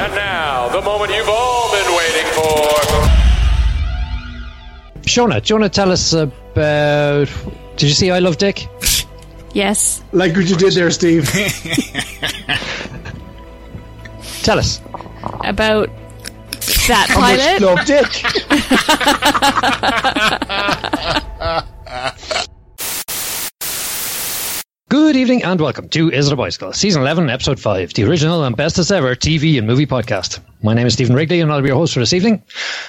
[0.00, 2.68] And now, the moment you've all been waiting for.
[5.02, 7.28] Shona, do you want to tell us about.
[7.76, 8.68] Did you see I Love Dick?
[9.54, 10.02] Yes.
[10.12, 11.28] Like what you did there, Steve.
[14.42, 14.80] Tell us.
[15.44, 15.88] About
[16.86, 18.06] that How much love dick?
[25.08, 28.44] Good evening and welcome to Is It a Bicycle, Season 11, Episode 5, the original
[28.44, 30.40] and bestest ever TV and movie podcast.
[30.62, 32.42] My name is Stephen Wrigley and I'll be your host for this evening.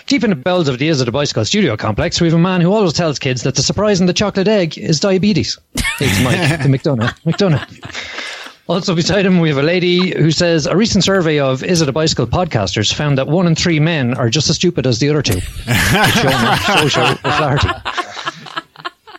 [0.06, 2.38] Deep in the bells of the Is It a Bicycle studio complex, we have a
[2.38, 5.58] man who always tells kids that the surprise in the chocolate egg is diabetes.
[6.02, 7.18] It's Mike, the McDonough.
[7.22, 8.66] McDonough.
[8.68, 11.88] Also beside him, we have a lady who says a recent survey of Is It
[11.88, 15.10] a Bicycle podcasters found that one in three men are just as stupid as the
[15.10, 15.40] other two.
[16.82, 17.70] Social clarity.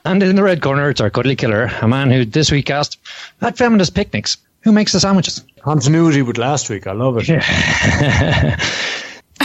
[0.05, 2.99] And in the red corner, it's our cuddly killer, a man who this week asked,
[3.43, 5.45] at feminist picnics, who makes the sandwiches?
[5.61, 6.87] Continuity with last week.
[6.87, 7.29] I love it.
[7.29, 8.59] Yeah.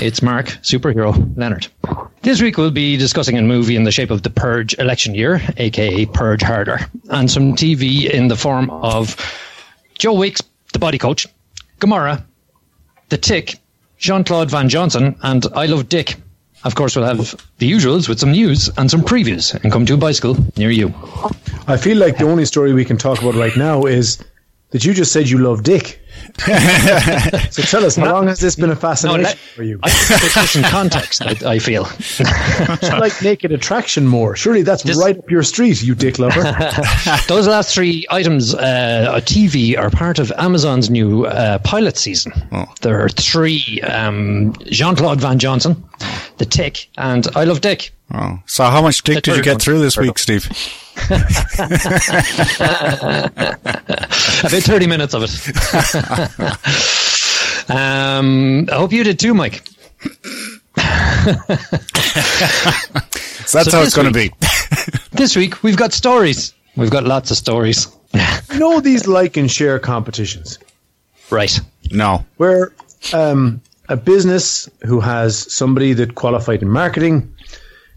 [0.02, 1.68] It's Mark, superhero Leonard.
[2.22, 5.42] This week we'll be discussing a movie in the shape of the Purge election year,
[5.56, 9.16] aka Purge Harder, and some TV in the form of
[9.98, 10.42] Joe Wicks,
[10.74, 11.26] the body coach,
[11.80, 12.24] Gamora,
[13.08, 13.56] The Tick,
[13.98, 16.18] Jean Claude Van Johnson, and I Love Dick.
[16.66, 19.94] Of course, we'll have the usuals with some news and some previews and come to
[19.94, 20.94] a bicycle near you.
[21.68, 24.18] I feel like the only story we can talk about right now is
[24.72, 26.02] that you just said you love dick.
[27.52, 29.80] So tell us, how long has this been a fascination let- for you?
[29.84, 31.88] I this in context, I, I feel.
[31.90, 34.36] It's like naked attraction more.
[34.36, 36.42] Surely that's This- right up your street, you dick lover.
[37.28, 42.34] Those last three items, uh, a TV, are part of Amazon's new uh, pilot season.
[42.82, 45.84] There are three um, Jean Claude Van Johnson,
[46.38, 47.92] The Tick, and I Love Dick.
[48.14, 50.48] Oh, so how much dick did you get through this week, Steve?
[54.46, 55.30] About 30 minutes of it.
[57.70, 59.64] um, I hope you did too, Mike.
[63.46, 64.32] So that's So how it's going to be.
[65.12, 66.54] This week, we've got stories.
[66.76, 67.88] We've got lots of stories.
[68.52, 70.60] you know these like and share competitions
[71.30, 71.60] right.
[71.92, 72.26] no.
[72.38, 72.74] where
[73.14, 77.34] um, a business who has somebody that qualified in marketing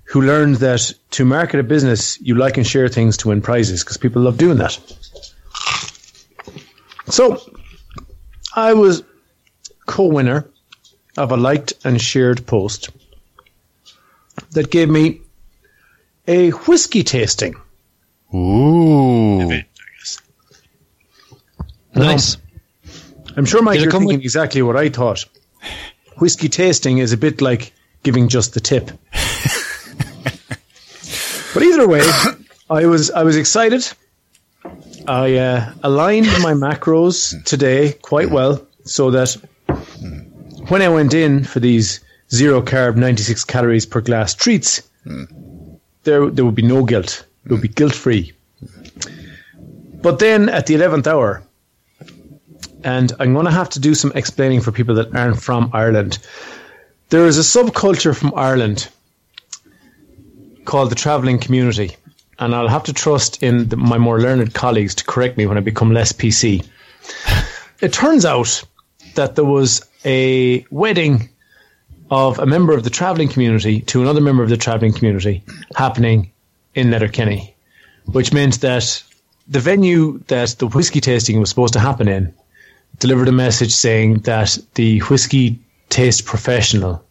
[0.04, 3.82] who learned that to market a business you like and share things to win prizes
[3.84, 4.78] because people love doing that
[7.08, 7.40] so
[8.58, 9.02] i was
[9.86, 10.38] co-winner
[11.16, 12.90] of a liked and shared post
[14.52, 15.20] that gave me
[16.26, 17.54] a whiskey tasting
[18.34, 19.62] Ooh.
[21.94, 22.36] Nice.
[23.36, 25.24] I'm sure, Mike, Did you're thinking with- exactly what I thought.
[26.18, 28.90] Whiskey tasting is a bit like giving just the tip.
[31.54, 32.02] but either way,
[32.68, 33.90] I was I was excited.
[35.08, 37.42] I uh, aligned my macros hmm.
[37.42, 38.34] today quite hmm.
[38.34, 39.36] well, so that
[40.68, 45.24] when I went in for these zero carb, 96 calories per glass treats, hmm.
[46.04, 47.24] there there would be no guilt.
[47.46, 48.32] It would be guilt free.
[50.02, 51.42] But then at the 11th hour,
[52.84, 56.18] and I'm going to have to do some explaining for people that aren't from Ireland.
[57.08, 58.88] There is a subculture from Ireland
[60.64, 61.96] called the travelling community,
[62.38, 65.56] and I'll have to trust in the, my more learned colleagues to correct me when
[65.56, 66.66] I become less PC.
[67.80, 68.62] It turns out
[69.14, 71.28] that there was a wedding
[72.10, 75.44] of a member of the travelling community to another member of the travelling community
[75.76, 76.30] happening
[76.74, 77.54] in Letterkenny,
[78.06, 79.02] which meant that
[79.48, 82.32] the venue that the whiskey tasting was supposed to happen in
[82.98, 87.04] delivered a message saying that the whiskey taste professional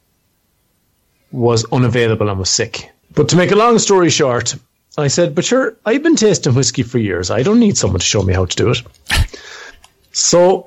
[1.31, 2.91] was unavailable and was sick.
[3.13, 4.55] But to make a long story short,
[4.97, 7.29] I said, but sure, I've been tasting whiskey for years.
[7.29, 8.81] I don't need someone to show me how to do it.
[10.11, 10.65] so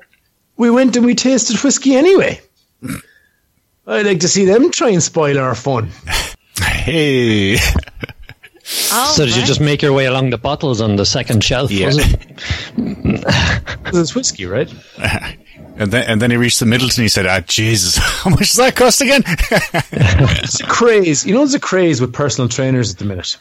[0.57, 2.39] we went and we tasted whiskey anyway.
[3.85, 5.89] I'd like to see them try and spoil our fun.
[6.63, 7.57] Hey.
[8.91, 11.71] Oh, So did you just make your way along the bottles on the second shelf?
[11.71, 11.87] Yeah.
[11.87, 12.17] Was it?
[13.93, 14.71] It's whiskey, right?
[15.77, 17.01] And then, and then he reached the Midleton.
[17.01, 21.25] He said, "Ah, Jesus, how much does that cost again?" It's a craze.
[21.25, 23.37] You know, there's a craze with personal trainers at the minute.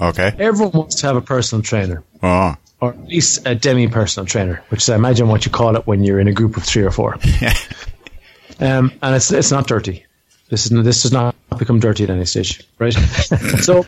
[0.00, 0.34] Okay.
[0.38, 2.02] Everyone wants to have a personal trainer.
[2.22, 5.76] Oh, or at least a demi personal trainer, which is I imagine what you call
[5.76, 7.14] it when you're in a group of three or four.
[8.60, 10.04] um, and it's it's not dirty.
[10.48, 12.92] This is this does not become dirty at any stage, right?
[13.60, 13.84] so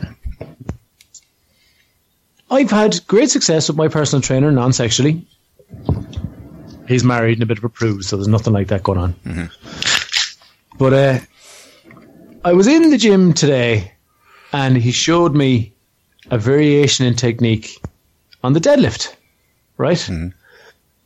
[2.50, 5.24] I've had great success with my personal trainer non-sexually.
[6.88, 9.50] He's married and a bit of a prude, so there's nothing like that going on.
[10.76, 11.18] But uh,
[12.44, 13.92] I was in the gym today,
[14.52, 15.72] and he showed me
[16.30, 17.80] a variation in technique
[18.42, 19.14] on the deadlift,
[19.76, 20.10] right?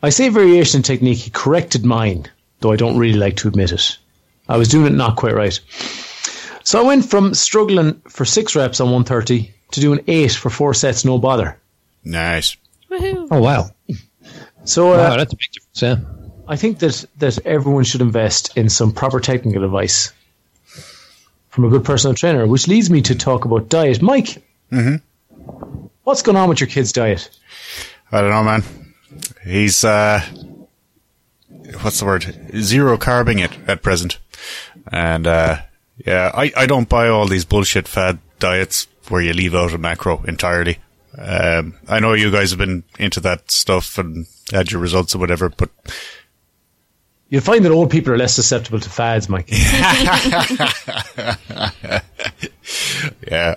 [0.02, 2.28] I say variation in technique, he corrected mine
[2.64, 3.98] though I don't really like to admit it.
[4.48, 5.60] I was doing it not quite right.
[6.64, 10.72] So I went from struggling for six reps on 130 to doing eight for four
[10.72, 11.58] sets, no bother.
[12.04, 12.56] Nice.
[12.90, 13.28] Woohoo.
[13.30, 13.70] Oh wow,
[14.64, 15.82] So uh, wow, that's a big difference.
[15.82, 15.96] Yeah.
[16.48, 20.12] I think that, that everyone should invest in some proper technical advice
[21.50, 24.00] from a good personal trainer, which leads me to talk about diet.
[24.00, 24.42] Mike,
[26.04, 27.28] what's going on with your kid's diet?
[28.12, 28.62] I don't know, man.
[29.42, 30.20] He's uh,
[31.82, 32.52] what's the word?
[32.56, 34.18] Zero carbing it at present,
[34.92, 35.62] and uh,
[36.06, 39.78] yeah, I I don't buy all these bullshit fad diets where you leave out a
[39.78, 40.78] macro entirely.
[41.16, 45.18] Um, I know you guys have been into that stuff and had your results or
[45.18, 45.70] whatever, but
[47.28, 49.48] You'll find that old people are less susceptible to fads, Mike.
[49.50, 49.64] yeah,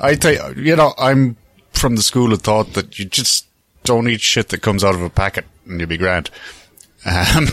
[0.01, 1.35] I think you know I'm
[1.77, 3.45] from the school of thought that you just
[3.83, 6.29] don't eat shit that comes out of a packet and you'll be grand.
[7.06, 7.47] Um,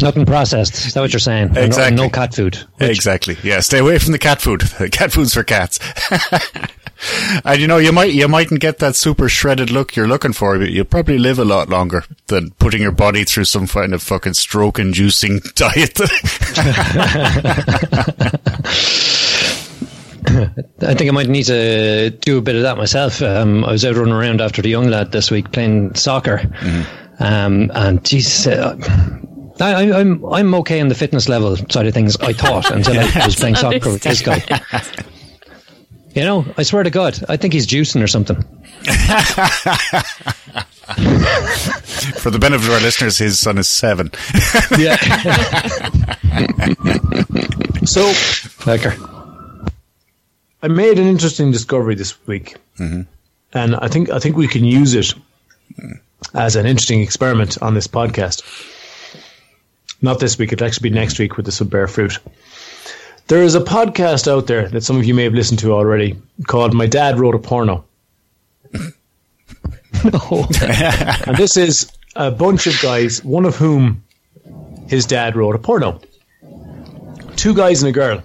[0.00, 0.86] Nothing processed.
[0.86, 1.48] Is that what you're saying?
[1.48, 1.96] And no- Exactly.
[1.96, 2.58] No, cat food.
[2.80, 3.36] Exactly.
[3.42, 4.62] Yeah, stay away from the cat food.
[4.92, 5.78] cat food's for cats.
[7.44, 10.58] and you know, you might you mightn't get that super shredded look you're looking for,
[10.58, 14.02] but you'll probably live a lot longer than putting your body through some kind of
[14.02, 15.98] fucking stroke inducing diet.
[20.80, 23.22] I think I might need to do a bit of that myself.
[23.22, 26.40] Um, I was out running around after the young lad this week playing soccer,
[27.18, 28.76] um, and geez, uh,
[29.60, 32.16] I, I- I'm I'm okay on the fitness level side of things.
[32.18, 34.42] I thought until I was playing soccer with this guy.
[36.14, 38.36] You know, I swear to God, I think he's juicing or something.
[42.20, 44.10] for the benefit of our listeners, his son is seven.
[44.78, 44.96] Yeah,
[47.84, 48.00] So
[48.64, 48.94] Lekker.
[50.64, 53.02] I made an interesting discovery this week, mm-hmm.
[53.52, 55.12] and I think I think we can use it
[56.32, 58.42] as an interesting experiment on this podcast.
[60.00, 62.18] Not this week; it'll actually be next week with this will bear fruit.
[63.26, 66.18] There is a podcast out there that some of you may have listened to already
[66.46, 67.84] called "My Dad Wrote a Porno,"
[68.72, 68.94] and
[71.36, 74.02] this is a bunch of guys, one of whom
[74.88, 76.00] his dad wrote a porno.
[77.36, 78.22] Two guys and a girl.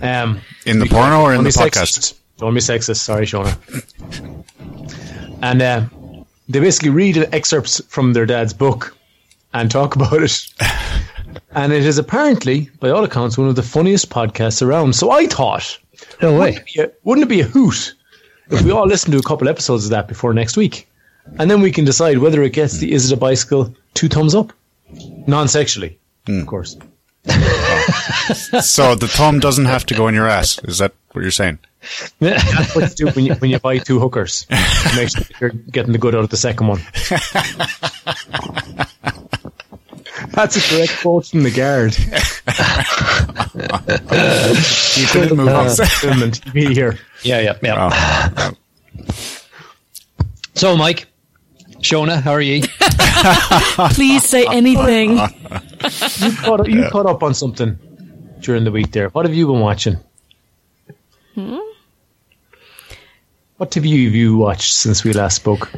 [0.00, 1.98] Um, In the porno or in the podcast?
[1.98, 2.14] Sexist.
[2.38, 2.96] Don't be sexist.
[2.98, 3.56] Sorry, Shona.
[5.42, 5.84] and uh,
[6.48, 8.96] they basically read excerpts from their dad's book
[9.54, 10.46] and talk about it.
[11.52, 14.94] and it is apparently, by all accounts, one of the funniest podcasts around.
[14.94, 15.78] So I thought,
[16.20, 16.58] No way.
[16.74, 17.94] yeah, wouldn't it be a hoot
[18.50, 20.88] if we all listen to a couple episodes of that before next week?
[21.38, 24.34] And then we can decide whether it gets the Is It a Bicycle two thumbs
[24.34, 24.52] up?
[25.28, 25.98] Non sexually,
[26.28, 26.76] of course.
[28.62, 30.58] So the thumb doesn't have to go in your ass.
[30.64, 31.58] Is that what you're saying?
[32.20, 34.46] That's what you do when you, when you buy two hookers.
[34.96, 36.80] Make sure you're getting the good out of the second one.
[40.32, 41.96] That's a direct quote from the guard.
[44.96, 45.68] You couldn't move on.
[45.86, 46.36] Film and
[46.74, 46.98] here.
[47.22, 47.90] Yeah, yeah, yeah.
[47.90, 48.52] Oh,
[50.54, 51.06] So, Mike,
[51.80, 52.62] Shona, how are you?
[53.94, 55.18] Please say anything.
[55.18, 57.78] You caught, you caught up on something
[58.42, 59.08] during the week there.
[59.08, 59.98] What have you been watching?
[61.34, 61.58] Hmm?
[63.56, 65.70] What TV have you watched since we last spoke?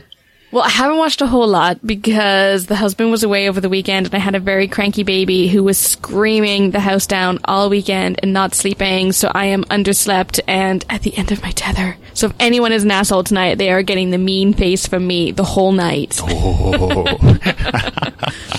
[0.51, 4.07] Well, I haven't watched a whole lot because the husband was away over the weekend
[4.07, 8.21] and I had a very cranky baby who was screaming the house down all weekend
[8.23, 9.11] and not sleeping.
[9.11, 11.97] So I am underslept and at the end of my tether.
[12.15, 15.33] So if anyone is an asshole tonight, they are getting the mean face from me
[15.33, 16.21] the whole night.
[16.23, 17.17] Oh.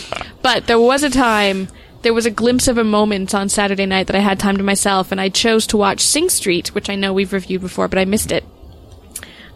[0.45, 1.69] But there was a time,
[2.05, 4.63] there was a glimpse of a moment on Saturday night that I had time to
[4.63, 7.97] myself, and I chose to watch Sing Street, which I know we've reviewed before, but
[7.97, 8.43] I missed it.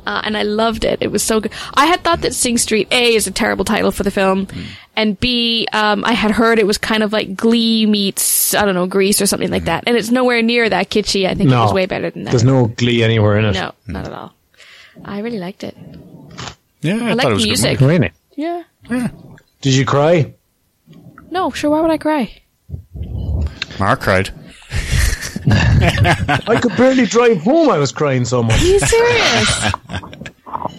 [0.07, 0.97] Uh, and I loved it.
[0.99, 1.51] It was so good.
[1.75, 4.47] I had thought that Sing Street A is a terrible title for the film,
[4.95, 8.73] and B, um, I had heard it was kind of like Glee meets I don't
[8.73, 11.27] know Grease or something like that, and it's nowhere near that kitschy.
[11.27, 12.31] I think it was way better than that.
[12.31, 13.53] There's no glee anywhere in it.
[13.53, 14.33] no, not at all.
[15.05, 15.77] I really liked it.
[16.81, 17.81] yeah, I, I like thought it the was a good music.
[17.81, 18.11] movie.
[18.39, 18.63] Really?
[18.89, 19.07] Yeah.
[19.61, 20.33] Did you cry?
[21.31, 21.69] No, sure.
[21.71, 22.41] Why would I cry?
[23.79, 24.31] Mark cried.
[25.51, 27.69] I could barely drive home.
[27.69, 28.61] I was crying so much.
[28.61, 29.71] Are you serious?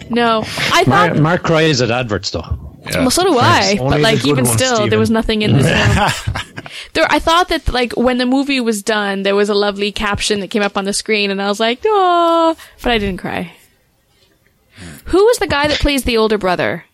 [0.09, 0.39] no,
[0.71, 0.87] I thought.
[0.87, 2.57] Mark, Mark cries at adverts, though.
[2.93, 3.77] Well, so do I.
[3.79, 4.89] Only But like, even ones, still, Stephen.
[4.89, 5.67] there was nothing in this
[6.25, 6.65] film.
[6.93, 10.39] There, I thought that like when the movie was done, there was a lovely caption
[10.39, 13.51] that came up on the screen, and I was like, "Oh," but I didn't cry.
[15.05, 16.85] Who is the guy that plays the older brother?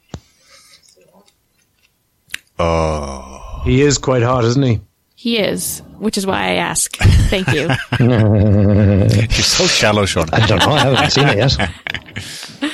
[2.59, 3.26] Oh,
[3.67, 4.79] He is quite hot, isn't he?
[5.15, 6.95] He is, which is why I ask.
[7.29, 7.67] Thank you.
[7.99, 10.29] you're so shallow, Sean.
[10.31, 10.69] I don't know.
[10.71, 12.71] I haven't seen it yet.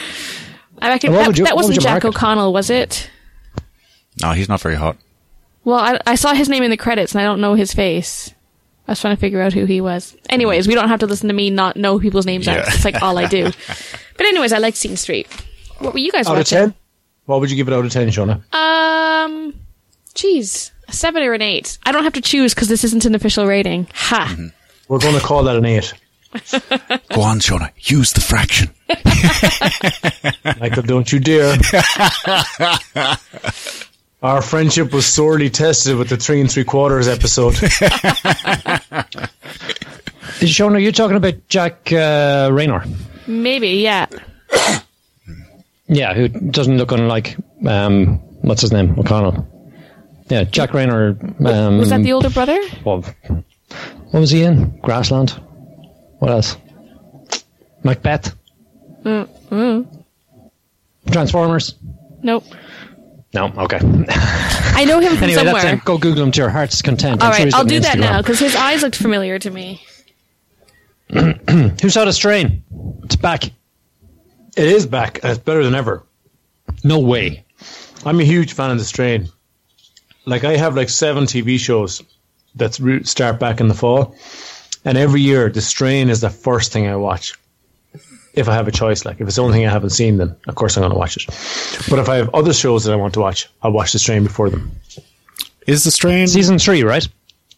[0.80, 2.08] I reckon that, you- that wasn't Jack mark it?
[2.10, 3.10] O'Connell, was it?
[4.22, 4.98] No, he's not very hot.
[5.64, 8.32] Well, I, I saw his name in the credits and I don't know his face.
[8.88, 10.16] I was trying to figure out who he was.
[10.30, 12.58] Anyways, we don't have to listen to me not know people's names are.
[12.58, 12.66] Yeah.
[12.68, 13.52] It's like all I do.
[14.16, 15.26] But anyways, I like Sing Street.
[15.80, 16.76] What were you guys Out of ten,
[17.26, 18.44] what would you give it out of ten, Shona?
[18.54, 19.56] Um,
[20.14, 21.78] geez, a seven or an eight.
[21.84, 23.88] I don't have to choose because this isn't an official rating.
[23.94, 24.36] Ha!
[24.88, 25.94] We're going to call that an eight.
[27.14, 27.72] Go on, Shona.
[27.78, 28.70] Use the fraction.
[30.60, 31.58] Michael, don't you dare.
[34.24, 37.54] Our friendship was sorely tested with the three and three quarters episode.
[40.46, 42.88] Sean, are you talking about Jack uh, Reynor?
[43.28, 44.06] Maybe, yeah.
[45.90, 47.36] Yeah, who doesn't look unlike
[47.68, 49.46] um, what's his name, O'Connell.
[50.30, 51.20] Yeah, Jack Reynor.
[51.46, 52.58] Um, Was that the older brother?
[52.84, 54.80] What, what was he in?
[54.82, 55.32] Glassland.
[56.20, 56.58] What else?
[57.84, 58.34] Macbeth.
[61.12, 61.76] Transformers.
[62.22, 62.46] Nope.
[63.34, 63.80] No, okay.
[63.82, 65.74] I know him from Anyway, that's somewhere.
[65.76, 65.82] him.
[65.84, 67.22] Go Google him to your heart's content.
[67.22, 68.02] All I'm sure right, he's I'll do that Instagram.
[68.02, 69.82] now because his eyes looked familiar to me.
[71.12, 72.64] Who saw the strain?
[73.04, 73.46] It's back.
[73.46, 73.52] it
[74.56, 76.04] is back, and it's better than ever.
[76.84, 77.44] No way.
[78.06, 79.28] I'm a huge fan of the strain.
[80.26, 82.02] Like I have like seven TV shows
[82.56, 84.16] that re- start back in the fall,
[84.86, 87.34] and every year the strain is the first thing I watch.
[88.34, 90.36] If I have a choice, like if it's the only thing I haven't seen, then
[90.48, 91.26] of course I'm going to watch it.
[91.90, 94.24] But if I have other shows that I want to watch, I'll watch the strain
[94.24, 94.72] before them.
[95.68, 96.28] Is the strain?
[96.28, 97.08] Season three, right?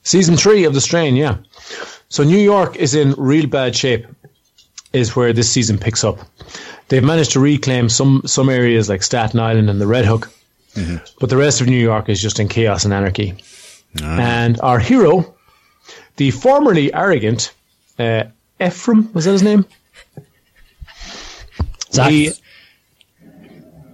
[0.04, 1.38] Season three of the strain, yeah.
[2.10, 4.06] So New York is in real bad shape.
[4.94, 6.20] Is where this season picks up.
[6.88, 10.30] They've managed to reclaim some some areas like Staten Island and the Red Hook,
[11.20, 13.36] but the rest of New York is just in chaos and anarchy.
[14.02, 15.34] And our hero,
[16.18, 17.54] the formerly arrogant
[17.98, 18.26] uh,
[18.60, 19.66] Ephraim, was that his name?
[21.92, 22.12] Zach.
[22.12, 22.32] He-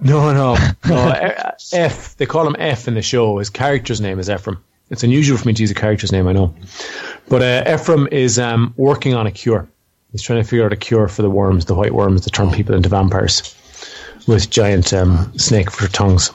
[0.04, 0.56] no, no,
[0.88, 0.94] no.
[0.96, 2.18] uh, F.
[2.18, 3.38] They call him F in the show.
[3.38, 4.58] His character's name is Ephraim.
[4.90, 6.54] It's unusual for me to use a character's name, I know.
[7.30, 9.68] But uh, Ephraim is um, working on a cure.
[10.12, 12.50] He's trying to figure out a cure for the worms, the white worms that turn
[12.52, 13.56] people into vampires
[14.28, 16.32] with giant um, snake for tongues.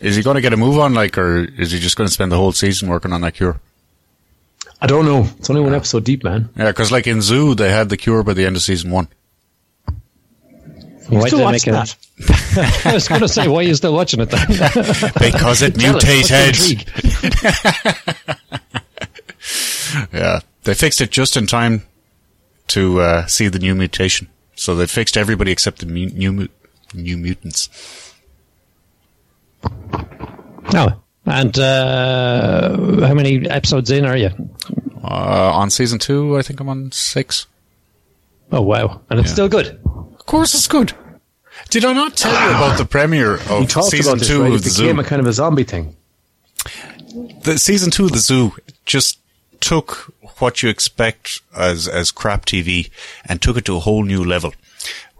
[0.00, 2.12] Is he going to get a move on, like, or is he just going to
[2.12, 3.60] spend the whole season working on that cure?
[4.80, 5.28] I don't know.
[5.38, 6.48] It's only one episode deep, man.
[6.56, 9.08] Yeah, because like in Zoo, they had the cure by the end of season one.
[11.08, 11.96] Why Still did they watch that.
[12.18, 12.86] it?
[12.86, 14.46] I was going to say, why are you still watching it then?
[15.18, 16.48] Because it Tell us, mutated.
[16.48, 16.88] intrigue?
[20.12, 21.82] Yeah, they fixed it just in time
[22.68, 24.28] to uh, see the new mutation.
[24.54, 26.48] So they fixed everybody except the mu- new mu-
[26.92, 28.07] new mutants.
[30.72, 31.00] No.
[31.26, 34.30] And uh, how many episodes in are you?
[35.02, 37.46] Uh, on season two, I think I'm on six.
[38.50, 39.00] Oh, wow.
[39.10, 39.34] And it's Yeah.
[39.34, 39.66] still good.
[39.84, 40.92] Of course, it's good.
[41.70, 44.48] Did I not tell you about the premiere of talked season about this, two right?
[44.52, 45.00] of It the became Zoo?
[45.00, 45.96] a kind of a zombie thing.
[47.42, 48.52] the season two of the zoo
[48.86, 49.18] just
[49.60, 52.90] took what you expect as as crap TV
[53.24, 54.52] and took it to a whole new level,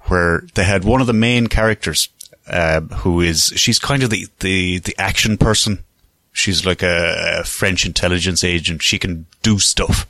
[0.05, 2.09] where they had one of the main characters,
[2.49, 5.85] uh, who is she's kind of the the the action person.
[6.33, 8.83] She's like a, a French intelligence agent.
[8.83, 10.07] She can do stuff.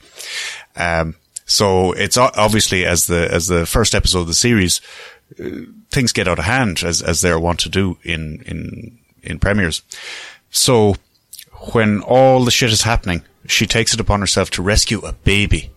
[0.77, 1.15] Um,
[1.47, 4.81] so it's obviously as the as the first episode of the series,
[5.41, 5.49] uh,
[5.91, 9.83] things get out of hand as as they're wont to do in in in premieres.
[10.51, 10.97] So
[11.73, 15.71] when all the shit is happening, she takes it upon herself to rescue a baby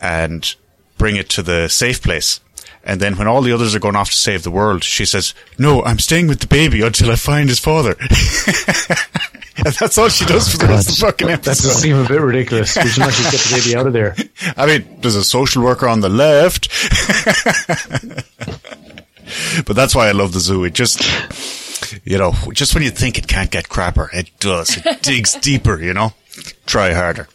[0.00, 0.54] and
[0.96, 2.40] bring it to the safe place.
[2.88, 5.34] And then when all the others are going off to save the world, she says,
[5.58, 7.94] no, I'm staying with the baby until I find his father.
[8.00, 11.50] and that's all she does for the oh, rest of the fucking episode.
[11.50, 12.74] That does seem a bit ridiculous.
[12.76, 14.16] We should not just get the baby out of there.
[14.56, 16.70] I mean, there's a social worker on the left.
[19.66, 20.64] but that's why I love the zoo.
[20.64, 21.02] It just,
[22.04, 24.78] you know, just when you think it can't get crapper, it does.
[24.78, 26.14] It digs deeper, you know?
[26.64, 27.28] Try harder.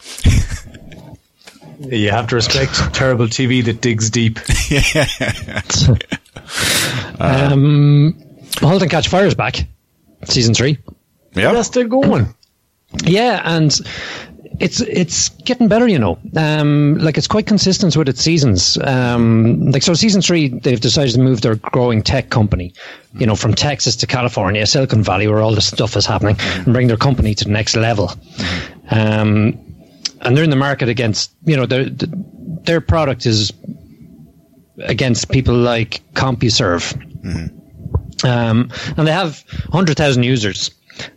[1.83, 4.39] You have to respect terrible TV that digs deep.
[7.19, 8.15] um,
[8.59, 9.65] Halt and Catch Fire's back.
[10.25, 10.77] Season three.
[11.33, 11.53] Yeah.
[11.53, 12.33] That's still going.
[13.03, 13.75] Yeah, and
[14.59, 16.19] it's it's getting better, you know.
[16.35, 18.77] Um, like it's quite consistent with its seasons.
[18.77, 22.73] Um, like so, season three, they've decided to move their growing tech company,
[23.15, 26.73] you know, from Texas to California, Silicon Valley, where all this stuff is happening, and
[26.73, 28.11] bring their company to the next level.
[28.91, 29.72] Um,
[30.23, 33.51] and they're in the market against, you know, their their product is
[34.79, 36.93] against people like CompuServe.
[38.25, 40.71] Um, and they have 100,000 users.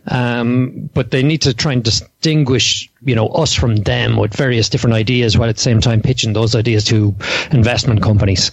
[0.07, 4.69] Um, but they need to try and distinguish, you know, us from them with various
[4.69, 7.15] different ideas while at the same time pitching those ideas to
[7.51, 8.49] investment companies.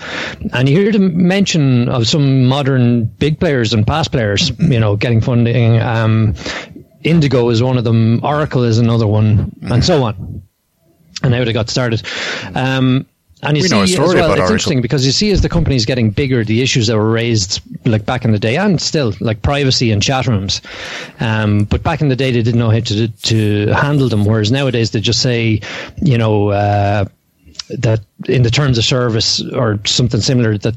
[0.52, 4.96] And you hear the mention of some modern big players and past players, you know,
[4.96, 5.80] getting funding.
[5.80, 6.34] Um,
[7.04, 10.42] Indigo is one of them, Oracle is another one, and so on.
[11.22, 12.02] And how they got started.
[12.54, 13.06] Um,
[13.42, 14.42] and you We see as well, it's Oracle.
[14.42, 18.06] interesting because you see as the company's getting bigger, the issues that were raised like
[18.06, 20.62] back in the day, and still like privacy and chat rooms.
[21.20, 24.24] Um, but back in the day, they didn't know how to to handle them.
[24.24, 25.60] Whereas nowadays, they just say,
[26.02, 26.48] you know.
[26.48, 27.04] Uh,
[27.68, 30.74] that in the terms of service or something similar that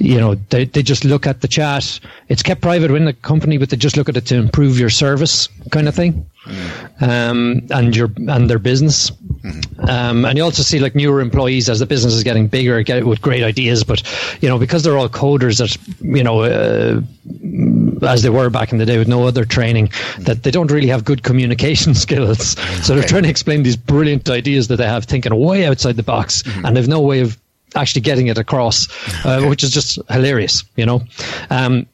[0.00, 2.00] you know they, they just look at the chat.
[2.28, 4.90] It's kept private within the company but they just look at it to improve your
[4.90, 6.26] service kind of thing
[7.00, 9.10] um, and your and their business.
[9.88, 13.06] Um, and you also see like newer employees as the business is getting bigger get
[13.06, 13.84] with great ideas.
[13.84, 14.02] But
[14.42, 17.00] you know because they're all coders that you know uh,
[18.02, 20.88] as they were back in the day with no other training, that they don't really
[20.88, 22.58] have good communication skills.
[22.84, 26.02] So they're trying to explain these brilliant ideas that they have, thinking way outside the
[26.02, 27.38] box, and they've no way of
[27.74, 28.88] actually getting it across,
[29.24, 31.02] uh, which is just hilarious, you know.
[31.50, 31.86] Um,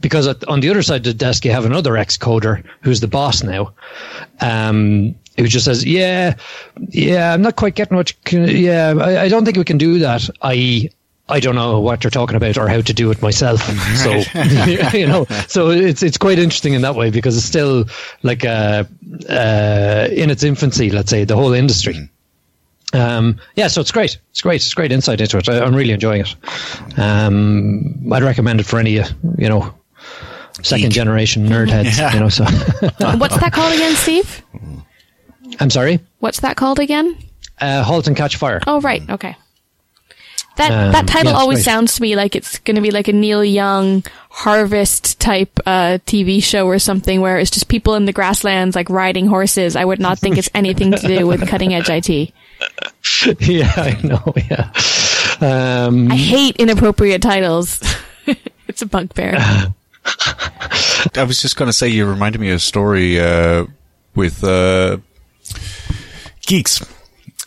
[0.00, 3.08] because at, on the other side of the desk, you have another ex-coder who's the
[3.08, 3.72] boss now,
[4.40, 6.36] um, who just says, "Yeah,
[6.88, 8.10] yeah, I'm not quite getting what.
[8.10, 10.90] You can, yeah, I, I don't think we can do that." I.e.,
[11.28, 13.60] I don't know what you're talking about or how to do it myself.
[13.96, 14.12] So
[14.96, 17.86] you know, so it's it's quite interesting in that way because it's still
[18.22, 18.84] like uh,
[19.28, 20.90] uh, in its infancy.
[20.90, 22.08] Let's say the whole industry.
[22.92, 24.18] Um, yeah, so it's great.
[24.30, 24.56] It's great.
[24.62, 25.48] It's great insight into it.
[25.48, 26.34] I, I'm really enjoying it.
[26.98, 29.74] Um, I'd recommend it for any, uh, you know,
[30.62, 31.98] second generation nerd heads.
[31.98, 32.14] Yeah.
[32.14, 34.42] You know, so What's that called again, Steve?
[35.58, 36.00] I'm sorry.
[36.20, 37.18] What's that called again?
[37.60, 38.60] Uh, halt and catch fire.
[38.66, 39.02] Oh, right.
[39.10, 39.36] Okay.
[40.56, 41.64] That Um, that title yeah, always great.
[41.64, 45.98] sounds to me like it's going to be like a Neil Young Harvest type uh,
[46.06, 49.76] TV show or something where it's just people in the grasslands like riding horses.
[49.76, 52.08] I would not think it's anything to do with cutting edge IT.
[53.40, 54.32] yeah, I know.
[54.48, 54.70] Yeah.
[55.40, 57.82] Um, I hate inappropriate titles.
[58.68, 59.34] it's a bugbear.
[61.14, 63.66] I was just going to say, you reminded me of a story uh,
[64.14, 64.98] with uh,
[66.46, 66.82] geeks.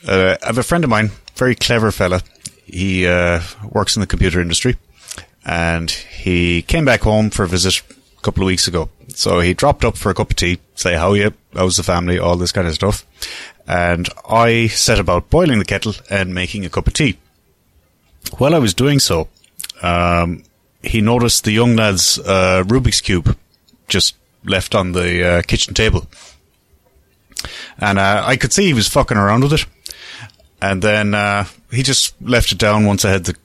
[0.08, 2.22] Uh, I have a friend of mine, very clever fella.
[2.71, 4.77] He uh, works in the computer industry,
[5.45, 7.82] and he came back home for a visit
[8.17, 8.89] a couple of weeks ago.
[9.15, 12.19] So he dropped up for a cup of tea, say how you, how's the family,
[12.19, 13.05] all this kind of stuff.
[13.67, 17.17] And I set about boiling the kettle and making a cup of tea.
[18.38, 19.27] While I was doing so,
[19.82, 20.43] um,
[20.84, 23.38] he noticed the young lad's uh, Rubik's cube
[23.88, 26.08] just left on the uh, kitchen table,
[27.77, 29.65] and uh, I could see he was fucking around with it.
[30.62, 33.36] And then uh, he just left it down once I had the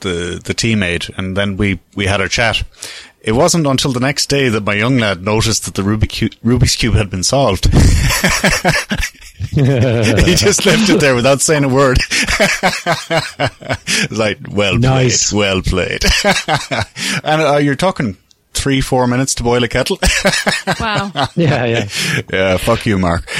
[0.00, 2.62] the the tea made, and then we we had our chat.
[3.20, 6.28] It wasn't until the next day that my young lad noticed that the Rubik cu-
[6.46, 7.64] Rubik's cube had been solved.
[9.54, 11.98] he just left it there without saying a word.
[14.10, 15.30] Like, well Nice.
[15.30, 16.04] played, well played.
[17.24, 18.16] and uh, you're talking
[18.54, 19.98] three, four minutes to boil a kettle.
[20.80, 21.10] wow.
[21.36, 21.88] yeah, yeah.
[22.32, 23.28] yeah, fuck you, Mark.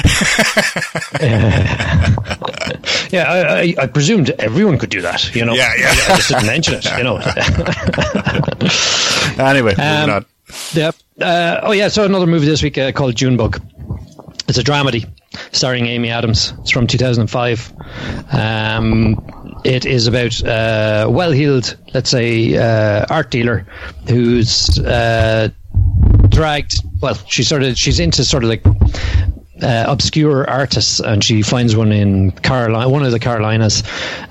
[3.10, 5.52] Yeah, I, I, I presumed everyone could do that, you know.
[5.54, 5.86] Yeah, yeah.
[5.86, 7.16] I, I just didn't mention it, you know.
[9.44, 10.24] anyway, moving Um, on.
[10.72, 10.94] Yep.
[11.20, 13.60] Uh, oh yeah, so another movie this week uh, called Junebug.
[14.48, 15.08] It's a dramedy
[15.52, 16.52] starring Amy Adams.
[16.60, 17.72] It's from 2005.
[18.32, 23.66] Um, it is about a well-heeled, let's say, uh, art dealer
[24.08, 25.48] who's uh,
[26.28, 26.74] dragged.
[27.00, 28.62] Well, she sort of she's into sort of like
[29.62, 33.82] uh, obscure artists, and she finds one in Carolina, one of the Carolinas,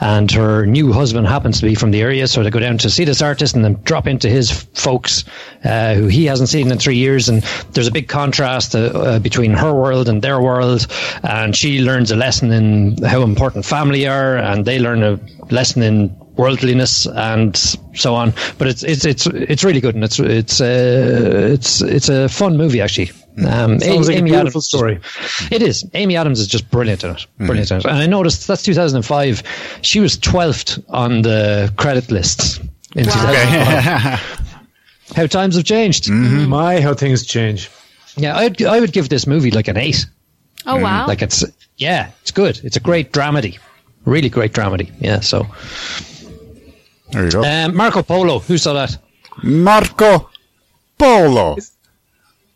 [0.01, 2.89] and her new husband happens to be from the area, so they go down to
[2.89, 5.23] see this artist and then drop into his folks,
[5.63, 9.19] uh, who he hasn't seen in three years, and there's a big contrast uh, uh,
[9.19, 10.87] between her world and their world,
[11.23, 15.19] and she learns a lesson in how important family are, and they learn a
[15.51, 17.55] lesson in worldliness and
[17.93, 18.33] so on.
[18.57, 22.57] But it's it's it's it's really good, and it's it's uh, it's it's a fun
[22.57, 23.11] movie actually.
[23.37, 24.99] Um, Sounds like a Amy beautiful Adams story.
[25.51, 25.83] It is.
[25.93, 27.25] Amy Adams is just brilliant in it.
[27.39, 27.85] Brilliant in it.
[27.85, 29.43] And I noticed that's 2005.
[29.81, 32.59] She was 12th on the credit list
[32.95, 34.39] in 2005.
[35.15, 36.09] How times have changed.
[36.09, 37.69] My, how things change.
[38.15, 40.05] Yeah, I'd, I would give this movie like an eight.
[40.65, 41.07] Oh wow.
[41.07, 41.43] Like it's,
[41.77, 42.59] yeah, it's good.
[42.63, 43.59] It's a great dramedy.
[44.05, 44.91] Really great dramedy.
[44.99, 45.45] Yeah, so.
[47.11, 47.43] There you go.
[47.43, 48.97] Um, Marco Polo, who saw that?
[49.43, 50.29] Marco
[50.97, 51.55] Polo.
[51.57, 51.72] Is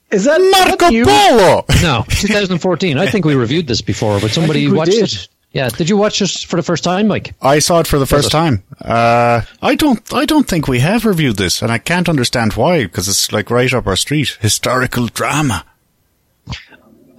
[0.10, 1.06] that Marco you?
[1.06, 1.66] Polo.
[1.82, 2.98] No, 2014.
[2.98, 5.04] I think we reviewed this before, but somebody watched did.
[5.04, 5.28] it.
[5.52, 7.34] Yeah, did you watch this for the first time, Mike?
[7.42, 8.64] I saw it for the first time.
[8.82, 10.14] Uh, I don't.
[10.14, 13.50] I don't think we have reviewed this, and I can't understand why because it's like
[13.50, 14.38] right up our street.
[14.42, 15.66] Historical drama.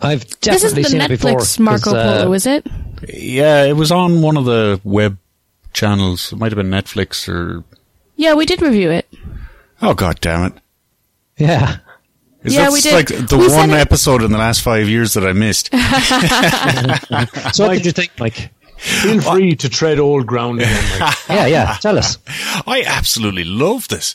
[0.00, 1.30] I've definitely this is definitely the seen it before.
[1.32, 2.66] Netflix Marco 'cause, uh, Polo, is it?
[3.08, 5.18] Yeah, it was on one of the web
[5.72, 6.32] channels.
[6.32, 7.64] It might have been Netflix or.
[8.16, 9.08] Yeah, we did review it.
[9.82, 10.52] Oh god damn it!
[11.38, 11.78] Yeah.
[12.48, 12.92] Is Yeah, that we did.
[12.94, 15.70] like the We one it- episode in the last five years that I missed?
[17.54, 18.50] So what did you think, Mike?
[18.76, 21.00] Feel free to tread old ground again.
[21.00, 21.14] Mike.
[21.28, 21.76] Yeah, yeah.
[21.80, 22.18] Tell us.
[22.66, 24.14] I absolutely love this.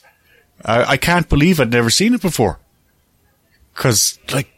[0.63, 2.59] I, I can't believe I'd never seen it before.
[3.75, 4.52] Cause like,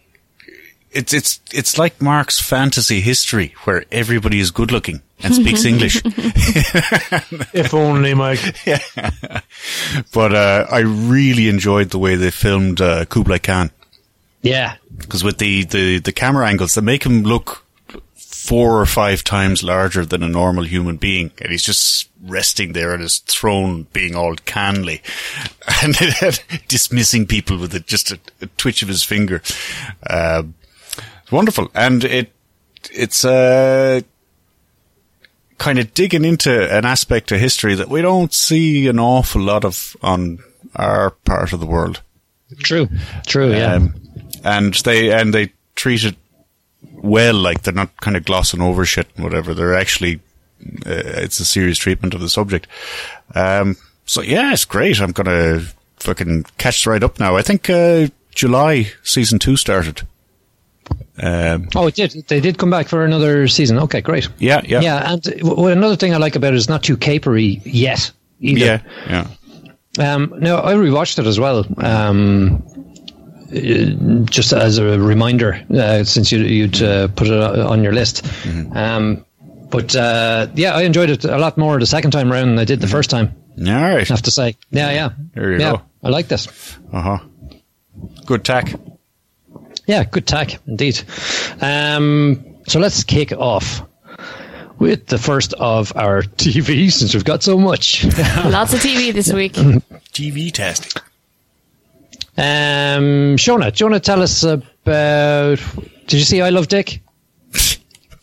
[0.96, 6.02] it's, it's, it's like Mark's fantasy history where everybody is good looking and speaks English.
[6.06, 8.40] if only, Mike.
[10.14, 13.72] But, uh, I really enjoyed the way they filmed, uh, Kublai Khan.
[14.42, 14.76] Yeah.
[14.98, 17.66] Because with the, the, the camera angles, they make him look
[18.16, 21.32] four or five times larger than a normal human being.
[21.42, 25.02] And he's just resting there on his throne, being all canly
[25.84, 25.96] and
[26.68, 29.42] dismissing people with a, just a, a twitch of his finger.
[30.10, 30.54] Um,
[31.26, 31.70] it's wonderful.
[31.74, 32.32] And it,
[32.92, 34.02] it's, uh,
[35.58, 39.64] kind of digging into an aspect of history that we don't see an awful lot
[39.64, 40.40] of on
[40.76, 42.02] our part of the world.
[42.60, 42.88] True.
[43.26, 43.74] True, yeah.
[43.74, 43.96] Um,
[44.44, 46.16] and they and they treat it
[46.94, 49.54] well, like they're not kind of glossing over shit and whatever.
[49.54, 50.20] They're actually
[50.86, 52.68] uh, it's a serious treatment of the subject.
[53.34, 55.02] Um, so yeah, it's great.
[55.02, 55.62] I'm gonna
[55.98, 57.36] fucking catch right up now.
[57.36, 60.04] I think uh, July season two started.
[61.22, 62.12] Um, oh, it did.
[62.28, 63.78] They did come back for another season.
[63.80, 64.28] Okay, great.
[64.38, 67.62] yeah, yeah, Yeah, and w- another thing I like about it is not too capery
[67.64, 68.60] yet either.
[68.66, 69.28] yeah,
[69.98, 70.14] yeah.
[70.14, 71.66] Um, no, I rewatched it as well.
[71.78, 72.62] Um,
[73.54, 78.26] uh, just as a reminder, uh, since you, you'd uh, put it on your list.
[78.74, 79.24] Um,
[79.70, 82.66] but uh, yeah, I enjoyed it a lot more the second time around than I
[82.66, 83.34] did the first time.
[83.58, 84.10] All right.
[84.10, 84.58] I have to say.
[84.72, 85.10] Yeah, yeah.
[85.34, 85.82] There you yeah, go.
[86.04, 86.48] I like this.
[86.92, 87.20] Uh huh.
[88.26, 88.74] Good tack.
[89.88, 91.02] Yeah, good tack indeed.
[91.62, 93.82] Um, so let's kick off
[94.80, 98.04] with the first of our TV since we've got so much.
[98.46, 99.54] Lots of TV this week.
[100.14, 101.02] TV testing.
[102.38, 105.60] Um, Shona, do you want to tell us about?
[106.08, 107.02] Did you see I Love Dick?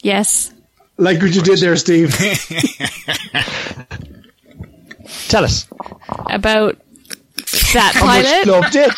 [0.03, 0.53] Yes.
[0.99, 2.15] Like what you did there, Steve.
[5.29, 5.67] Tell us.
[6.29, 6.77] About
[7.73, 8.47] that pilot.
[8.47, 8.93] love dick?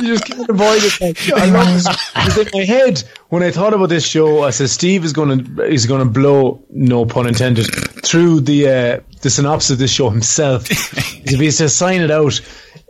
[0.00, 1.32] you just can't avoid it.
[1.32, 1.88] I love this.
[2.14, 5.44] Because in my head, when I thought about this show, I said Steve is going
[5.44, 7.66] to is going to blow, no pun intended,
[8.04, 10.66] through the uh, the synopsis of this show himself.
[10.70, 12.40] if he says sign it out,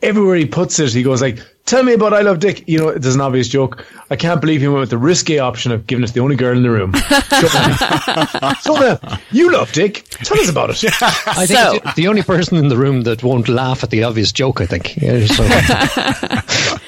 [0.03, 2.93] everywhere he puts it, he goes like, "Tell me about I Love Dick." You know,
[2.93, 3.85] there's an obvious joke.
[4.11, 6.57] I can't believe he went with the risque option of giving us the only girl
[6.57, 6.93] in the room.
[8.61, 10.05] so, uh, you love Dick.
[10.25, 10.85] Tell us about it.
[11.03, 14.03] I think So- it's the only person in the room that won't laugh at the
[14.05, 14.61] obvious joke.
[14.61, 14.97] I think.
[14.97, 15.45] Yeah, so-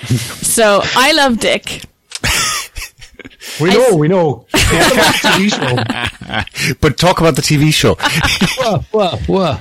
[0.44, 1.82] So I love Dick.
[3.60, 4.46] We know, we know.
[4.52, 5.50] TV
[6.68, 6.74] show.
[6.80, 7.94] But talk about the TV show.
[8.58, 9.58] whoa, whoa, whoa.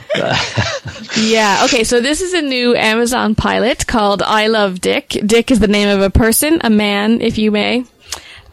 [1.21, 1.61] Yeah.
[1.65, 1.83] Okay.
[1.83, 5.09] So this is a new Amazon pilot called I Love Dick.
[5.25, 7.85] Dick is the name of a person, a man, if you may.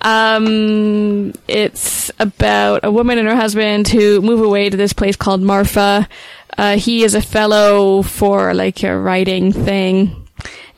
[0.03, 5.43] Um, it's about a woman and her husband who move away to this place called
[5.43, 6.09] Marfa.
[6.57, 10.29] Uh, he is a fellow for like a writing thing,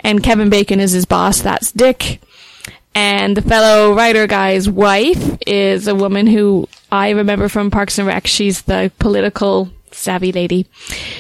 [0.01, 1.41] and Kevin Bacon is his boss.
[1.41, 2.21] That's Dick.
[2.95, 8.07] And the fellow writer guy's wife is a woman who I remember from Parks and
[8.07, 8.27] Rec.
[8.27, 10.67] She's the political savvy lady.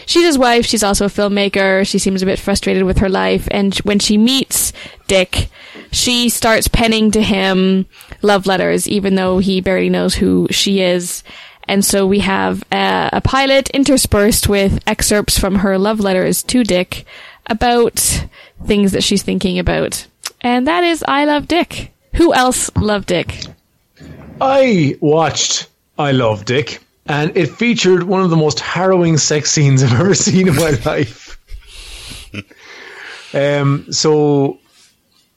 [0.06, 0.66] She's his wife.
[0.66, 1.86] She's also a filmmaker.
[1.86, 3.48] She seems a bit frustrated with her life.
[3.50, 4.72] And when she meets
[5.06, 5.48] Dick,
[5.90, 7.86] she starts penning to him
[8.22, 11.22] love letters, even though he barely knows who she is.
[11.68, 16.64] And so we have a, a pilot interspersed with excerpts from her love letters to
[16.64, 17.04] Dick
[17.46, 18.26] about
[18.66, 20.06] things that she's thinking about.
[20.42, 21.92] And that is I Love Dick.
[22.14, 23.44] Who else loved Dick?
[24.40, 29.82] I watched I Love Dick, and it featured one of the most harrowing sex scenes
[29.82, 31.38] I've ever seen in my life.
[33.34, 34.58] um, so,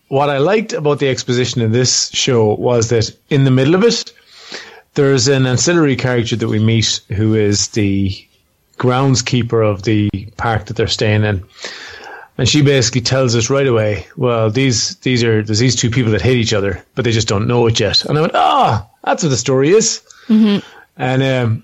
[0.07, 3.83] what I liked about the exposition in this show was that in the middle of
[3.83, 4.11] it,
[4.95, 8.11] there's an ancillary character that we meet who is the
[8.77, 11.43] groundskeeper of the park that they're staying in.
[12.37, 16.11] And she basically tells us right away, well, these these are there's these two people
[16.11, 18.03] that hate each other, but they just don't know it yet.
[18.05, 20.01] And I went, ah, that's what the story is.
[20.97, 21.63] And um,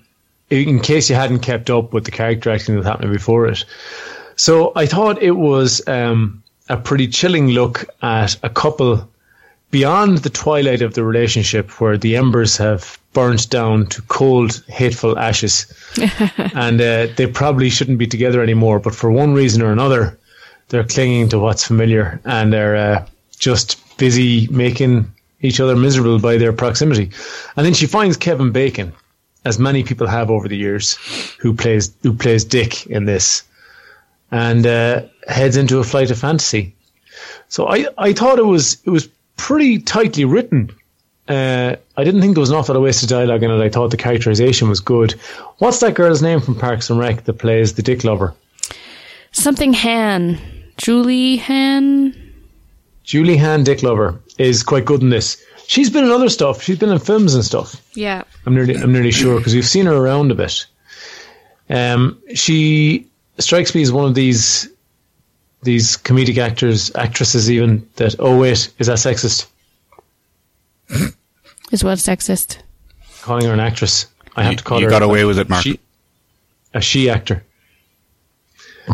[0.50, 3.64] in case you hadn't kept up with the character acting that was happening before it,
[4.36, 9.08] so I thought it was um, a pretty chilling look at a couple
[9.70, 15.18] beyond the twilight of the relationship, where the embers have burnt down to cold, hateful
[15.18, 15.66] ashes,
[16.54, 18.78] and uh, they probably shouldn't be together anymore.
[18.78, 20.18] But for one reason or another,
[20.72, 23.06] they're clinging to what's familiar and they're uh,
[23.38, 25.06] just busy making
[25.42, 27.10] each other miserable by their proximity.
[27.56, 28.92] And then she finds Kevin Bacon,
[29.44, 30.96] as many people have over the years,
[31.38, 33.42] who plays who plays Dick in this.
[34.32, 36.74] and uh, heads into a flight of fantasy.
[37.48, 40.70] So I, I thought it was it was pretty tightly written.
[41.28, 43.62] Uh, I didn't think there was an awful lot of wasted dialogue in it.
[43.62, 45.12] I thought the characterization was good.
[45.58, 48.34] What's that girl's name from Parks and Rec that plays the dick lover?
[49.32, 50.38] Something Hahn.
[50.76, 52.14] Julie Hahn.
[53.04, 55.42] Julie Hahn Dick Lover is quite good in this.
[55.66, 56.62] She's been in other stuff.
[56.62, 57.80] She's been in films and stuff.
[57.94, 58.22] Yeah.
[58.46, 60.66] I'm nearly I'm nearly sure because we've seen her around a bit.
[61.70, 63.06] Um, she
[63.38, 64.68] strikes me as one of these
[65.62, 68.16] these comedic actors, actresses, even that.
[68.18, 69.46] Oh wait, is that sexist?
[71.70, 72.58] Is what sexist.
[73.22, 74.06] Calling her an actress.
[74.36, 74.90] I have You- to call you her.
[74.90, 75.62] got away with it, Mark.
[75.62, 75.78] She,
[76.74, 77.44] a she actor.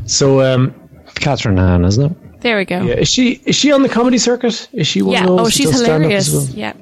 [0.06, 0.74] So, um,
[1.18, 2.40] Kathryn Hahn, isn't it?
[2.40, 2.82] There we go.
[2.82, 4.68] yeah, is she is she on the comedy circuit?
[4.72, 5.22] Is she one Yeah.
[5.22, 5.40] of those?
[5.40, 6.32] Oh, she's does hilarious.
[6.32, 6.46] well?
[6.54, 6.72] Yeah.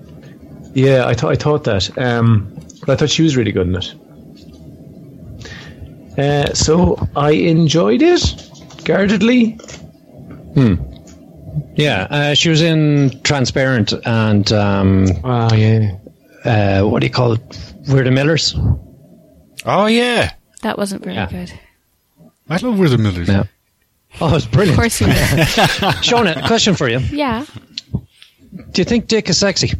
[0.74, 1.96] Yeah, I thought I thought that.
[1.98, 2.52] Um,
[2.86, 3.94] but I thought she was really good in it.
[6.18, 8.22] Uh, so I enjoyed it
[8.84, 9.52] guardedly.
[10.54, 10.74] Hmm.
[11.74, 15.96] Yeah, uh, she was in Transparent and um, Oh yeah.
[16.44, 17.40] uh, what do you call it?
[17.88, 18.54] We're the Millers.
[19.64, 21.28] Oh yeah, That wasn't very Yeah.
[21.30, 21.52] good.
[22.48, 23.28] I love We're the Millers.
[23.28, 23.44] Yeah.
[24.20, 24.72] Oh, it's brilliant.
[24.78, 25.14] Of course you did.
[26.02, 26.98] Shona, question for you.
[27.10, 27.44] yeah.
[28.72, 29.72] Do you think Dick is sexy?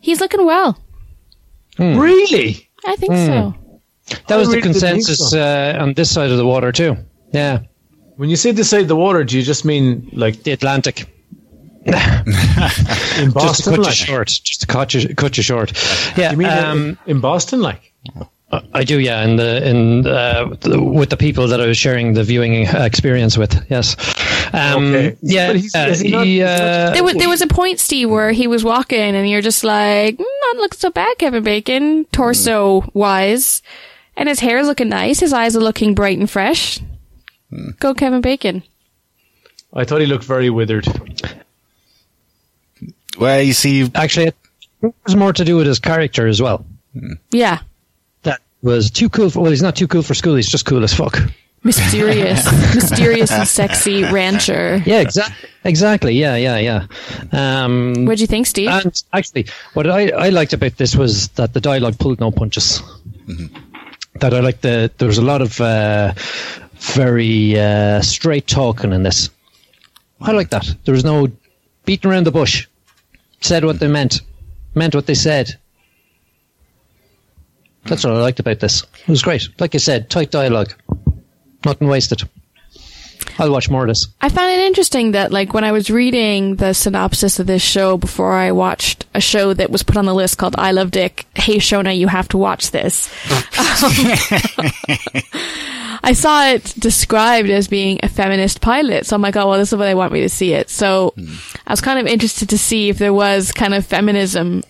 [0.00, 0.78] He's looking well.
[1.78, 2.68] Really?
[2.86, 3.26] I think Hmm.
[3.26, 3.54] so.
[4.28, 5.40] That I was the really didn't think consensus so.
[5.40, 6.96] uh, on this side of the water too.
[7.32, 7.60] Yeah,
[8.16, 11.06] When you say this side of the water, do you just mean like the Atlantic.
[11.86, 13.32] in Boston?
[13.32, 13.74] Just to Boston?
[13.74, 13.94] cut you Like?
[13.94, 14.28] short.
[14.28, 15.72] Just to cut you, cut you short.
[16.16, 17.92] Yeah, You mean um, in, in Boston, like?
[18.72, 18.98] I do.
[19.00, 20.48] Yeah, in the in uh,
[20.80, 23.54] with the people that I was sharing the viewing experience with.
[23.70, 23.96] Yes.
[24.52, 25.16] Um, Okay.
[25.22, 25.46] Yeah.
[25.48, 28.10] But he's- uh, is he not- he, uh, There was there was a point, Steve,
[28.10, 32.04] where he was walking, and you're just like, mm, "Not looking so bad, Kevin Bacon,
[32.12, 33.62] torso wise,
[34.16, 35.20] and his hair's looking nice.
[35.20, 36.80] His eyes are looking bright and fresh.
[37.80, 38.62] Go, Kevin Bacon.
[39.72, 40.86] I thought he looked very withered.
[43.18, 44.28] Well, you see, actually,
[44.82, 46.64] it was more to do with his character as well.
[47.30, 47.62] Yeah, That
[48.64, 49.30] was too cool.
[49.30, 50.34] For, well, he's not too cool for school.
[50.34, 51.18] He's just cool as fuck.
[51.62, 54.82] mysterious, mysterious and sexy rancher.
[54.84, 55.48] Yeah, exactly.
[55.64, 56.12] Exactly.
[56.14, 56.86] Yeah, yeah, yeah.
[57.32, 58.68] Um, what do you think, Steve?
[58.68, 62.82] And actually, what I, I liked about this was that the dialogue pulled no punches.
[64.20, 66.12] That I liked the there was a lot of uh,
[66.76, 69.30] very uh, straight talking in this.
[70.20, 70.66] I like that.
[70.84, 71.28] There was no
[71.84, 72.66] beating around the bush.
[73.40, 74.20] Said what they meant,
[74.74, 75.58] meant what they said.
[77.86, 78.82] That's what I liked about this.
[78.82, 79.48] It was great.
[79.60, 80.74] Like I said, tight dialogue,
[81.64, 82.22] nothing wasted.
[83.38, 84.06] I'll watch more of this.
[84.20, 87.96] I found it interesting that, like, when I was reading the synopsis of this show
[87.96, 91.26] before I watched a show that was put on the list called I Love Dick,
[91.34, 93.08] hey, Shona, you have to watch this.
[93.32, 93.92] Um,
[96.06, 99.06] I saw it described as being a feminist pilot.
[99.06, 100.68] So I'm like, oh, well, this is where they want me to see it.
[100.70, 101.14] So
[101.66, 104.62] I was kind of interested to see if there was kind of feminism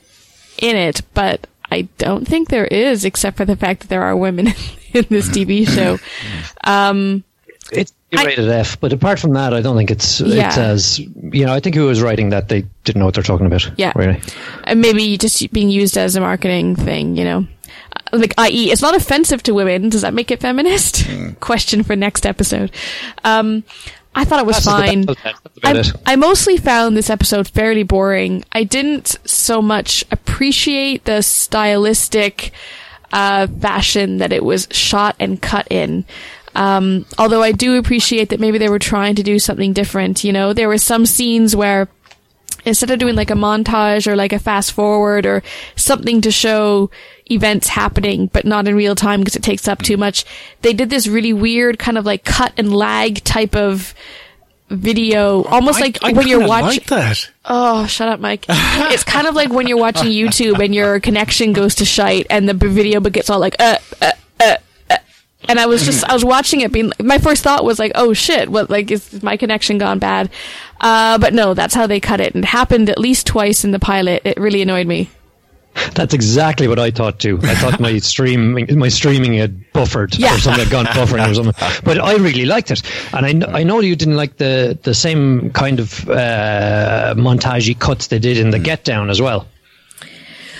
[0.59, 4.16] in it, but I don't think there is, except for the fact that there are
[4.16, 4.48] women
[4.92, 5.98] in this TV show.
[6.64, 7.24] Um,
[7.72, 10.46] It's rated F, but apart from that, I don't think it's Yeah.
[10.48, 11.53] it's as you know.
[11.53, 13.70] I think who was writing that they didn't know what they're talking about.
[13.77, 13.92] Yeah.
[13.96, 14.20] really.
[14.64, 17.46] and maybe just being used as a marketing thing, you know.
[18.12, 19.88] Uh, Like, i.e., it's not offensive to women.
[19.88, 21.05] Does that make it feminist?
[21.40, 22.70] Question for next episode.
[23.24, 23.64] Um,
[24.14, 25.07] I thought it was That's fine.
[25.62, 25.83] I.
[26.07, 28.44] I mostly found this episode fairly boring.
[28.53, 32.53] I didn't so much appreciate the stylistic
[33.12, 36.05] uh, fashion that it was shot and cut in.
[36.55, 40.22] Um, although I do appreciate that maybe they were trying to do something different.
[40.22, 41.88] You know, there were some scenes where
[42.64, 45.42] instead of doing like a montage or like a fast forward or
[45.77, 46.90] something to show
[47.31, 50.24] events happening but not in real time because it takes up too much
[50.62, 53.94] they did this really weird kind of like cut and lag type of
[54.70, 57.31] video almost like I, I when you're watching like that.
[57.44, 61.53] oh shut up mike it's kind of like when you're watching youtube and your connection
[61.53, 64.57] goes to shite and the video but gets all like uh, uh, uh,
[64.90, 64.96] uh.
[65.48, 68.14] and I was just, I was watching it being, my first thought was like, oh
[68.14, 70.31] shit, what, like, is my connection gone bad?
[70.84, 72.34] Uh, but no, that's how they cut it.
[72.34, 74.20] And it happened at least twice in the pilot.
[74.26, 75.08] It really annoyed me.
[75.94, 77.40] That's exactly what I thought too.
[77.42, 80.34] I thought my streaming my streaming had buffered Yeah.
[80.36, 81.54] or something had gone buffering or something.
[81.84, 85.50] But I really liked it, and I, I know you didn't like the the same
[85.50, 89.46] kind of uh, montagey cuts they did in the Get Down as well.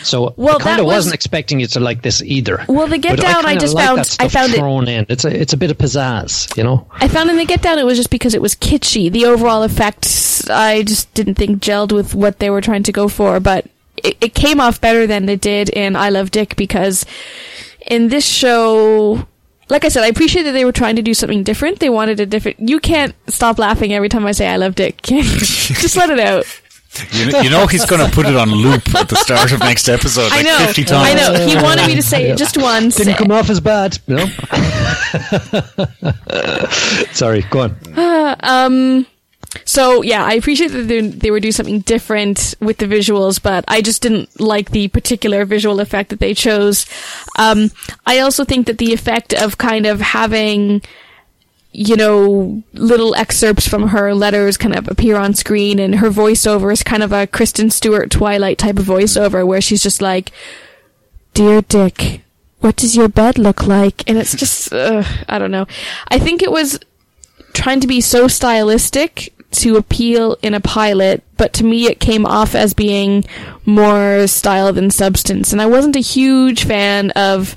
[0.05, 2.65] So Well, I kind of was- wasn't expecting you to like this either.
[2.69, 5.07] Well, the Get But Down, I kinda just like found- I found it- thrown in.
[5.09, 6.87] It's a it's a bit of pizzazz, you know.
[7.01, 9.11] I found in the Get Down it was just because it was kitschy.
[9.11, 10.07] The overall effect,
[10.51, 13.67] I just didn't think gelled with what they were trying to go for, but
[14.03, 17.07] it, it came off better than it did in I Love Dick because
[17.87, 19.27] in this show,
[19.71, 21.79] like I said, I appreciate that they were trying to do something different.
[21.81, 22.69] They wanted a different.
[22.69, 25.01] You can't stop laughing every time I say I love Dick.
[25.03, 26.45] Just let it out.
[27.11, 29.61] You know, you know he's going to put it on loop at the start of
[29.61, 30.59] next episode, I like know.
[30.67, 31.09] 50 times.
[31.09, 31.47] I know.
[31.47, 32.97] He wanted me to say it just once.
[32.97, 33.99] Didn't come off as bad.
[34.07, 34.27] No.
[37.13, 37.77] Sorry, go on.
[38.43, 39.07] Um.
[39.65, 43.65] So yeah, I appreciate that they, they were doing something different with the visuals, but
[43.69, 46.87] I just didn't like the particular visual effect that they chose.
[47.39, 47.71] Um,
[48.07, 50.83] I also think that the effect of kind of having,
[51.77, 56.73] you know, little excerpts from her letters kind of appear on screen, and her voiceover
[56.73, 60.31] is kind of a Kristen Stewart Twilight type of voiceover, where she's just like,
[61.35, 62.21] "Dear Dick."
[62.61, 64.09] What does your bed look like?
[64.09, 65.67] And it's just, uh, I don't know.
[66.09, 66.81] I think it was
[67.53, 72.25] trying to be so stylistic to appeal in a pilot, but to me it came
[72.25, 73.25] off as being
[73.67, 75.53] more style than substance.
[75.53, 77.55] And I wasn't a huge fan of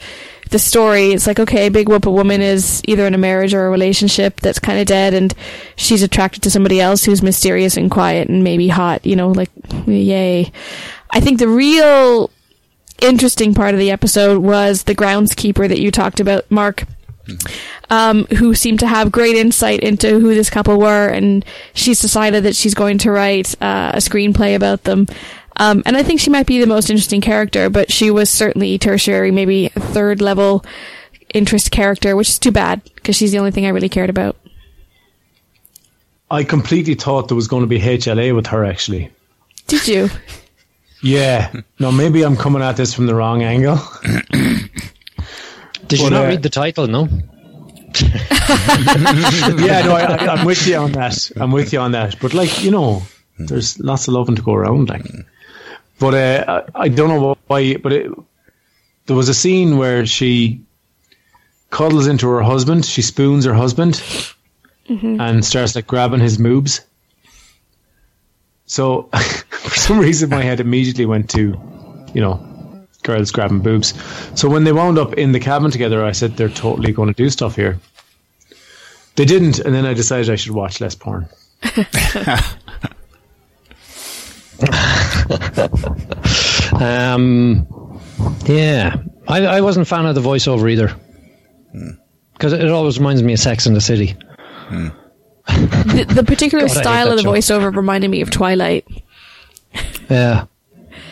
[0.50, 1.12] the story.
[1.12, 4.40] It's like, okay, Big Whoop, a woman is either in a marriage or a relationship
[4.42, 5.34] that's kind of dead, and
[5.76, 9.52] she's attracted to somebody else who's mysterious and quiet and maybe hot, you know, like,
[9.86, 10.52] yay.
[11.12, 12.32] I think the real
[13.02, 16.86] interesting part of the episode was the groundskeeper that you talked about, Mark
[17.90, 22.44] um, who seemed to have great insight into who this couple were, and she's decided
[22.44, 25.08] that she's going to write uh, a screenplay about them.
[25.58, 28.78] Um, and I think she might be the most interesting character, but she was certainly
[28.78, 30.63] tertiary, maybe a third level
[31.34, 34.38] interest character, which is too bad because she's the only thing I really cared about.
[36.30, 39.10] I completely thought there was going to be HLA with her, actually.
[39.67, 40.10] Did you?
[41.02, 41.54] Yeah.
[41.80, 43.80] No, maybe I'm coming at this from the wrong angle.
[45.88, 46.88] Did you not uh, read the title?
[46.88, 47.08] No.
[48.02, 51.32] yeah, no, I, I, I'm with you on that.
[51.38, 52.20] I'm with you on that.
[52.20, 53.04] But like, you know,
[53.39, 54.89] there's lots of loving to go around.
[54.89, 55.06] Like,
[56.00, 57.78] but uh, I, I don't know why.
[57.78, 58.12] But it,
[59.06, 60.62] there was a scene where she
[61.70, 62.86] cuddles into her husband.
[62.86, 64.02] She spoons her husband
[64.90, 66.82] and starts like grabbing his moobs.
[68.66, 69.04] So
[69.50, 71.60] for some reason, my head immediately went to,
[72.14, 73.94] you know, girls grabbing boobs.
[74.40, 77.16] So when they wound up in the cabin together, I said they're totally going to
[77.16, 77.80] do stuff here.
[79.16, 81.28] They didn't, and then I decided I should watch less porn.
[86.74, 87.65] Um,
[88.46, 90.93] yeah, I, I wasn't a fan of the voiceover either.
[92.34, 94.15] Because it always reminds me of Sex in the City.
[95.48, 97.32] The, the particular God, style of the show.
[97.32, 98.86] voiceover reminded me of Twilight.
[100.10, 100.46] Yeah.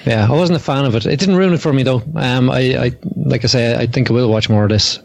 [0.06, 1.06] Yeah, I wasn't a fan of it.
[1.06, 2.04] It didn't ruin it for me though.
[2.16, 5.00] Um, I, I like I say, I think I will watch more of this.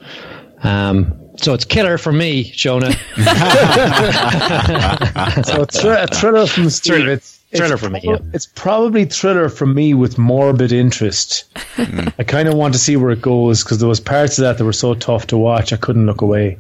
[0.65, 2.93] Um, so it's killer for me, Shona.
[5.47, 6.95] So a, thr- a thriller from Steve.
[6.95, 7.13] Thriller.
[7.13, 8.19] It's, Thriller it's for me, yeah.
[8.33, 11.53] It's probably thriller for me with morbid interest.
[11.75, 12.13] Mm.
[12.19, 14.59] I kind of want to see where it goes because there was parts of that
[14.59, 15.73] that were so tough to watch.
[15.73, 16.59] I couldn't look away.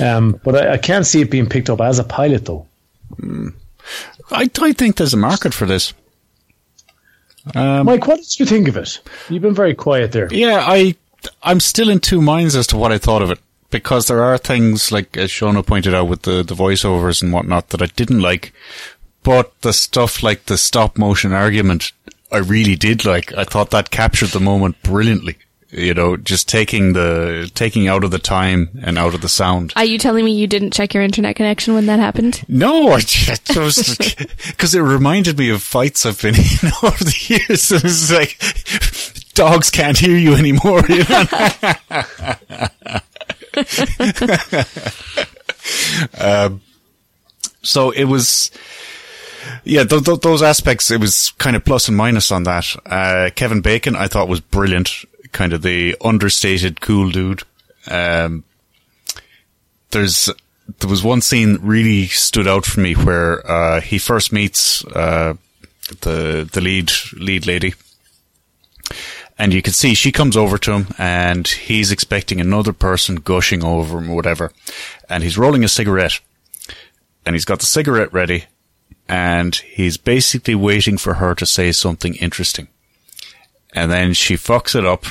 [0.00, 2.66] Um, but I, I can't see it being picked up as a pilot though.
[3.16, 3.52] Mm.
[4.30, 5.92] I, I think there's a market for this.
[7.54, 9.00] Um, Mike, what did you think of it?
[9.28, 10.32] You've been very quiet there.
[10.32, 10.96] Yeah, I
[11.42, 13.38] I'm still in two minds as to what I thought of it
[13.70, 17.68] because there are things like as Shona pointed out with the the voiceovers and whatnot
[17.70, 18.52] that I didn't like,
[19.24, 21.90] but the stuff like the stop motion argument
[22.30, 23.36] I really did like.
[23.36, 25.38] I thought that captured the moment brilliantly.
[25.70, 29.72] You know, just taking the taking out of the time and out of the sound.
[29.74, 32.44] Are you telling me you didn't check your internet connection when that happened?
[32.46, 33.98] No, I just
[34.46, 37.72] because it reminded me of fights I've been in over the years.
[37.72, 38.38] It was like
[39.34, 40.82] dogs can't hear you anymore.
[40.88, 41.24] You know?
[46.18, 46.60] um,
[47.62, 48.50] so it was,
[49.64, 50.90] yeah, th- th- those aspects.
[50.90, 52.74] It was kind of plus and minus on that.
[52.86, 54.90] Uh, Kevin Bacon, I thought was brilliant.
[55.32, 57.42] Kind of the understated cool dude.
[57.88, 58.44] Um,
[59.90, 60.30] there's
[60.80, 65.34] there was one scene really stood out for me where uh, he first meets uh,
[66.00, 67.74] the the lead lead lady,
[69.38, 73.64] and you can see she comes over to him, and he's expecting another person gushing
[73.64, 74.52] over him or whatever,
[75.08, 76.20] and he's rolling a cigarette,
[77.26, 78.44] and he's got the cigarette ready,
[79.08, 82.68] and he's basically waiting for her to say something interesting,
[83.74, 85.04] and then she fucks it up,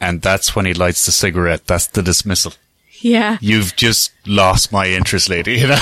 [0.00, 1.66] and that's when he lights the cigarette.
[1.66, 2.52] That's the dismissal
[3.00, 3.36] Yeah.
[3.40, 5.52] you've just lost my interest, lady.
[5.60, 5.76] You know?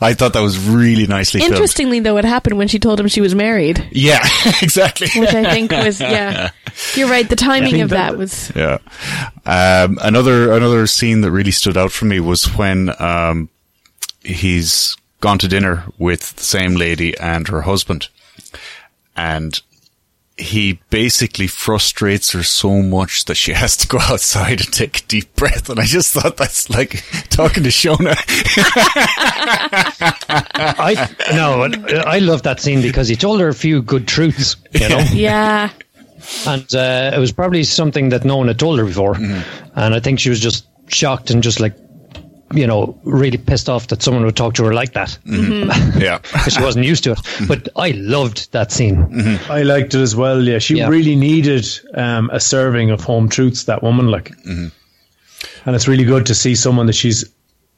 [0.00, 1.54] I thought that was really nicely filmed.
[1.54, 4.20] Interestingly, though, it happened when she told him she was married, Yeah,
[4.62, 5.08] exactly.
[5.20, 6.50] which I think was yeah.
[6.94, 7.28] You're right.
[7.28, 8.78] The timing think of that- that was Yeah.
[9.46, 13.48] Um, another another scene that really stood out for me was when um,
[14.22, 18.08] he's gone to dinner with the same lady and her husband,
[19.16, 19.60] and
[20.36, 25.06] he basically frustrates her so much that she has to go outside and take a
[25.08, 25.68] deep breath.
[25.68, 28.14] And I just thought that's like talking to Shona.
[30.78, 31.62] I no,
[32.06, 35.70] I love that scene because he told her a few good truths, you know, Yeah.
[36.46, 39.44] and uh, it was probably something that no one had told her before, and
[39.94, 41.74] I think she was just shocked and just like,
[42.52, 45.98] you know, really pissed off that someone would talk to her like that mm-hmm.
[46.00, 46.18] yeah.
[46.18, 47.18] because she wasn't used to it.
[47.18, 47.46] Mm-hmm.
[47.46, 48.96] But I loved that scene.
[48.96, 49.52] Mm-hmm.
[49.52, 50.42] I liked it as well.
[50.42, 50.88] Yeah, she Yeah.
[50.88, 53.64] really needed um, a serving of home truths.
[53.64, 54.72] That woman, like, and
[55.66, 57.24] it's really good to see someone that she's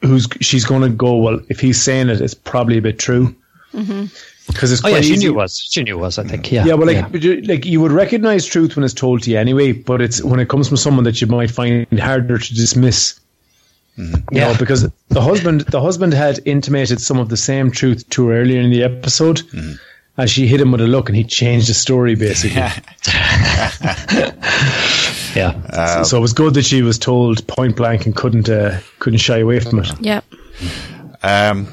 [0.03, 1.16] who's she's going to go.
[1.16, 3.35] Well, if he's saying it, it's probably a bit true.
[3.73, 5.27] Because it's Oh yeah, she easy.
[5.27, 5.57] knew it was.
[5.59, 6.18] She knew it was.
[6.18, 6.51] I think.
[6.51, 6.64] Yeah.
[6.64, 9.39] Yeah, well, like, but you- like you would recognize truth when it's told to you
[9.39, 13.18] anyway, but it's when it comes from someone that you might find harder to dismiss.
[13.97, 14.53] You Yeah.
[14.53, 18.41] know, because the husband, the husband had intimated some of the same truth to her
[18.41, 19.43] earlier in the episode,
[20.16, 22.62] and she hit him with a look, and he changed the story basically.
[25.34, 25.95] yeah.
[25.97, 29.18] so, so it was good that she was told point blank and couldn't uh, couldn't
[29.18, 29.88] shy away from it.
[30.01, 30.24] Yep.
[31.22, 31.66] Um,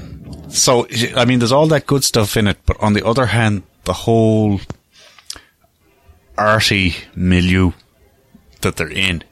[0.49, 3.63] so, I mean, there's all that good stuff in it, but on the other hand,
[3.85, 4.59] the whole
[6.37, 7.71] arty milieu
[8.61, 9.23] that they're in,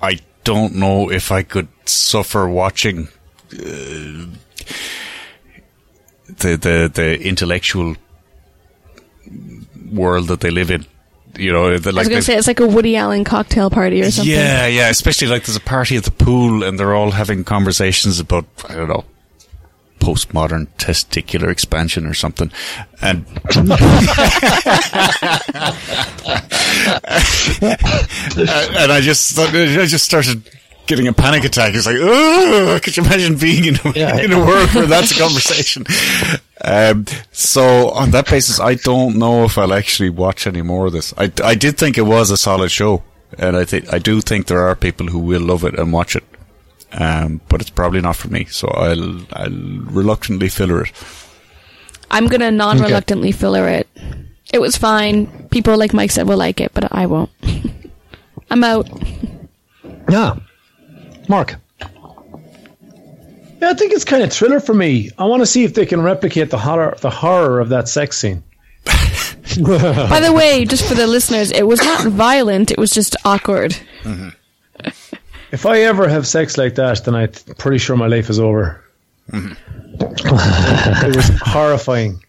[0.00, 3.08] I don't know if I could suffer watching
[3.52, 4.26] uh,
[6.28, 7.96] the the the intellectual
[9.90, 10.86] world that they live in.
[11.34, 14.02] You know, the, I was going to say it's like a Woody Allen cocktail party
[14.02, 14.30] or something.
[14.30, 14.90] yeah, yeah.
[14.90, 18.74] Especially like there's a party at the pool and they're all having conversations about I
[18.74, 19.04] don't know
[20.02, 22.50] postmodern testicular expansion or something,
[23.00, 23.24] and
[27.62, 30.48] and I just I just started
[30.86, 31.74] getting a panic attack.
[31.74, 34.18] It's like, oh, could you imagine being in a, Yeah.
[34.20, 35.84] in a world where that's a conversation?
[36.60, 40.92] Um, so on that basis, I don't know if I'll actually watch any more of
[40.92, 41.14] this.
[41.16, 43.02] I, I did think it was a solid show,
[43.38, 46.16] and I think I do think there are people who will love it and watch
[46.16, 46.24] it.
[46.98, 50.92] Um, but it's probably not for me, so I'll I'll reluctantly filler it.
[52.10, 53.88] I'm going to non reluctantly filler it.
[54.52, 55.48] It was fine.
[55.48, 57.30] People like Mike said will like it, but I won't.
[58.50, 58.86] I'm out.
[60.10, 60.36] Yeah.
[61.28, 61.56] Mark.
[61.80, 65.10] Yeah, I think it's kind of thriller for me.
[65.16, 68.18] I want to see if they can replicate the horror the horror of that sex
[68.18, 68.42] scene.
[68.84, 73.76] By the way, just for the listeners, it was not violent, it was just awkward.
[75.52, 78.82] If I ever have sex like that, then I'm pretty sure my life is over.
[79.32, 82.22] it was horrifying.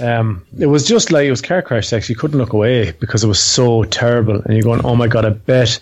[0.00, 2.08] Um, it was just like it was car crash sex.
[2.08, 4.42] You couldn't look away because it was so terrible.
[4.42, 5.78] And you're going, "Oh my god!" I bet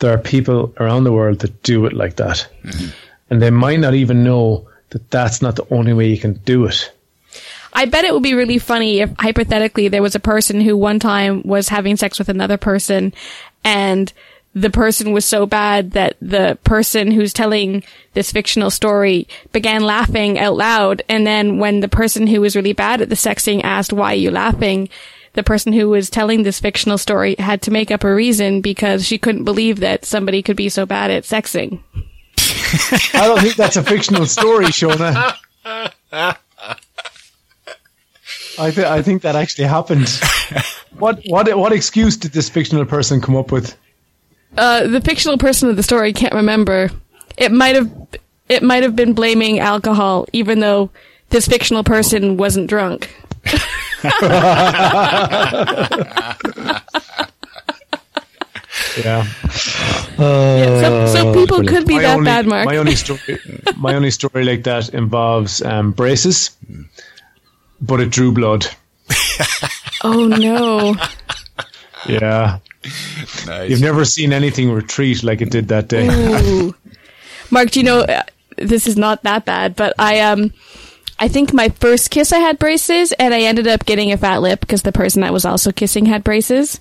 [0.00, 2.46] there are people around the world that do it like that,
[3.30, 6.64] and they might not even know that that's not the only way you can do
[6.64, 6.90] it.
[7.72, 10.98] I bet it would be really funny if hypothetically there was a person who one
[10.98, 13.12] time was having sex with another person
[13.62, 14.12] and
[14.60, 17.82] the person was so bad that the person who's telling
[18.14, 21.02] this fictional story began laughing out loud.
[21.08, 24.16] And then when the person who was really bad at the sexing asked, why are
[24.16, 24.88] you laughing?
[25.34, 29.06] The person who was telling this fictional story had to make up a reason because
[29.06, 31.80] she couldn't believe that somebody could be so bad at sexing.
[33.14, 35.34] I don't think that's a fictional story, Shona.
[38.60, 40.08] I, th- I think that actually happened.
[40.98, 43.76] What what what excuse did this fictional person come up with?
[44.56, 46.90] Uh, the fictional person of the story can't remember.
[47.36, 47.90] It might have,
[48.48, 50.90] it might have been blaming alcohol, even though
[51.30, 53.14] this fictional person wasn't drunk.
[58.98, 59.24] Yeah,
[60.16, 62.66] so, so people could be that only, bad, Mark.
[62.66, 63.38] My only story,
[63.76, 66.56] my only story like that involves um, braces,
[67.80, 68.66] but it drew blood.
[70.04, 70.96] oh no!
[72.08, 72.58] Yeah,
[73.46, 73.70] Nice.
[73.70, 76.06] you've never seen anything retreat like it did that day.
[77.50, 78.22] Mark, do you know uh,
[78.56, 79.74] this is not that bad?
[79.74, 80.52] But I um,
[81.18, 84.42] I think my first kiss I had braces, and I ended up getting a fat
[84.42, 86.78] lip because the person I was also kissing had braces,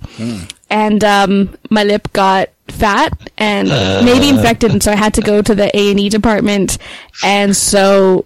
[0.70, 3.70] and um, my lip got fat and
[4.06, 6.78] maybe infected, and so I had to go to the A and E department,
[7.24, 8.26] and so.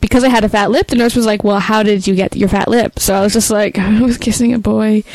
[0.00, 2.36] Because I had a fat lip, the nurse was like, "Well, how did you get
[2.36, 5.02] your fat lip?" So I was just like, "I was kissing a boy,"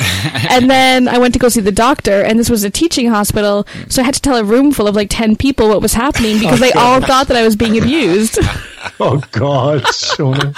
[0.50, 3.66] and then I went to go see the doctor, and this was a teaching hospital,
[3.88, 6.38] so I had to tell a room full of like ten people what was happening
[6.38, 8.38] because they oh, all thought that I was being abused.
[9.00, 10.52] Oh God, Shona,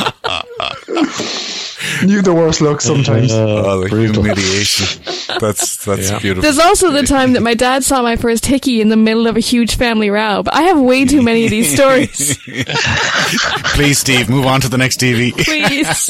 [2.06, 3.32] you the worst luck sometimes.
[3.36, 5.02] Oh, the humiliation.
[5.40, 6.18] That's that's Yeah.
[6.18, 6.42] beautiful.
[6.42, 9.36] There's also the time that my dad saw my first hickey in the middle of
[9.36, 10.42] a huge family row.
[10.42, 12.38] But I have way too many of these stories.
[13.74, 15.32] Please, Steve, move on to the next TV.
[15.32, 16.06] Please.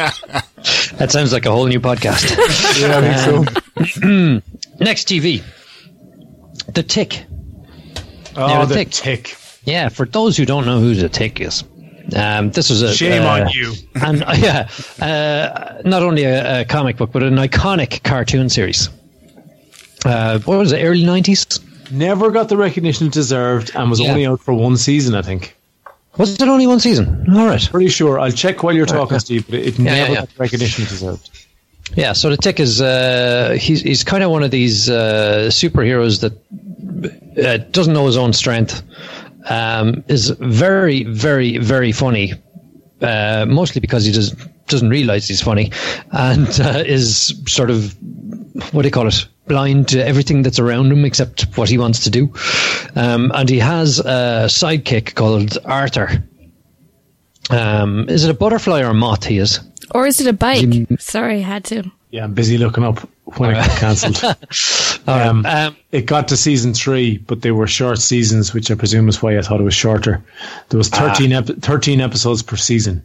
[0.99, 2.37] That sounds like a whole new podcast.
[2.81, 4.85] Yeah, I think so.
[4.85, 5.43] Next TV.
[6.73, 7.25] The Tick.
[8.37, 8.91] Oh, Now, the Tick.
[8.91, 9.37] tick.
[9.65, 11.65] Yeah, for those who don't know who The Tick is,
[12.15, 12.95] um, this was a.
[12.95, 13.73] Shame uh, on you.
[13.95, 14.69] And uh, yeah,
[15.01, 18.89] uh, not only a, a comic book, but an iconic cartoon series.
[20.05, 21.61] Uh, what was it, early 90s?
[21.91, 24.11] Never got the recognition it deserved and was Yeah.
[24.11, 25.57] only out for one season, I think.
[26.19, 27.27] Was it only one season?
[27.35, 27.69] All right.
[27.71, 28.19] Pretty sure.
[28.19, 30.15] I'll check while you're talking, Steve, but it Yeah, never yeah, yeah.
[30.21, 31.31] got the recognition it deserved.
[31.95, 36.21] Yeah, so the Tick is uh, he's he's kind of one of these uh, superheroes
[36.21, 36.33] that
[37.47, 38.83] uh, doesn't know his own strength.
[39.49, 42.33] Um, is very very very funny,
[43.01, 44.33] uh, mostly because he does
[44.67, 45.71] doesn't realize he's funny,
[46.11, 47.97] and uh, is sort of
[48.73, 49.27] what do you call it?
[49.47, 52.35] Blind to everything that's around him except what he wants to do.
[52.97, 56.25] Um, and he has a sidekick called Arthur.
[57.51, 59.25] Um, is it a butterfly or a moth?
[59.25, 59.61] He is.
[59.95, 60.67] Or is it a bike?
[60.99, 61.93] Sorry, I had to.
[62.11, 63.01] Yeah, I'm busy looking up
[63.37, 64.23] when it got cancelled.
[65.09, 69.09] um, Um, it got to season three, but they were short seasons, which I presume
[69.09, 70.23] is why I thought it was shorter.
[70.69, 73.05] There was 13, ep- 13 episodes per season,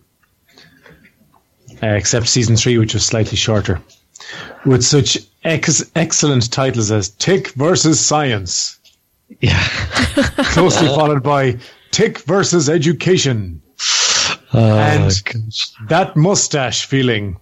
[1.82, 3.82] uh, except season three, which was slightly shorter,
[4.66, 8.78] with such ex- excellent titles as Tick versus Science,
[9.40, 9.64] yeah.
[10.54, 11.58] closely followed by
[11.90, 13.62] Tick versus Education,
[14.54, 15.12] Oh, and
[15.88, 17.38] that mustache feeling.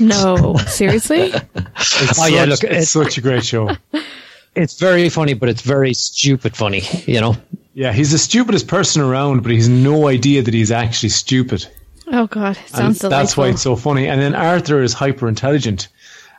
[0.00, 1.32] No, seriously?
[1.76, 3.70] It's Oh, yeah, such- look, it's it- such a great show.
[4.54, 6.82] it's very funny, but it's very stupid funny.
[7.06, 7.36] You know,
[7.74, 11.66] Yeah, he's the stupidest person around, but he's no idea that he's actually stupid.
[12.08, 13.10] Oh God, And sounds delightful.
[13.10, 14.06] that's why it's so funny.
[14.08, 15.88] And then Arthur is hyper intelligent,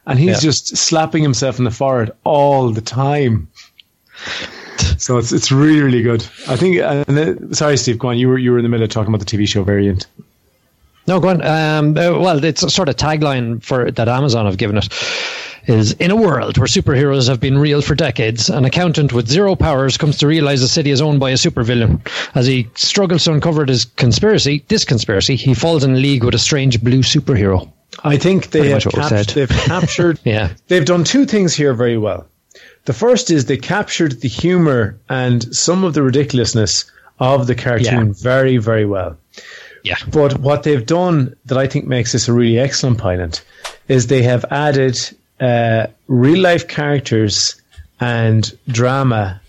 [0.06, 0.50] and he's Yeah.
[0.50, 3.48] just slapping himself in the forehead all the time.
[4.98, 6.22] So it's it's really really good.
[6.48, 6.78] I think.
[6.78, 8.18] And then, sorry, Steve, go on.
[8.18, 10.08] You were you were in the middle of talking about the TV show variant.
[11.08, 11.42] No, go on.
[11.46, 14.88] Um, uh, well, it's a sort of tagline for that Amazon have given it
[15.68, 19.54] is in a world where superheroes have been real for decades, an accountant with zero
[19.56, 22.00] powers comes to realize the city is owned by a supervillain.
[22.36, 26.40] As he struggles to uncover this conspiracy, this conspiracy, he falls in league with a
[26.40, 27.70] strange blue superhero.
[28.04, 29.26] I think they have much cap- said.
[29.28, 30.20] they've captured.
[30.26, 30.54] Yeah.
[30.68, 32.28] they've done two things here very well.
[32.86, 36.90] The first is they captured the humor and some of the ridiculousness
[37.20, 38.14] of the cartoon Yeah.
[38.16, 39.18] very very well.
[39.88, 39.96] Yeah.
[40.12, 43.42] But what they've done that I think makes this a really excellent pilot
[43.88, 45.00] is they have added
[45.40, 47.62] uh, real life characters
[48.00, 49.40] and drama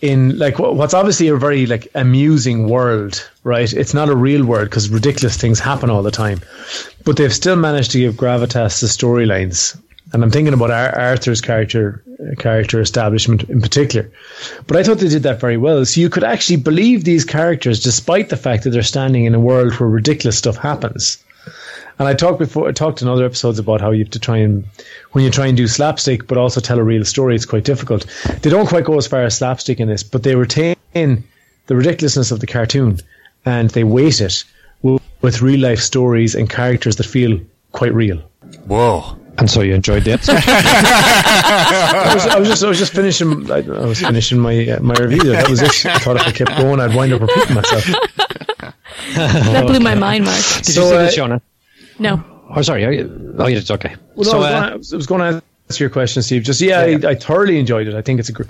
[0.00, 3.72] in like what's obviously a very like amusing world, right?
[3.72, 6.40] It's not a real world because ridiculous things happen all the time,
[7.04, 9.80] but they've still managed to give gravitas to storylines.
[10.12, 12.02] And I'm thinking about Ar- Arthur's character
[12.38, 14.10] character establishment in particular.
[14.66, 15.84] But I thought they did that very well.
[15.84, 19.40] So you could actually believe these characters despite the fact that they're standing in a
[19.40, 21.22] world where ridiculous stuff happens.
[21.98, 24.36] And I talked before, I talked in other episodes about how you have to try
[24.36, 24.64] and,
[25.12, 28.06] when you try and do slapstick, but also tell a real story, it's quite difficult.
[28.42, 32.30] They don't quite go as far as slapstick in this, but they retain the ridiculousness
[32.30, 32.98] of the cartoon
[33.44, 34.44] and they weight it
[34.82, 37.40] with, with real life stories and characters that feel
[37.72, 38.22] quite real.
[38.66, 39.18] Whoa.
[39.38, 40.36] And so you enjoyed the episode?
[40.44, 44.80] I was, I was just, I was just finishing, I, I was finishing my uh,
[44.80, 45.20] my review.
[45.22, 45.32] There.
[45.42, 45.86] That was it.
[45.86, 47.84] I thought if I kept going, I'd wind up repeating myself.
[49.14, 50.36] that blew my mind, Mark.
[50.36, 51.40] Did So, you see uh, this, Shona?
[51.98, 52.24] No.
[52.54, 52.84] Oh, sorry.
[52.86, 53.94] Oh, you- oh, yeah, it's okay.
[54.14, 56.42] Well, so, no, I, was uh, gonna, I was- going to answer your question, Steve.
[56.42, 57.94] Just yeah, I, I thoroughly enjoyed it.
[57.94, 58.44] I think it's a gr-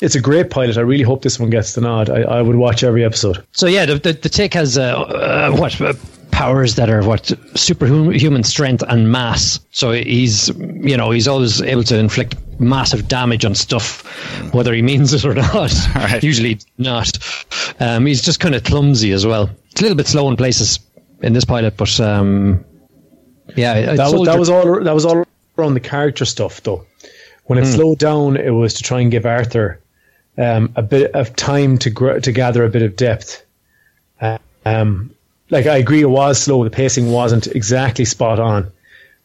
[0.00, 0.76] it's a great pilot.
[0.76, 2.10] I really hope this one gets the nod.
[2.10, 3.44] I, I would watch every episode.
[3.52, 5.92] So yeah, the the, the tick has uh, uh, what uh,
[6.34, 9.60] powers that are what superhuman strength and mass.
[9.70, 14.02] So he's you know he's always able to inflict massive damage on stuff,
[14.52, 15.72] whether he means it or not.
[15.94, 16.22] Right.
[16.22, 17.18] Usually not.
[17.80, 19.48] Um, he's just kind of clumsy as well.
[19.70, 20.80] It's a little bit slow in places
[21.22, 22.64] in this pilot, but um,
[23.56, 24.82] yeah, That was, that was all.
[24.82, 25.24] That was all
[25.56, 26.84] around the character stuff, though.
[27.44, 29.78] When it slowed down, it was to try and give Arthur
[30.38, 33.44] um, a bit of time to gr- to gather a bit of depth.
[34.20, 35.13] Uh, um,
[35.50, 36.64] like I agree, it was slow.
[36.64, 38.70] The pacing wasn't exactly spot on,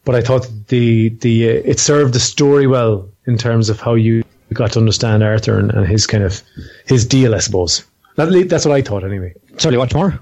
[0.06, 3.96] but I thought the the uh, it served the story well in terms of how
[3.96, 6.42] you got to understand Arthur and, and his kind of
[6.86, 7.84] his deal, I suppose.
[8.16, 9.34] That, that's what I thought, anyway.
[9.58, 10.20] So you watch more?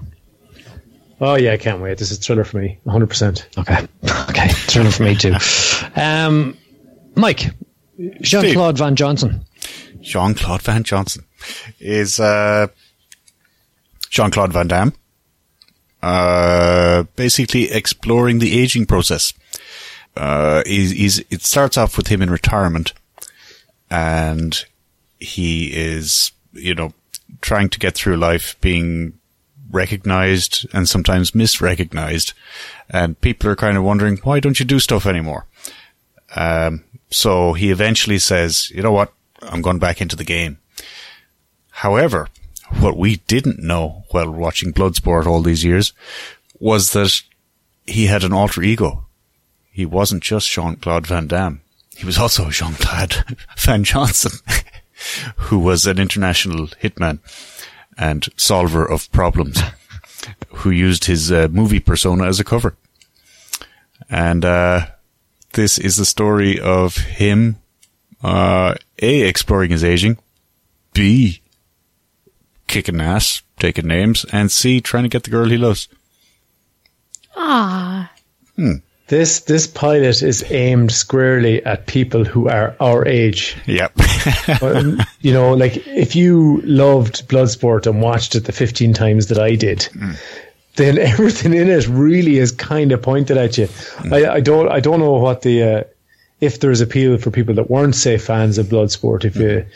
[1.20, 1.98] Oh yeah, I can't wait.
[1.98, 3.06] This is a thriller for me, 100.
[3.08, 3.78] percent Okay,
[4.28, 5.34] okay, thriller for me too.
[5.96, 6.56] Um,
[7.16, 7.50] Mike,
[8.20, 9.44] Jean Claude Van Johnson.
[10.00, 11.24] Jean Claude Van Johnson
[11.80, 12.68] is uh,
[14.10, 14.92] Jean Claude Van Damme.
[16.02, 19.34] Uh, basically exploring the aging process.
[20.16, 22.92] Uh, he's, he's, it starts off with him in retirement
[23.90, 24.64] and
[25.18, 26.92] he is, you know,
[27.40, 29.18] trying to get through life being
[29.70, 32.32] recognized and sometimes misrecognized.
[32.88, 35.46] And people are kind of wondering, why don't you do stuff anymore?
[36.36, 39.12] Um, so he eventually says, you know what?
[39.42, 40.58] I'm going back into the game.
[41.70, 42.28] However,
[42.80, 45.92] what we didn't know while watching Bloodsport all these years
[46.60, 47.22] was that
[47.86, 49.06] he had an alter ego.
[49.70, 51.60] He wasn't just Jean-Claude Van Damme.
[51.96, 53.24] He was also Jean-Claude
[53.56, 54.32] Van Johnson,
[55.36, 57.20] who was an international hitman
[57.96, 59.60] and solver of problems,
[60.48, 62.76] who used his uh, movie persona as a cover.
[64.10, 64.86] And uh,
[65.54, 67.56] this is the story of him,
[68.22, 70.18] uh, A, exploring his aging,
[70.92, 71.40] B,
[72.68, 75.88] kicking ass, taking names, and C, trying to get the girl he loves.
[77.36, 78.10] Ah,
[79.08, 83.56] This this pilot is aimed squarely at people who are our age.
[83.66, 83.92] Yep.
[84.62, 89.38] Um, you know, like if you loved Bloodsport and watched it the 15 times that
[89.38, 89.88] I did,
[90.76, 93.68] then everything in it really is kind of pointed at you.
[94.10, 95.84] I, I don't I don't know what the uh,
[96.40, 99.24] if there's appeal for people that weren't say fans of Bloodsport.
[99.24, 99.66] If you,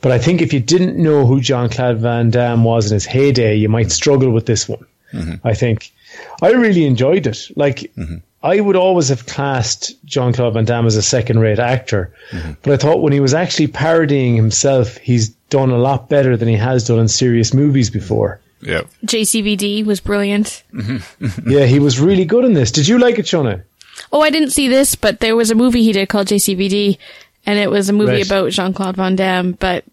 [0.00, 3.04] but I think if you didn't know who Jean Claude Van Damme was in his
[3.04, 4.86] heyday, you might struggle with this one.
[5.12, 5.46] Mm-hmm.
[5.46, 5.92] I think
[6.40, 7.50] I really enjoyed it.
[7.56, 8.16] Like mm-hmm.
[8.42, 12.52] I would always have classed Jean Claude Van Damme as a second rate actor, mm-hmm.
[12.62, 16.48] but I thought when he was actually parodying himself, he's done a lot better than
[16.48, 18.40] he has done in serious movies before.
[18.60, 20.62] Yeah, JCVD was brilliant.
[21.46, 22.70] yeah, he was really good in this.
[22.70, 23.62] Did you like it, Shona?
[24.10, 26.98] Oh, I didn't see this, but there was a movie he did called JCVD,
[27.46, 28.26] and it was a movie Right.
[28.26, 29.84] about Jean Claude Van Damme, but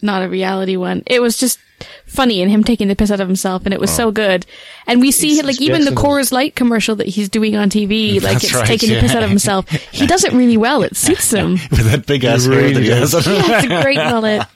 [0.00, 1.02] not a reality one.
[1.06, 1.58] It was just
[2.06, 3.94] funny and him taking the piss out of himself, and it was oh.
[3.94, 4.46] so good.
[4.86, 7.68] And we see He's- like even the yes, Coors Light commercial that he's doing on
[7.70, 9.68] TV, like That's it's right, taking the piss out of himself.
[9.68, 10.82] He does it really well.
[10.82, 11.52] It suits him.
[11.70, 13.12] With that big ass He hair really that he has.
[13.26, 14.46] Yeah, it's a great mullet.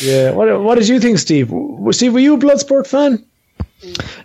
[0.00, 0.32] Yeah.
[0.32, 1.52] What What did you think, Steve?
[1.92, 3.24] Steve, were you a Bloodsport fan?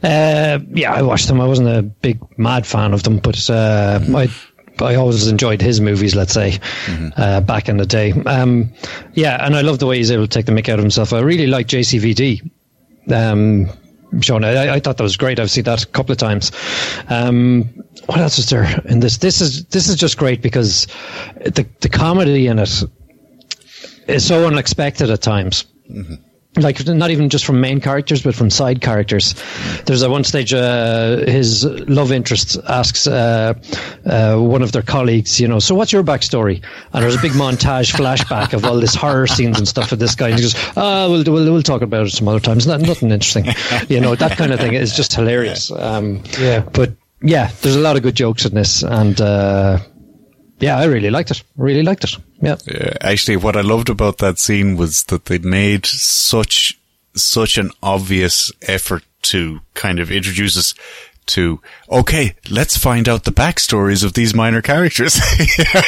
[0.03, 1.41] Uh, yeah, I watched them.
[1.41, 4.29] I wasn't a big mad fan of them, but uh, I
[4.79, 6.15] I always enjoyed his movies.
[6.15, 6.59] Let's say
[7.17, 8.11] uh, back in the day.
[8.25, 8.71] Um,
[9.13, 11.13] yeah, and I love the way he's able to take the mick out of himself.
[11.13, 12.49] I really like JCVD.
[13.11, 13.69] Um,
[14.21, 15.39] Sean, I, I thought that was great.
[15.39, 16.51] I've seen that a couple of times.
[17.09, 17.63] Um,
[18.07, 19.17] what else is there in this?
[19.17, 20.87] This is this is just great because
[21.45, 22.83] the the comedy in it
[24.07, 25.65] is so unexpected at times
[26.57, 29.35] like not even just from main characters but from side characters.
[29.85, 33.53] There's at one stage uh, his love interest asks uh,
[34.05, 36.61] uh, one of their colleagues you know so what's your backstory?
[36.91, 40.13] And there's a big montage flashback of all this horror scenes and stuff with this
[40.15, 42.67] guy and he goes ah we'll, we'll, we'll talk about it some other times.
[42.67, 43.45] Not, nothing interesting.
[43.87, 45.71] You know that kind of thing is just hilarious.
[45.71, 46.61] Um, Yeah.
[46.73, 46.91] but
[47.23, 49.79] yeah there's a lot of good jokes in this and uh,
[50.61, 54.17] yeah I really liked it really liked it yeah Yeah, actually, what I loved about
[54.19, 56.77] that scene was that they made such
[57.13, 60.73] such an obvious effort to kind of introduce us
[61.27, 65.15] to okay, let's find out the backstories of these minor characters.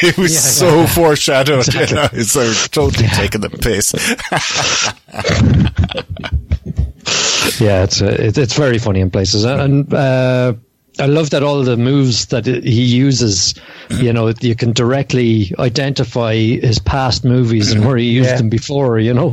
[0.04, 0.86] it was Yeah, so yeah.
[0.88, 1.74] foreshadowed.
[1.74, 3.94] You know, it's totally taking the piss.
[7.60, 10.54] yeah, it's uh, it, it's very funny in places, and uh,
[11.00, 13.56] I love that all the moves that he uses.
[13.90, 18.38] You know, you can directly identify his past movies and where he used Yeah.
[18.38, 19.00] them before.
[19.00, 19.30] You know,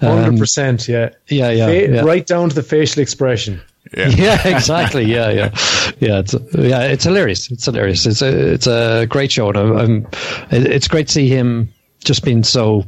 [0.00, 0.88] Hundred Um, percent.
[0.88, 1.10] Yeah.
[1.28, 2.00] yeah, yeah, Fa- yeah.
[2.02, 3.60] Right down to the facial expression.
[3.96, 4.08] Yeah.
[4.16, 5.04] yeah, exactly.
[5.04, 5.50] Yeah, yeah,
[6.00, 6.18] yeah.
[6.18, 7.50] It's yeah, it's hilarious.
[7.52, 8.04] It's hilarious.
[8.04, 10.06] It's a it's a great show, and I'm, I'm
[10.50, 11.68] it's great to see him
[12.04, 12.84] just being so,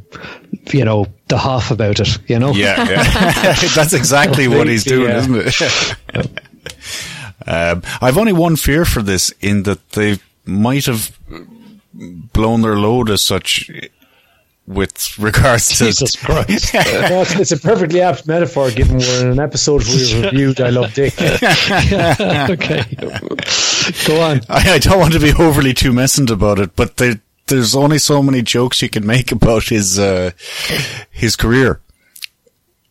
[0.72, 2.18] you know, the half about it.
[2.28, 3.02] You know, Yeah, yeah.
[3.74, 5.18] that's exactly what he's doing, Yeah.
[5.18, 5.94] isn't it?
[7.48, 11.18] Um, I've only one fear for this in that they might have
[11.92, 13.70] blown their load as such
[14.66, 16.74] with regards to Jesus Christ.
[16.74, 20.68] No, it's, it's a perfectly apt metaphor given we're in an episode we reviewed I
[20.70, 21.14] Love Dick.
[21.20, 22.84] okay,
[24.06, 24.40] go on.
[24.48, 27.98] I, I don't want to be overly too messant about it, but there, there's only
[27.98, 30.32] so many jokes you can make about his uh,
[31.10, 31.80] his career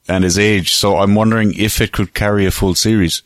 [0.08, 0.74] and his age.
[0.74, 3.22] So I'm wondering if it could carry a full series.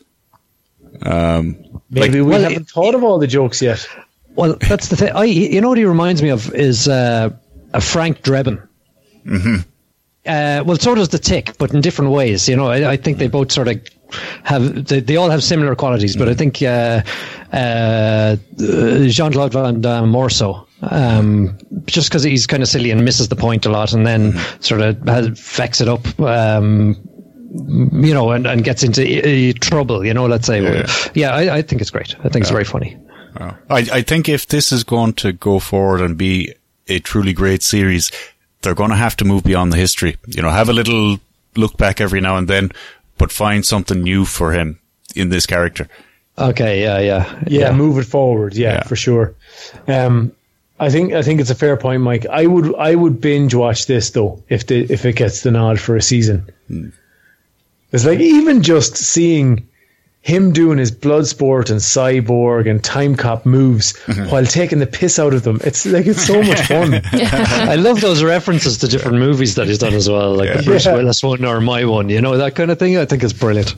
[1.02, 1.56] Um,
[1.90, 3.86] Maybe like- we well, haven't thought of all the jokes yet.
[4.34, 5.12] Well, that's the thing.
[5.12, 7.30] I, you know what he reminds me of is uh,
[7.74, 8.66] a Frank Drebin.
[9.26, 9.56] Mm-hmm.
[10.24, 12.48] Uh, well, so does the Tick, but in different ways.
[12.48, 13.80] You know, I, I think they both sort of
[14.44, 17.02] have they, they all have similar qualities, but I think uh,
[17.52, 18.36] uh,
[19.08, 20.66] Jean Claude Van Damme more so.
[20.82, 24.32] Um, just because he's kind of silly and misses the point a lot, and then
[24.60, 26.18] sort of has, fucks it up.
[26.20, 26.96] Um,
[27.54, 30.04] you know, and, and gets into uh, trouble.
[30.04, 30.62] You know, let's say.
[30.62, 30.86] Yeah.
[31.14, 32.14] Yeah, I, I think it's great.
[32.20, 32.96] I think it's very funny.
[33.40, 33.56] Oh.
[33.70, 36.54] I, I think if this is going to go forward and be
[36.88, 38.10] a truly great series,
[38.62, 40.16] they're going to have to move beyond the history.
[40.26, 41.18] You know, have a little
[41.56, 42.70] look back every now and then,
[43.18, 44.80] but find something new for him
[45.14, 45.88] in this character.
[46.38, 48.54] Okay, yeah, yeah, yeah, move it forward.
[48.54, 48.82] Yeah, Yeah.
[48.84, 49.34] for sure.
[49.86, 50.32] Um,
[50.80, 52.26] I think I think it's a fair point, Mike.
[52.26, 55.78] I would I would binge watch this though if the if it gets the nod
[55.78, 56.50] for a season.
[57.92, 59.68] It's like even just seeing
[60.22, 63.98] him doing his Bloodsport and cyborg and Timecop moves
[64.30, 65.58] while taking the piss out of them.
[65.64, 67.00] It's like it's so much fun.
[67.12, 70.86] I love those references to different movies that he's done as well, like the Bruce
[70.86, 70.94] Yeah.
[70.94, 72.08] Willis one or my one.
[72.08, 72.96] You know that kind of thing.
[72.98, 73.74] I think it's brilliant.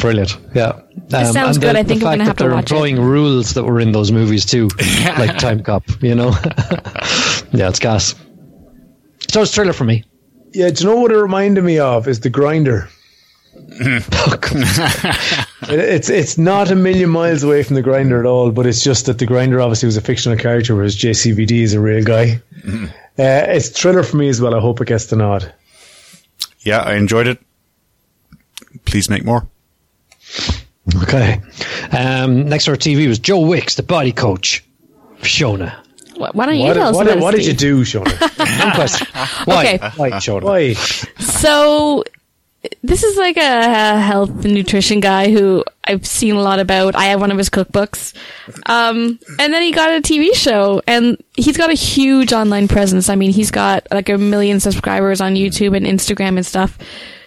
[0.00, 0.36] Brilliant.
[0.54, 0.80] Yeah.
[1.12, 1.76] Um, sounds and good.
[1.76, 2.98] the- I think the I'm gonna fact have that to they're watch it.
[3.00, 4.66] rules that were in those movies too,
[5.18, 6.02] like Timecop.
[6.02, 6.30] You know.
[7.52, 8.14] yeah, it's gas.
[9.30, 10.04] So it's thriller for me.
[10.52, 12.06] Yeah, do you know what it reminded me of?
[12.08, 12.88] Is the grinder.
[13.78, 14.66] God.
[15.68, 18.82] It- It's it's not a million miles away from the grinder at all, but it's
[18.84, 22.40] just that the grinder obviously was a fictional character, whereas JCVD is a real guy.
[22.66, 22.82] Uh,
[23.16, 24.54] it's thriller for me as well.
[24.54, 25.52] I hope it gets the nod.
[26.60, 27.38] Yeah, I enjoyed it.
[28.84, 29.46] Please make more.
[31.02, 31.40] okay.
[31.92, 34.62] Um, next to our TV was Joe Wicks, the body coach.
[35.22, 35.74] Shona.
[36.16, 38.04] Why why don't you What, tell us what, about it, what did you do, Shona?
[38.58, 39.06] No question.
[39.46, 39.60] Why?
[39.64, 39.78] Okay.
[39.96, 40.42] Why, Shona?
[40.42, 40.72] Why?
[40.74, 42.04] So
[42.82, 46.94] this is like a health and nutrition guy who I've seen a lot about.
[46.94, 48.14] I have one of his cookbooks.
[48.66, 53.08] Um, and then he got a TV show and he's got a huge online presence.
[53.08, 56.78] I mean, he's got like a million subscribers on YouTube and Instagram and stuff.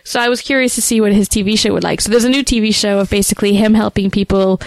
[0.03, 1.99] So I was curious to see what his TV show would like.
[2.01, 4.61] So there's a new TV show of basically him helping people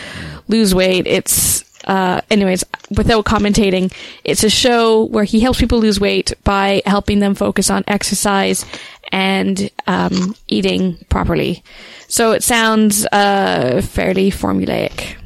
[0.49, 1.07] lose weight.
[1.07, 2.64] It's uh, anyways,
[2.97, 3.93] without commentating,
[4.24, 8.64] it's a show where he helps people lose weight by helping them focus on exercise
[9.12, 11.62] and um, eating properly.
[12.09, 15.16] So it sounds uh, fairly formulaic.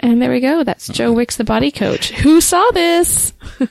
[0.00, 0.64] And there we go.
[0.64, 2.10] That's Joe Wicks, the body coach.
[2.10, 3.32] Who saw this?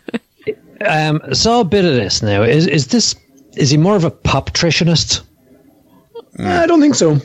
[0.86, 2.43] Um, saw a bit of this now.
[2.43, 3.14] Is is this?
[3.58, 5.22] Is he more of a pop nutritionist?
[6.39, 7.20] I don't think so.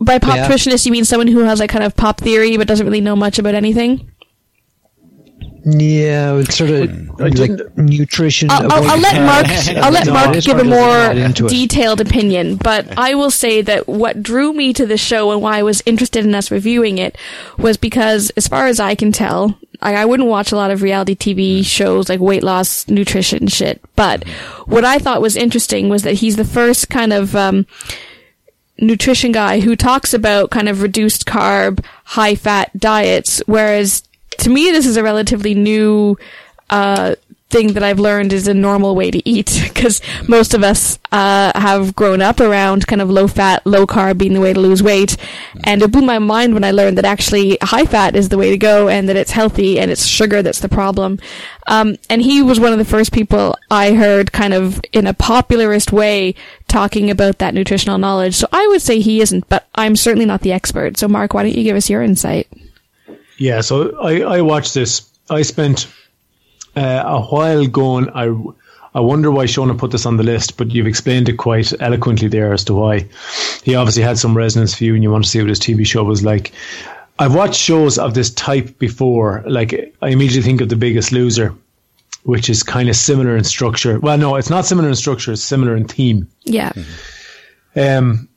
[0.00, 0.48] By pop Yeah.
[0.48, 3.16] nutritionist, you mean someone who has like kind of pop theory but doesn't really know
[3.16, 4.10] much about anything?
[5.68, 8.48] Yeah, it's sort of like didn't- nutrition.
[8.52, 9.46] I'll, I'll, I'll let Mark.
[9.84, 11.48] I'll let No, Mark give a more get it.
[11.48, 15.58] detailed opinion, but I will say that what drew me to the show and why
[15.58, 17.18] I was interested in us reviewing it
[17.58, 20.82] was because, as far as I can tell, I, I wouldn't watch a lot of
[20.82, 23.82] reality TV shows like weight loss, nutrition shit.
[23.96, 24.22] But
[24.66, 27.66] what I thought was interesting was that he's the first kind of um,
[28.78, 34.02] nutrition guy who talks about kind of reduced carb, high fat diets, whereas
[34.38, 36.16] to me this is a relatively new
[36.70, 37.14] uh,
[37.48, 41.52] thing that I've learned is a normal way to eat because most of us uh,
[41.54, 44.82] have grown up around kind of low fat, low carb being the way to lose
[44.82, 45.16] weight,
[45.64, 48.50] and it blew my mind when I learned that actually high fat is the way
[48.50, 51.18] to go and that it's healthy and it's sugar that's the problem.
[51.68, 55.14] Um, and he was one of the first people I heard kind of in a
[55.14, 56.34] popularist way
[56.68, 58.34] talking about that nutritional knowledge.
[58.34, 60.96] So I would say he isn't, but I'm certainly not the expert.
[60.96, 62.48] So Mark, why don't you give us your insight?
[63.38, 65.10] Yeah, so I, I watched this.
[65.28, 65.88] I spent
[66.76, 68.10] uh, a while going.
[68.10, 68.34] I
[68.94, 72.28] I wonder why Shona put this on the list, but you've explained it quite eloquently
[72.28, 73.06] there as to why.
[73.62, 75.86] He obviously had some resonance for you, and you want to see what his TV
[75.86, 76.52] show was like.
[77.18, 79.44] I've watched shows of this type before.
[79.46, 81.54] Like I immediately think of The Biggest Loser,
[82.22, 84.00] which is kind of similar in structure.
[84.00, 85.32] Well, no, it's not similar in structure.
[85.32, 86.28] It's similar in theme.
[86.44, 86.72] Yeah.
[87.74, 88.28] Um,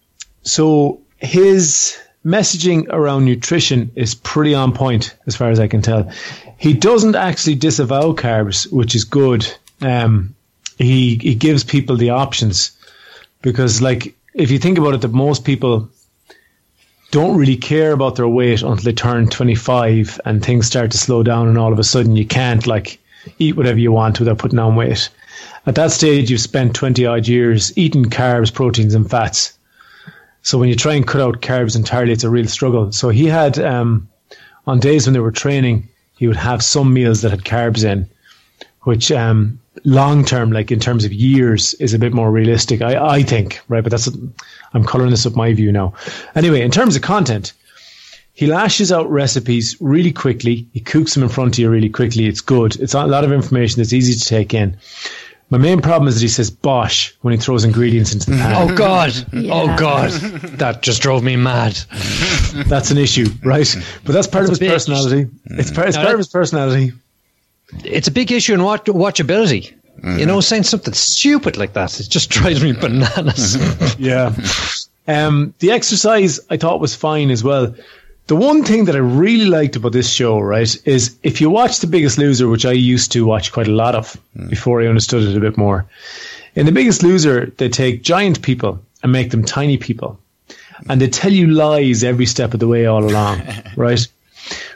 [0.44, 6.12] so his messaging around nutrition is pretty on point as far as I can tell.
[6.58, 9.48] He doesn't actually disavow carbs, which is good.
[9.82, 10.36] Um,
[10.78, 12.72] he he gives people the options
[13.42, 15.90] because, like, if you think about it, that most people
[17.12, 21.24] don't really care about their weight until they turn 25 and things start to slow
[21.24, 23.00] down and all of a sudden you can't like
[23.40, 25.10] eat whatever you want without putting on weight.
[25.66, 29.54] At that stage, you've spent 20 odd years eating carbs, proteins, and fats.
[30.42, 32.92] So when you try and cut out carbs entirely, it's a real struggle.
[32.92, 34.10] So he had, um,
[34.66, 35.88] on days when they were training,
[36.18, 38.10] he would have some meals that had carbs in,
[38.82, 43.18] which um, long term, like in terms of years, is a bit more realistic, I,
[43.18, 43.84] I think, right?
[43.84, 44.10] But that's,
[44.74, 45.94] I'm coloring this up my view now.
[46.36, 47.54] Anyway, in terms of content,
[48.34, 50.68] he lashes out recipes really quickly.
[50.74, 52.26] He cooks them in front of you really quickly.
[52.26, 52.78] It's good.
[52.78, 54.78] It's a lot of information that's easy to take in.
[55.52, 58.70] My main problem is that he says bosh when he throws ingredients into the pan.
[58.70, 59.12] Oh God!
[59.34, 59.52] Yeah.
[59.54, 60.12] Oh God!
[60.60, 61.74] That just drove me mad.
[62.68, 63.76] That's an issue, right?
[64.06, 64.70] But that's part of his bitch.
[64.70, 65.28] personality.
[65.46, 66.92] It's part, it's No, part of his personality.
[67.84, 69.74] It's a big issue in watch- watchability.
[70.18, 73.58] You know, saying something stupid like that, it just drives me bananas.
[74.00, 74.34] Yeah.
[75.08, 77.76] Um, the exercise I thought was fine as well.
[78.30, 81.80] The one thing that I really liked about this show, right, is if you watch
[81.80, 84.50] The Biggest Loser, which I used to watch quite a lot of hmm.
[84.50, 85.88] before I understood it a bit more.
[86.54, 90.20] In The Biggest Loser, they take giant people and make them tiny people.
[90.88, 93.42] And they tell you lies every step of the way all along,
[93.76, 94.08] right?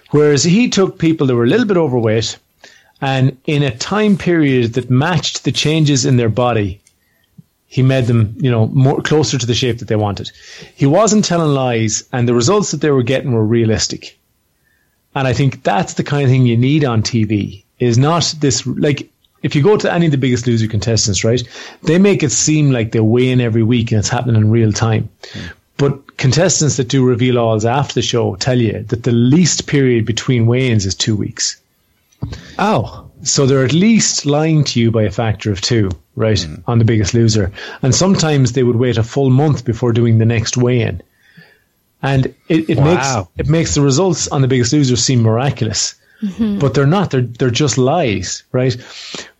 [0.10, 2.39] Whereas he took people that were a little bit overweight
[3.01, 6.82] and in a time period that matched the changes in their body,
[7.74, 10.32] he made them, you know, more closer to the shape that they wanted.
[10.76, 14.15] He wasn't telling lies and the results that they were getting were realistic.
[15.15, 18.67] And I think that's the kind of thing you need on TV is not this,
[18.67, 19.09] like,
[19.41, 21.41] if you go to any of the biggest loser contestants, right,
[21.82, 24.71] they make it seem like they weigh in every week and it's happening in real
[24.71, 25.09] time.
[25.78, 30.05] But contestants that do reveal alls after the show tell you that the least period
[30.05, 31.59] between weigh-ins is two weeks.
[32.59, 36.80] Oh, So they're at least lying to you by a factor of two, right, on
[36.80, 37.51] the biggest loser.
[37.82, 41.01] And sometimes they would wait a full month before doing the next weigh-in.
[42.01, 43.07] And it, it makes
[43.38, 45.95] it makes the results on the biggest loser seem miraculous.
[46.59, 47.11] But they're not.
[47.11, 48.74] They're they're just lies, right?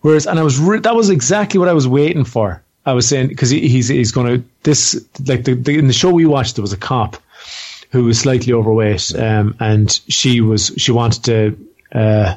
[0.00, 2.62] Whereas, and I was re- that was exactly what I was waiting for.
[2.86, 5.94] I was saying because he, he's he's going to this like the, the in the
[5.94, 7.16] show we watched there was a cop
[7.90, 11.68] who was slightly overweight, um, and she was she wanted to.
[11.92, 12.36] Uh,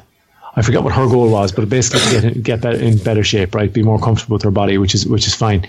[0.58, 3.72] I forget what her goal was, but basically get get in better shape, right?
[3.72, 5.68] Be more comfortable with her body, which is which is fine.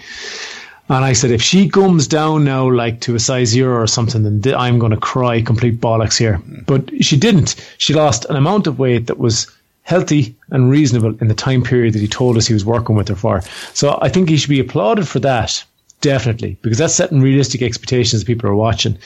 [0.89, 4.23] And I said, if she comes down now, like to a size zero or something,
[4.23, 6.41] then th- I'm going to cry complete bollocks here.
[6.65, 7.55] But she didn't.
[7.77, 9.45] She lost an amount of weight that was
[9.83, 13.09] healthy and reasonable in the time period that he told us he was working with
[13.09, 13.41] her for.
[13.75, 15.63] So I think he should be applauded for that,
[16.01, 18.97] definitely, because that's setting realistic expectations people are watching.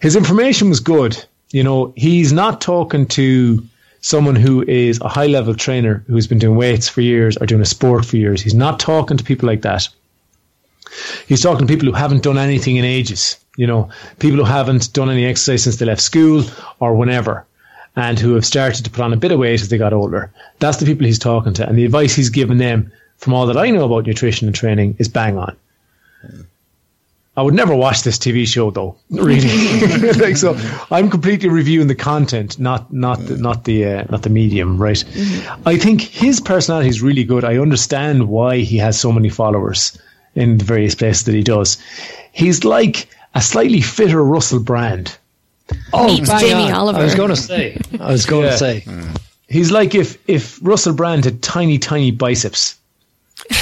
[0.00, 1.24] His information was good.
[1.52, 3.66] You know, he's not talking to
[4.04, 7.62] someone who is a high level trainer who's been doing weights for years or doing
[7.62, 8.42] a sport for years.
[8.42, 9.88] He's not talking to people like that.
[11.26, 13.88] He's talking to people who haven't done anything in ages, you know,
[14.18, 16.44] people who haven't done any exercise since they left school
[16.80, 17.46] or whenever,
[17.96, 20.30] and who have started to put on a bit of weight as they got older.
[20.58, 21.66] That's the people he's talking to.
[21.66, 24.96] And the advice he's given them, from all that I know about nutrition and training,
[24.98, 25.56] is bang on.
[27.36, 29.48] I would never watch this TV show though, really.
[30.20, 30.56] like so,
[30.90, 35.02] I'm completely reviewing the content, not not the, not the uh, not the medium, right?
[35.66, 37.44] I think his personality is really good.
[37.44, 39.98] I understand why he has so many followers
[40.36, 41.76] in the various places that he does.
[42.32, 45.16] He's like a slightly fitter Russell Brand.
[45.92, 46.72] oh, Meets Jamie on.
[46.72, 46.98] Oliver.
[47.00, 47.78] I was going to say.
[47.98, 48.50] I was going Yeah.
[48.50, 48.84] to say.
[49.48, 52.76] He's like if if Russell Brand had tiny tiny biceps.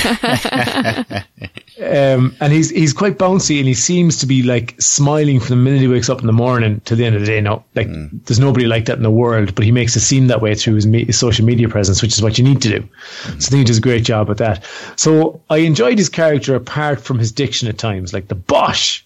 [1.82, 5.56] um, and he's he's quite bouncy and he seems to be like smiling from the
[5.56, 7.40] minute he wakes up in the morning to the end of the day.
[7.40, 10.40] No, like there's nobody like that in the world, but he makes it seem that
[10.40, 12.88] way through his, me- his social media presence, which is what you need to do.
[13.22, 14.64] So I think he does a great job at that.
[14.96, 19.04] So I enjoyed his character apart from his diction at times, like the bosh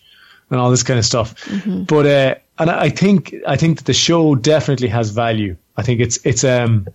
[0.50, 1.34] and all this kind of stuff.
[1.66, 5.56] But uh, and I I think I think that the show definitely has value.
[5.76, 6.86] I think it's it's um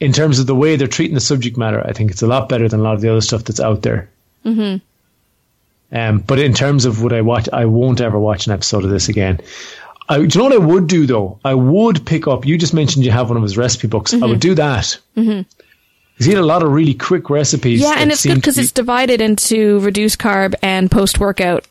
[0.00, 1.80] in terms of the way they're treating the subject matter.
[1.86, 3.82] I think it's a lot better than a lot of the other stuff that's out
[3.82, 4.08] there.
[4.44, 5.96] Mm-hmm.
[5.96, 8.90] Um, but in terms of would I watch, I won't ever watch an episode of
[8.90, 9.40] this again.
[10.08, 11.38] I, do you know what I would do though?
[11.44, 12.46] I would pick up.
[12.46, 14.14] You just mentioned you have one of his recipe books.
[14.14, 14.98] I would do that.
[15.16, 15.42] Mm-hmm.
[16.16, 17.80] He's had a lot of really quick recipes.
[17.80, 21.66] Yeah, and it's good because be- it's divided into reduced carb and post workout.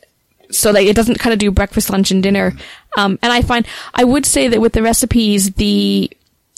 [0.50, 2.54] So that it doesn't kind of do breakfast, lunch, and dinner.
[2.98, 6.12] Um, and I find I would say that with the recipes, the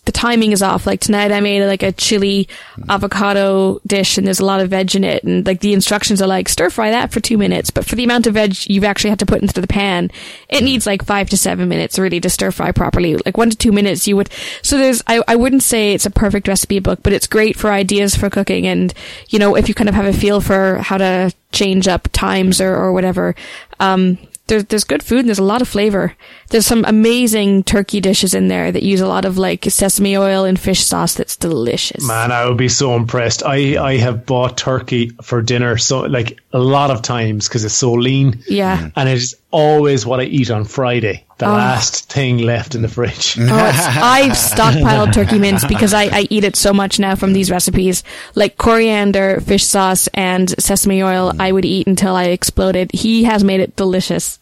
[0.05, 0.85] the timing is off.
[0.85, 2.47] Like tonight, I made like a chili
[2.89, 5.23] avocado dish, and there's a lot of veg in it.
[5.23, 8.03] And like the instructions are like stir fry that for two minutes, but for the
[8.03, 10.11] amount of veg you've actually had to put into the pan,
[10.49, 13.15] it needs like five to seven minutes really to stir fry properly.
[13.15, 14.29] Like one to two minutes, you would.
[14.61, 17.71] So there's I I wouldn't say it's a perfect recipe book, but it's great for
[17.71, 18.93] ideas for cooking, and
[19.29, 22.59] you know if you kind of have a feel for how to change up times
[22.59, 23.35] or or whatever.
[23.79, 24.17] Um,
[24.47, 26.15] there's there's good food and there's a lot of flavor.
[26.49, 30.43] There's some amazing turkey dishes in there that use a lot of like sesame oil
[30.43, 32.05] and fish sauce that's delicious.
[32.05, 33.43] Man, I would be so impressed.
[33.43, 37.73] I, I have bought turkey for dinner so like a lot of times because it's
[37.73, 38.43] so lean.
[38.47, 38.77] Yeah.
[38.77, 38.93] Mm.
[38.97, 41.25] And it is always what I eat on Friday.
[41.43, 41.53] The Oh.
[41.53, 43.37] last thing left in the fridge.
[43.39, 47.51] Oh, I've stockpiled turkey mince because I, I eat it so much now from these
[47.51, 48.03] recipes.
[48.35, 52.91] Like coriander, fish sauce, and sesame oil, I would eat until I exploded.
[52.93, 54.39] He has made it delicious.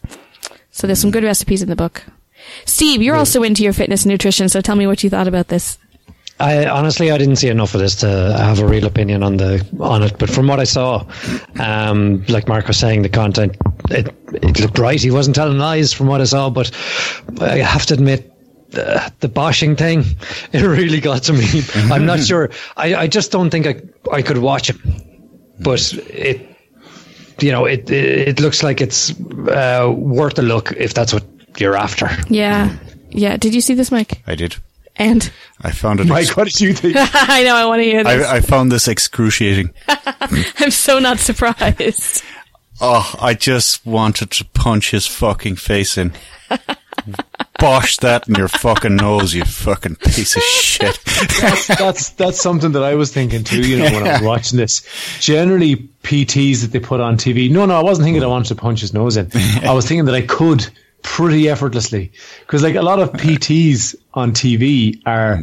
[0.70, 2.04] So there's some good recipes in the book.
[2.66, 5.48] Steve, you're also into your fitness and nutrition, so tell me what you thought about
[5.48, 5.78] this.
[6.42, 9.64] I honestly I didn't see enough of this to have a real opinion on the
[9.78, 11.06] on it, but from what I saw,
[11.60, 13.56] um, like Mark was saying, the content
[13.90, 15.00] it, it looked right.
[15.00, 16.70] He wasn't telling lies from what I saw, but
[17.40, 18.28] I have to admit.
[18.74, 20.02] Uh, the boshing thing,
[20.54, 21.44] it really got to me.
[21.92, 22.48] I'm not sure.
[22.74, 24.76] I, I just don't think I, I could watch it,
[25.60, 26.40] but it,
[27.38, 31.22] you know, it, it, it looks like it's uh, worth a look if that's what
[31.58, 32.08] you're after.
[32.30, 32.74] Yeah.
[33.10, 33.36] Yeah.
[33.36, 34.22] Did you see this, Mike?
[34.26, 34.56] I did.
[34.96, 35.30] And
[35.64, 36.06] I found it.
[36.06, 36.96] Mike, ex- what did you think?
[36.98, 38.26] I know I want to hear this.
[38.26, 39.72] I, I found this excruciating.
[39.88, 42.24] I'm so not surprised.
[42.80, 46.12] Oh, I just wanted to punch his fucking face in.
[47.58, 50.98] Bosh that in your fucking nose, you fucking piece of shit.
[51.40, 53.60] that's, that's that's something that I was thinking too.
[53.60, 54.82] You know, when I was watching this,
[55.20, 57.48] generally PTs that they put on TV.
[57.50, 59.30] No, no, I wasn't thinking I wanted to punch his nose in.
[59.62, 60.68] I was thinking that I could
[61.02, 65.40] pretty effortlessly because like a lot of PTs on TV are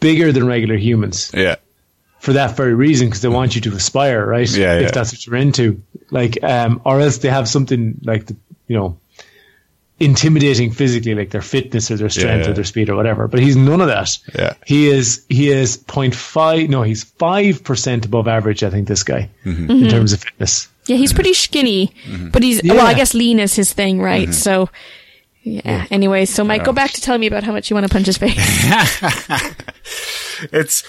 [0.00, 1.56] bigger than regular humans Yeah.
[2.20, 4.50] for that very reason because they want you to aspire, right?
[4.50, 8.36] Yeah, if that's what you're into, like, um, or else they have something like the,
[8.66, 8.96] you know.
[10.02, 12.50] Intimidating physically, like their fitness or their strength yeah.
[12.50, 14.16] or their speed or whatever, but he's none of that.
[14.34, 14.54] Yeah.
[14.64, 19.70] He is he is 0.5 no, he's 5% above average, I think this guy Mm-hmm.
[19.70, 20.68] in terms of fitness.
[20.86, 21.92] Yeah, he's pretty skinny,
[22.32, 22.86] but he's well.
[22.86, 24.22] I guess lean is his thing, right?
[24.22, 24.32] Mm-hmm.
[24.32, 24.70] So,
[25.42, 25.86] yeah.
[25.90, 28.06] Anyway, so Mike, go back to telling me about how much you want to punch
[28.06, 28.36] his face.
[30.52, 30.84] It's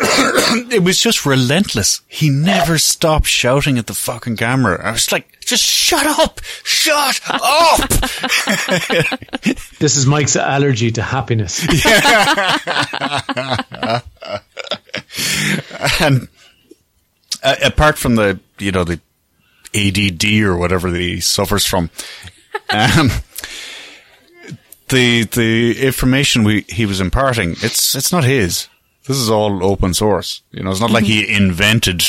[0.72, 2.00] it was just relentless.
[2.08, 4.84] He never stopped shouting at the fucking camera.
[4.84, 7.88] I was like, just shut up, shut up.
[9.78, 11.60] This is Mike's allergy to happiness.
[16.00, 16.28] and
[17.42, 19.00] uh, apart from the you know the
[19.74, 21.90] ADD or whatever that he suffers from,
[22.70, 23.10] um,
[24.88, 28.68] the the information we he was imparting it's it's not his.
[29.06, 30.42] This is all open source.
[30.50, 32.02] You know, it's not like he invented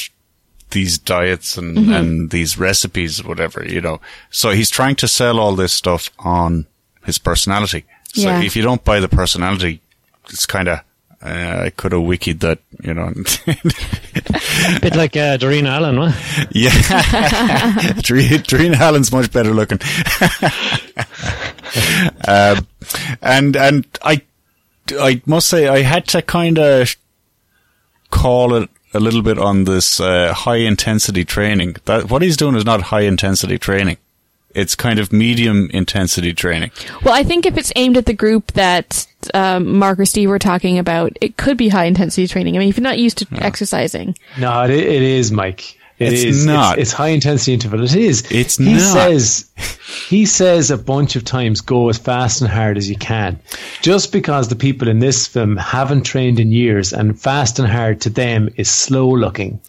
[0.71, 3.63] these diets and and these recipes, whatever.
[3.65, 6.65] You know, so he's trying to sell all this stuff on
[7.05, 7.85] his personality.
[8.13, 8.41] So Yeah.
[8.41, 9.81] if you don't buy the personality,
[10.29, 10.79] it's kind of.
[11.19, 13.11] Uh, I could have wikied that, you know.
[14.81, 16.11] bit like uh, Doreen Allen, huh?
[16.51, 16.69] Yeah,
[18.03, 19.79] Doreen, Doreen Allen's much better looking.
[22.27, 22.67] um,
[23.21, 24.21] and and I
[24.91, 26.95] I must say I had to kind of
[28.09, 31.75] call it a little bit on this uh, high intensity training.
[31.85, 33.97] That what he's doing is not high intensity training.
[34.55, 36.71] It's kind of medium intensity training.
[37.03, 40.39] well, I think if it's aimed at the group that um, Mark or Steve were
[40.39, 42.55] talking about, it could be high intensity training.
[42.55, 45.76] I mean, if you're not used to exercising, no, it, it is, Mike.
[45.99, 46.45] It It's is.
[46.45, 46.77] not.
[46.77, 47.83] It's, it's high intensity interval.
[47.83, 48.29] It is.
[48.31, 48.81] It's he not.
[48.81, 49.49] says
[50.09, 53.39] he says a bunch of times go as fast and hard as you can.
[53.81, 58.01] Just because the people in this film haven't trained in years and fast and hard
[58.01, 59.59] to them is slow looking.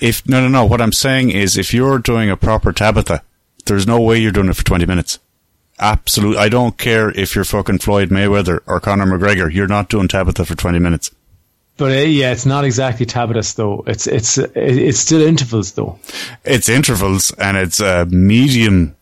[0.00, 0.64] If no, no, no.
[0.64, 3.22] What I'm saying is, if you're doing a proper Tabata,
[3.66, 5.18] there's no way you're doing it for 20 minutes.
[5.78, 6.38] Absolutely.
[6.38, 9.52] I don't care if you're fucking Floyd Mayweather or Conor McGregor.
[9.52, 11.12] You're not doing Tabata for 20 minutes.
[11.78, 13.82] But uh, yeah, it's not exactly Tabatas though.
[13.86, 15.98] It's it's it's still intervals though.
[16.44, 18.94] It's intervals and it's uh, medium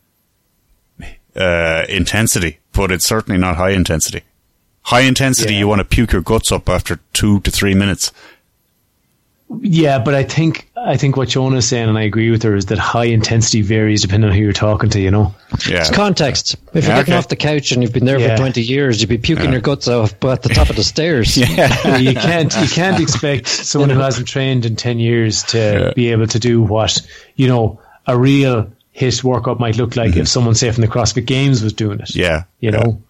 [1.35, 4.22] uh, intensity, but it's certainly not high intensity.
[4.83, 5.61] High intensity, Yeah.
[5.61, 8.12] you want to puke your guts up after two to three minutes.
[9.61, 12.67] Yeah, but I think I think what Shona's saying, and I agree with her, is
[12.67, 15.01] that high intensity varies depending on who you're talking to.
[15.01, 15.35] You know.
[15.69, 15.79] Yeah.
[15.79, 16.57] It's context.
[16.75, 17.19] If you're Yeah, getting okay.
[17.19, 18.35] off the couch and you've been there Yeah.
[18.35, 21.37] for 20 years, you'd be puking your guts out at the top of the stairs.
[21.37, 25.93] you can't you can't expect someone who hasn't trained in ten years to Yeah.
[25.95, 27.01] be able to do what
[27.37, 31.25] you know a real HIIT workout might look like if someone say from the CrossFit
[31.27, 32.09] Games was doing it.
[32.09, 32.19] Mm-hmm.
[32.21, 32.43] Yeah.
[32.61, 32.79] you yeah.
[32.79, 33.03] know.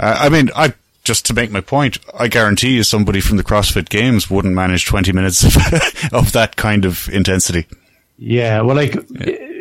[0.00, 0.72] Uh, I mean, I
[1.06, 4.84] just to make my point, I guarantee you somebody from the CrossFit Games wouldn't manage
[4.84, 5.56] 20 minutes of,
[6.12, 7.66] of that kind of intensity.
[8.18, 8.96] Yeah, well, like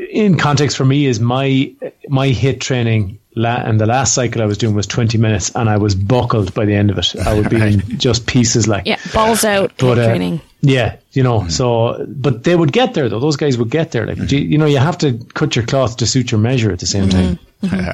[0.09, 1.73] in context for me is my
[2.09, 3.19] my HIIT training.
[3.37, 6.53] La- and the last cycle I was doing was 20 minutes, and I was buckled
[6.53, 7.17] by the end of it.
[7.17, 10.39] I would be in just pieces, like yeah, balls out But, uh, training.
[10.61, 13.19] Yeah, you know, so but they would get there though.
[13.19, 14.05] Those guys would get there.
[14.05, 16.79] Like you, you know, you have to cut your cloth to suit your measure at
[16.79, 17.37] the same time.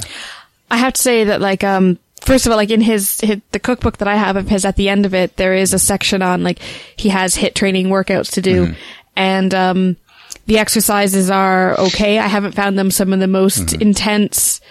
[0.71, 3.59] I have to say that, like, um, first of all, like in his, his the
[3.59, 6.21] cookbook that I have of his, at the end of it, there is a section
[6.21, 6.59] on like
[6.95, 8.67] he has HIIT training workouts to do,
[9.15, 9.97] and um,
[10.45, 12.17] the exercises are okay.
[12.19, 14.61] I haven't found them some of the most intense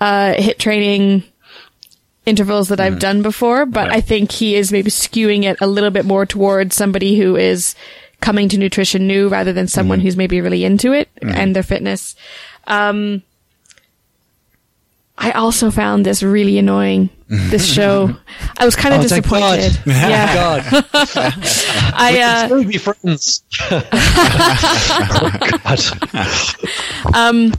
[0.00, 1.24] uh, HIIT training
[2.26, 5.90] intervals that I've done before, but I think he is maybe skewing it a little
[5.90, 7.74] bit more towards somebody who is
[8.20, 12.16] coming to nutrition new rather than someone who's maybe really into it and their fitness.
[12.66, 13.22] Um,
[15.16, 17.08] I also found this really annoying.
[17.28, 18.14] This show,
[18.58, 19.56] I was kind of Oh, thank God.
[19.60, 19.86] disappointed.
[19.86, 20.62] Yeah, God.
[21.94, 23.42] I uh, Still be friends.
[23.70, 23.88] oh,
[27.12, 27.58] God.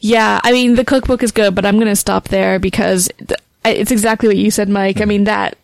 [0.00, 3.40] Yeah, I mean the cookbook is good, but I'm going to stop there because th-
[3.64, 5.00] it's exactly what you said, Mike.
[5.00, 5.56] I mean that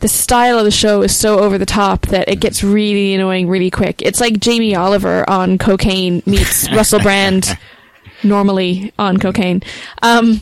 [0.00, 3.48] the style of the show is so over the top that it gets really annoying
[3.48, 4.00] really quick.
[4.00, 7.58] It's like Jamie Oliver on cocaine meets Russell Brand
[8.22, 9.62] normally on cocaine.
[10.00, 10.40] Um,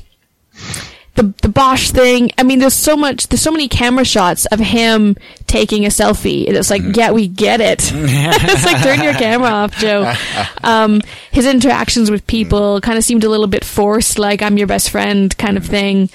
[1.14, 2.30] the the Bosch thing.
[2.38, 6.46] I mean, there's so much, there's so many camera shots of him taking a selfie,
[6.46, 7.80] and it's like, yeah, we get it.
[7.94, 10.14] it's like turn your camera off, Joe.
[10.62, 11.02] Um,
[11.32, 14.90] his interactions with people kind of seemed a little bit forced, like I'm your best
[14.90, 16.10] friend kind of thing,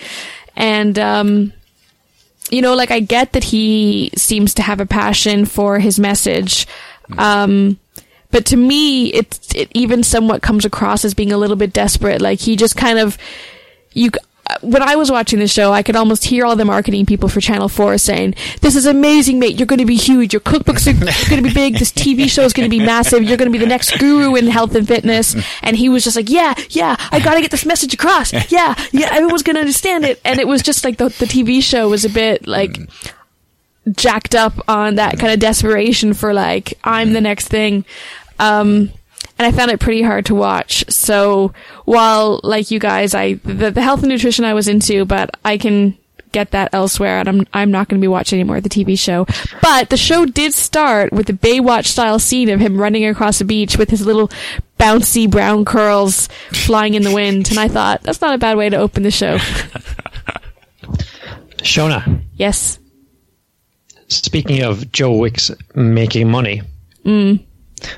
[0.55, 1.53] and um,
[2.49, 6.67] you know, like I get that he seems to have a passion for his message.
[7.17, 7.79] Um,
[8.31, 12.21] but to me, it, it even somewhat comes across as being a little bit desperate.
[12.21, 13.17] Like he just kind of,
[13.93, 14.09] you,
[14.61, 17.41] when I was watching the show, I could almost hear all the marketing people for
[17.41, 19.57] Channel 4 saying, This is amazing, mate.
[19.57, 20.33] You're going to be huge.
[20.33, 21.77] Your cookbooks are going to be big.
[21.77, 23.23] This TV show is going to be massive.
[23.23, 25.35] You're going to be the next guru in health and fitness.
[25.63, 28.33] And he was just like, Yeah, yeah, I got to get this message across.
[28.51, 30.21] Yeah, yeah, everyone's going to understand it.
[30.23, 32.77] And it was just like the, the TV show was a bit like
[33.91, 37.85] jacked up on that kind of desperation for like, I'm the next thing.
[38.39, 38.91] Um,
[39.38, 40.86] and I found it pretty hard to watch.
[40.89, 41.53] So
[41.86, 45.57] while, like you guys, I the, the health and nutrition I was into, but I
[45.57, 45.97] can
[46.36, 49.25] get that elsewhere, and I'm I'm not going to be watching anymore the TV show.
[49.61, 53.45] But the show did start with the Baywatch style scene of him running across the
[53.45, 54.29] beach with his little
[54.77, 58.69] bouncy brown curls flying in the wind, and I thought that's not a bad way
[58.69, 59.38] to open the show.
[61.59, 62.79] Shona, yes.
[64.07, 66.61] speaking of Joe Wicks making money,
[67.03, 67.43] mm.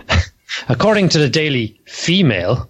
[0.70, 2.70] according to the Daily Female,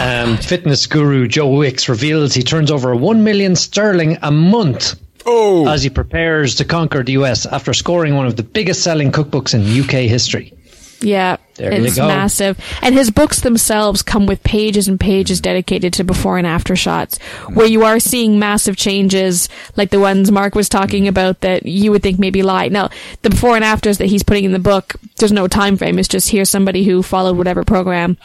[0.00, 4.94] um, fitness guru Joe Wicks reveals he turns over 1 million sterling a month
[5.26, 9.12] Oh, as he prepares to conquer the US after scoring one of the biggest selling
[9.12, 10.52] cookbooks in UK history.
[11.00, 12.58] Yeah, There you it's massive.
[12.82, 17.18] And his books themselves come with pages and pages dedicated to before and after shots,
[17.52, 21.90] where you are seeing massive changes, like the ones Mark was talking about that you
[21.90, 22.68] would think maybe lie.
[22.68, 22.90] Now,
[23.22, 25.98] the before and afters that he's putting in the book, there's no time frame.
[25.98, 28.16] It's just here's somebody who followed whatever program.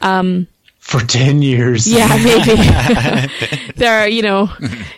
[0.00, 0.48] Um,
[0.90, 1.86] For 10 years.
[1.86, 3.72] yeah, maybe.
[3.76, 4.50] there are, you know,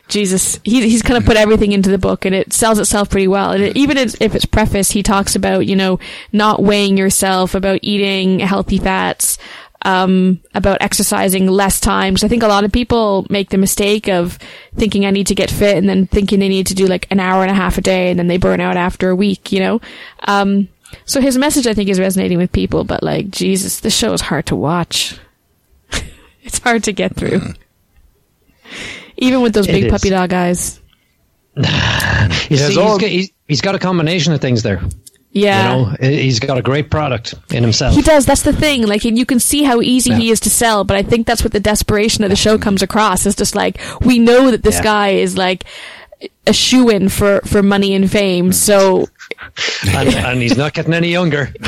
[0.08, 0.58] Jesus.
[0.64, 3.50] He, he's kind of put everything into the book and it sells itself pretty well.
[3.50, 5.98] And it, even if if it's preface, he talks about, you know,
[6.32, 9.36] not weighing yourself, about eating healthy fats,
[9.82, 12.24] um, about exercising less times.
[12.24, 14.38] I think a lot of people make the mistake of
[14.74, 17.20] thinking I need to get fit and then thinking they need to do like an
[17.20, 19.60] hour and a half a day and then they burn out after a week, you
[19.60, 19.82] know?
[20.20, 20.68] Um,
[21.04, 24.22] so his message, I think, is resonating with people, but like, Jesus, this show is
[24.22, 25.18] hard to watch.
[26.44, 27.40] it's hard to get through.
[29.16, 29.90] Even with those It big is.
[29.90, 30.80] puppy dog eyes.
[32.48, 34.80] You has see, he's all- got, he's, he's got a combination of things there.
[35.32, 35.76] Yeah.
[35.76, 37.94] You know, he's got a great product in himself.
[37.94, 38.26] He does.
[38.26, 38.86] That's the thing.
[38.86, 41.42] Like, and you can see how easy he is to sell, but I think that's
[41.42, 43.24] what the desperation of the show comes across.
[43.26, 44.82] It's just like we know that this Yeah.
[44.82, 45.64] guy is like
[46.46, 48.50] a shoe in for for money and fame.
[48.50, 48.54] Mm.
[48.54, 49.06] So
[49.94, 51.52] and, and he's not getting any younger.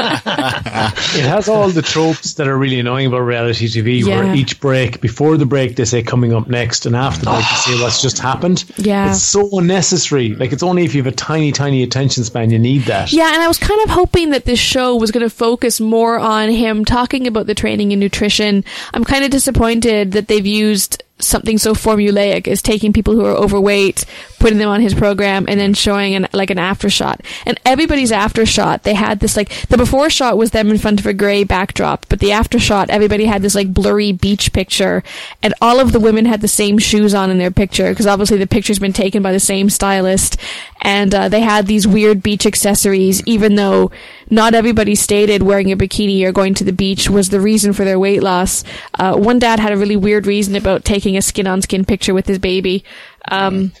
[0.00, 4.22] It has all the tropes that are really annoying about reality TV, Yeah.
[4.24, 7.40] where each break, before the break, they say coming up next, and after the break,
[7.44, 8.64] they say what's just happened.
[8.76, 9.10] Yeah.
[9.10, 10.34] It's so unnecessary.
[10.34, 13.12] Like, it's only if you have a tiny, tiny attention span you need that.
[13.12, 16.18] Yeah, and I was kind of hoping that this show was going to focus more
[16.18, 18.64] on him talking about the training and nutrition.
[18.94, 23.34] I'm kind of disappointed that they've used something so formulaic as taking people who are
[23.34, 24.04] overweight,
[24.38, 27.20] putting them on his program, and then showing an like an after shot.
[27.46, 31.00] And everybody's after shot, they had this like the before shot was them in front
[31.00, 35.02] of a grey backdrop, but the after shot, everybody had this like blurry beach picture,
[35.42, 38.38] and all of the women had the same shoes on in their picture because obviously
[38.38, 40.38] the picture's been taken by the same stylist,
[40.82, 43.90] and uh, they had these weird beach accessories, even though
[44.30, 47.84] not everybody stated wearing a bikini or going to the beach was the reason for
[47.84, 48.64] their weight loss.
[48.94, 52.14] Uh, one dad had a really weird reason about taking a skin on skin picture
[52.14, 52.84] with his baby.
[53.30, 53.72] Um,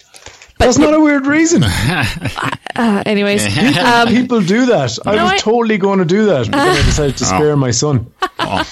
[0.58, 1.62] That's not a weird reason.
[2.76, 3.46] uh, anyways,
[3.78, 4.98] um, People do that.
[5.06, 7.56] I No, was I- totally going to do that, but then I decided to spare
[7.56, 8.10] my son.
[8.36, 8.64] why,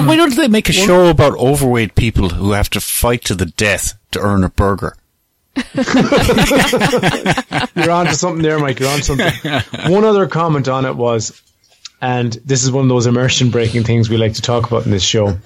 [0.00, 3.46] why don't they make a show about overweight people who have to fight to the
[3.46, 4.96] death to earn a burger?
[7.76, 8.80] You're on to something there, Mike.
[8.80, 9.32] You're on something.
[9.90, 11.40] One other comment on it was,
[12.00, 14.90] and this is one of those immersion breaking things we like to talk about in
[14.90, 15.38] this show.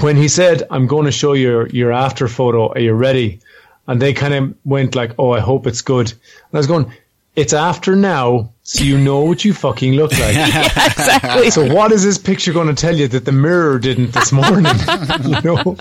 [0.00, 3.40] When he said, I'm going to show you your, your after photo, are you ready?
[3.86, 6.10] And they kind of went like, oh, I hope it's good.
[6.10, 6.92] And I was going,
[7.38, 10.36] it's after now, so you know what you fucking look like.
[10.36, 11.50] exactly.
[11.50, 14.66] So what is this picture going to tell you that the mirror didn't this morning?
[15.22, 15.76] you know.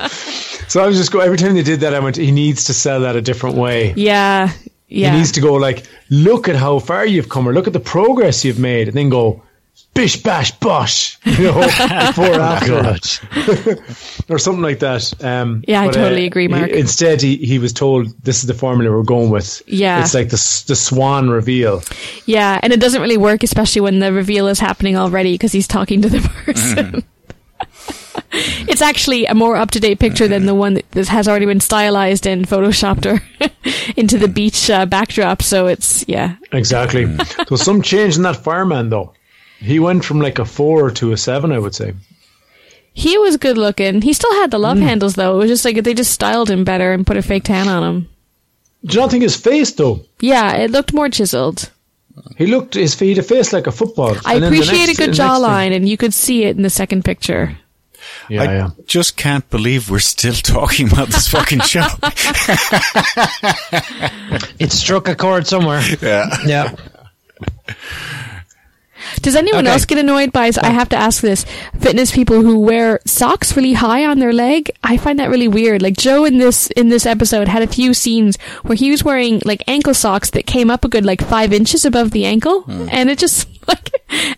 [0.77, 2.73] So I was just go every time they did that, I went, he needs to
[2.73, 3.95] sell that a different way.
[3.97, 4.51] Yeah,
[4.87, 5.09] yeah.
[5.11, 7.79] He needs to go like, look at how far you've come, or look at the
[7.79, 9.41] progress you've made, and then go,
[9.95, 11.59] bish bash bosh, you know,
[12.07, 12.95] before or after,
[14.29, 15.11] or something like that.
[15.23, 16.69] Um, Yeah, I totally agree, Mark.
[16.69, 19.63] he- instead, he, he was told this is the formula we're going with.
[19.65, 20.01] Yeah.
[20.01, 21.81] it's like the the swan reveal.
[22.27, 25.67] yeah, and it doesn't really work, especially when the reveal is happening already because he's
[25.67, 27.03] talking to the person.
[28.67, 31.45] it's actually a more up to date picture than the one that that has already
[31.45, 33.21] been stylized and photoshopped or
[33.97, 34.33] into the hmm.
[34.33, 35.41] beach uh, backdrop.
[35.41, 37.05] So it's yeah, Exactly.
[37.05, 37.15] Hmm.
[37.37, 39.13] there was some change in that fireman, though.
[39.59, 41.93] He went from like a four to a seven, I would say.
[42.93, 44.01] he was good looking.
[44.01, 44.83] He still had the love hmm.
[44.83, 45.35] handles though.
[45.35, 47.83] It was just like they just styled him better and put a fake tan on
[47.83, 48.09] him.
[48.85, 50.01] Do you not think his face, though?
[50.21, 51.71] Yeah, it looked more chiseled.
[52.37, 54.15] He looked his he had a face like a football.
[54.25, 56.13] I And then the appreciate next- a good the next thing- jawline, and you could
[56.13, 57.57] see it in the second picture.
[58.29, 58.69] Yeah, I yeah.
[58.85, 61.87] just can't believe we're still talking about this fucking show.
[64.59, 65.81] It struck a chord somewhere.
[66.01, 66.25] yeah.
[66.45, 66.75] Yeah.
[69.21, 69.73] Does anyone Okay.
[69.73, 70.51] else get annoyed by?
[70.61, 71.45] I have to ask this:
[71.79, 74.71] fitness people who wear socks really high on their leg.
[74.83, 75.81] I find that really weird.
[75.81, 79.41] Like Joe in this in this episode had a few scenes where he was wearing
[79.45, 82.87] like ankle socks that came up a good like five inches above the ankle, hmm.
[82.91, 83.89] and it just like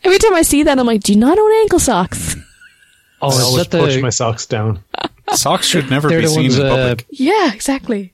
[0.04, 2.36] every time I see that, I'm like, do you not own ankle socks?
[3.22, 4.84] Oh, I is always that push the, my socks down.
[5.34, 7.06] Socks should never They're be seen ones, in uh, public.
[7.12, 8.14] Yeah, exactly.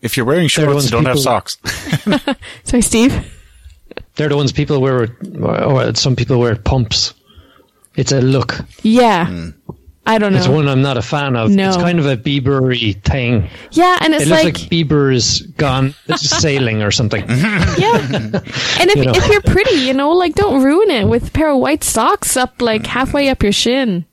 [0.00, 1.58] If you're wearing they're the shorts, ones don't have socks.
[2.64, 3.34] Sorry, Steve.
[4.14, 5.08] they're the ones people wear,
[5.42, 7.14] or some people wear pumps.
[7.96, 8.60] It's a look.
[8.82, 9.50] Yeah,
[10.06, 10.38] I don't know.
[10.38, 11.50] It's one I'm not a fan of.
[11.50, 11.68] No.
[11.68, 13.48] It's kind of a Bieber-y thing.
[13.72, 17.24] yeah, and It looks like, like, Bieber is gone sailing or something.
[17.28, 18.06] yeah.
[18.08, 18.34] And
[18.90, 19.12] if You know.
[19.14, 22.36] if you're pretty, you know, like don't ruin it with a pair of white socks
[22.36, 24.06] up like halfway up your shin.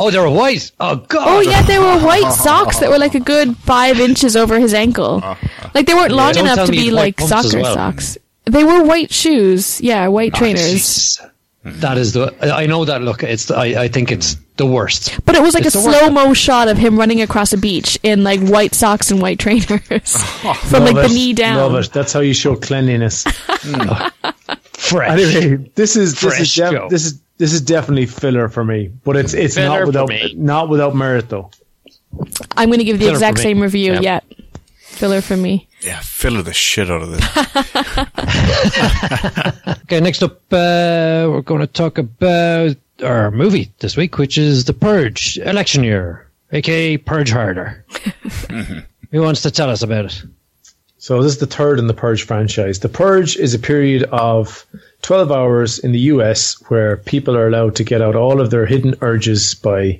[0.00, 0.72] Oh, they're white.
[0.80, 1.28] Oh God.
[1.28, 4.72] Oh yeah, they were white socks that were like a good five inches over his
[4.74, 5.20] ankle.
[5.74, 7.74] Like they weren't long Don't enough to be like white pumps as soccer well.
[7.74, 8.18] socks.
[8.46, 9.80] They were white shoes.
[9.80, 10.70] Yeah, white Ah, trainers.
[10.72, 11.20] Jesus.
[11.62, 12.34] That is the.
[12.42, 13.22] I know that look.
[13.22, 13.50] It's.
[13.50, 13.82] I.
[13.82, 15.20] I think it's the worst.
[15.26, 17.98] But it was like It's a slow mo shot of him running across a beach
[18.02, 19.68] in like white socks and white trainers
[20.70, 21.58] from like Love the knee down.
[21.58, 21.92] Love it.
[21.92, 23.24] That's how you show cleanliness.
[24.72, 25.20] Fresh.
[25.20, 26.88] anyway, this is this Fresh is def- Joe.
[26.88, 30.68] this is this is definitely filler for me, but it's it's Filler not without not
[30.68, 31.50] without merit though.
[32.54, 33.94] I'm going to give the Filler exact same review.
[33.94, 34.00] Yeah.
[34.00, 34.20] Yeah,
[34.82, 35.66] filler for me.
[35.80, 37.24] yeah, filler the shit out of this.
[39.84, 40.00] Okay.
[40.00, 44.74] Next up, uh, we're going to talk about our movie this week, which is The
[44.74, 47.86] Purge: Election Year, aka Purge Harder.
[49.10, 50.22] Who wants to tell us about it?
[51.00, 52.80] So this is the third in the Purge franchise.
[52.80, 54.66] The Purge is a period of
[55.00, 58.66] 12 hours in the US where people are allowed to get out all of their
[58.66, 59.98] hidden urges by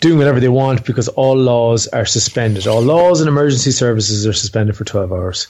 [0.00, 2.66] doing whatever they want because all laws are suspended.
[2.66, 5.46] All laws and emergency services are suspended for 12 hours.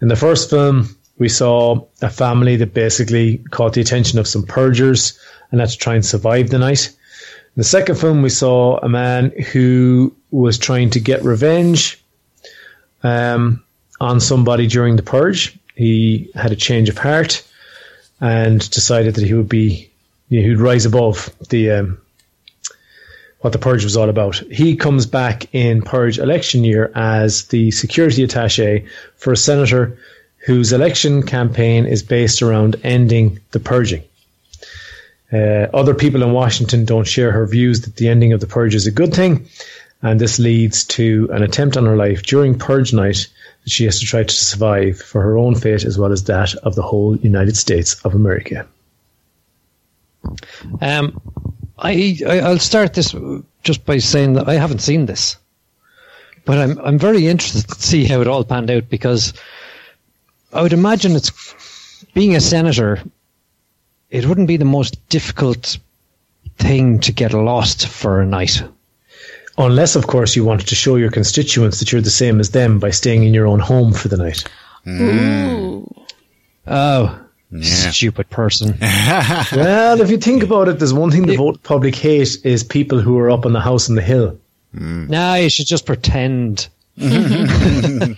[0.00, 4.44] In the first film, we saw a family that basically caught the attention of some
[4.44, 5.18] purgers
[5.50, 6.90] and had to try and survive the night.
[6.90, 12.00] In the second film, we saw a man who was trying to get revenge
[13.02, 13.64] um,
[14.00, 15.58] on somebody during the purge.
[15.74, 17.46] He had a change of heart
[18.20, 19.90] and decided that he would be,
[20.28, 21.98] you know, he'd rise above the um,
[23.40, 24.36] what the purge was all about.
[24.50, 29.98] He comes back in purge election year as the security attaché for a senator
[30.46, 34.02] whose election campaign is based around ending the purging.
[35.32, 38.74] Uh, other people in Washington don't share her views that the ending of the purge
[38.74, 39.48] is a good thing,
[40.02, 43.26] and this leads to an attempt on her life during purge night
[43.66, 46.54] that she has to try to survive for her own fate as well as that
[46.62, 48.64] of the whole United States of America.
[50.80, 51.20] Um,
[51.76, 53.14] I, I I'll start this
[53.64, 55.36] just by saying that I haven't seen this,
[56.44, 59.32] but I'm I'm very interested to see how it all panned out because
[60.52, 61.32] I would imagine it's
[62.14, 63.02] being a senator.
[64.10, 65.78] It wouldn't be the most difficult
[66.56, 68.62] thing to get lost for a night.
[69.58, 72.78] Unless, of course, you wanted to show your constituents that you're the same as them
[72.78, 74.44] by staying in your own home for the night.
[74.86, 75.00] Mm.
[75.00, 76.04] Ooh.
[76.66, 77.20] Oh,
[77.62, 78.76] stupid person.
[78.80, 83.00] well, if you think about it, there's one thing the vote public hate is people
[83.00, 84.38] who are up on the house on the hill.
[84.74, 85.08] Mm.
[85.08, 86.68] nah, you should just pretend.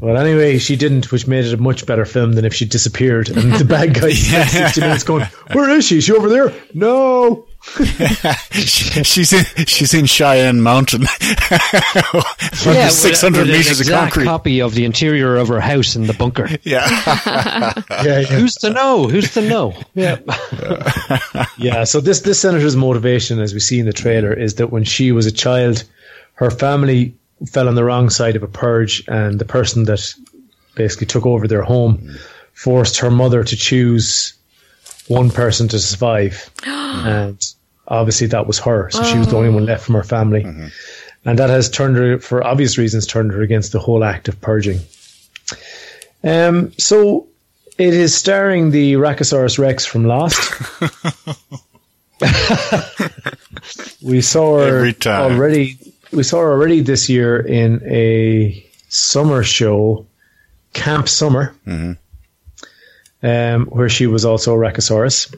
[0.00, 3.28] Well, anyway, she didn't, which made it a much better film than if she disappeared
[3.28, 4.46] and the bad guy yeah.
[4.46, 5.98] 60 minutes going, Where is she?
[5.98, 6.54] Is she over there?
[6.72, 7.46] No.
[8.50, 11.06] she's in she's in Cheyenne Mountain.
[11.06, 14.24] From Yeah, six with- hundred with an meters of concrete.
[14.24, 16.48] copy of the interior of her house in the bunker.
[16.62, 16.86] Yeah.
[16.86, 17.72] Yeah,
[18.02, 18.22] yeah.
[18.22, 19.06] Who's to know?
[19.08, 19.74] Who's to know?
[19.94, 20.18] Yeah.
[21.58, 24.84] Yeah, so this this senator's motivation, as we see in the trailer, is that when
[24.84, 25.84] she was a child,
[26.34, 27.14] her family
[27.50, 30.14] fell on the wrong side of a purge, and the person that
[30.74, 32.16] basically took over their home
[32.52, 34.34] forced her mother to choose
[35.10, 37.54] one person to survive, and
[37.88, 38.88] obviously that was her.
[38.90, 40.44] So she was the only one left from her family,
[41.24, 44.40] and that has turned her, for obvious reasons, turned her against the whole act of
[44.40, 44.78] purging.
[46.22, 47.26] Um, so
[47.76, 50.38] it is starring the Rachosaurus Rex from Lost.
[54.02, 55.78] we saw her already.
[56.12, 60.06] We saw her already this year in a summer show,
[60.72, 61.54] Camp Summer,
[63.22, 65.34] um, where she was also a Rachosaurus.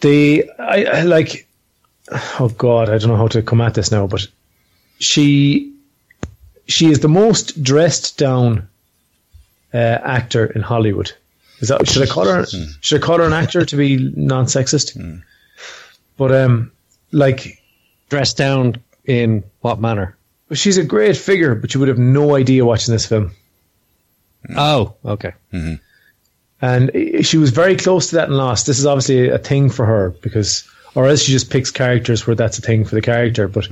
[0.00, 1.46] The I, I like.
[2.38, 4.26] Oh God, I don't know how to come at this now, but
[4.98, 5.74] she
[6.66, 8.68] she is the most dressed down
[9.74, 11.12] uh, actor in Hollywood.
[11.60, 12.46] Is that should I call her?
[12.80, 15.22] Should I call her an actor to be non-sexist?
[16.16, 16.70] But um,
[17.12, 17.60] like
[18.08, 20.16] Dressed down in what manner?
[20.52, 23.32] she's a great figure, but you would have no idea watching this film.
[24.56, 25.32] Oh, okay.
[26.62, 26.90] And
[27.22, 28.66] she was very close to that in Lost.
[28.66, 32.36] This is obviously a thing for her because, or else she just picks characters where
[32.36, 33.46] that's a thing for the character.
[33.48, 33.68] But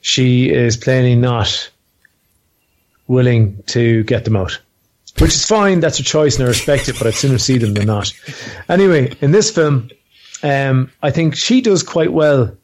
[0.00, 1.70] she is plainly not
[3.06, 4.58] willing to get them out,
[5.18, 5.80] which is fine.
[5.80, 6.96] That's her choice, and I respect it.
[6.98, 8.12] But I'd sooner see them than not.
[8.68, 9.90] Anyway, in this film,
[10.42, 12.56] um, I think she does quite well,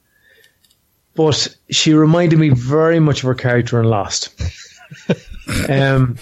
[1.15, 4.31] but she reminded me very much of her character in Lost.
[5.69, 6.17] um,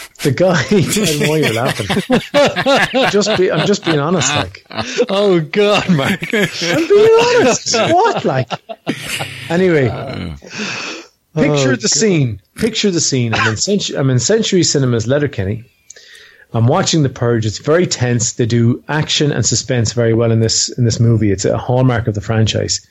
[0.22, 3.10] the guy, I don't know why you're laughing.
[3.10, 4.66] just be, I'm just being honest, like.
[5.08, 6.22] Oh God, Mark.
[6.32, 7.74] I'm being honest.
[7.74, 8.50] what, like?
[9.48, 9.88] Anyway,
[11.34, 12.40] picture the scene.
[12.56, 13.34] Picture the scene.
[13.34, 15.64] I'm in, Century, I'm in Century Cinemas, Letterkenny.
[16.52, 17.46] I'm watching The Purge.
[17.46, 18.32] It's very tense.
[18.32, 21.30] They do action and suspense very well in this in this movie.
[21.30, 22.86] It's a hallmark of the franchise,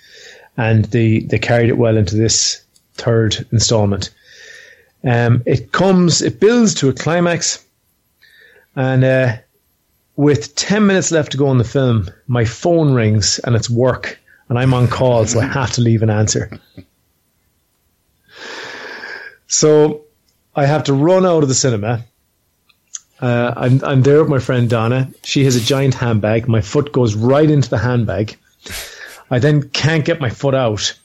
[0.57, 2.61] and they they carried it well into this
[2.95, 4.11] third installment.
[5.03, 7.65] Um, it comes, it builds to a climax,
[8.75, 9.37] and uh,
[10.15, 14.19] with 10 minutes left to go in the film, my phone rings and it's work
[14.49, 16.51] and I'm on call, so I have to leave an answer.
[19.47, 20.05] So
[20.55, 22.03] I have to run out of the cinema.
[23.21, 25.09] Uh, I'm, I'm there with my friend Donna.
[25.23, 26.47] She has a giant handbag.
[26.47, 28.37] My foot goes right into the handbag.
[29.31, 30.97] I then can't get my foot out.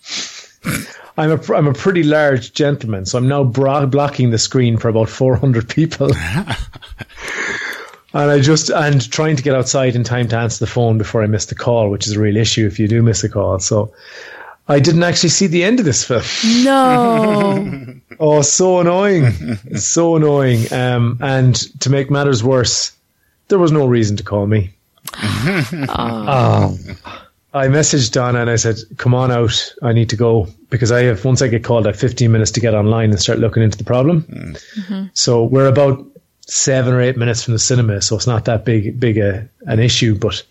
[1.16, 4.88] I'm a, I'm a pretty large gentleman, so I'm now bro- blocking the screen for
[4.88, 6.10] about 400 people.
[8.14, 11.24] And I just and trying to get outside in time to answer the phone before
[11.24, 13.58] I miss the call, which is a real issue if you do miss a call.
[13.58, 13.92] So
[14.68, 16.22] I didn't actually see the end of this film.
[16.64, 17.94] No.
[18.20, 19.32] Oh, so annoying,
[19.74, 20.72] so annoying.
[20.72, 22.92] Um, and to make matters worse,
[23.48, 24.70] there was no reason to call me.
[25.88, 26.78] Oh,
[27.54, 29.74] I messaged Donna and I said, "Come on out.
[29.80, 32.50] I need to go because I have once I get called, I have 15 minutes
[32.52, 34.52] to get online and start looking into the problem." Hmm.
[34.80, 35.04] Mm-hmm.
[35.14, 36.04] So we're about
[36.46, 39.78] seven or eight minutes from the cinema, so it's not that big big a, an
[39.78, 40.18] issue.
[40.18, 40.42] But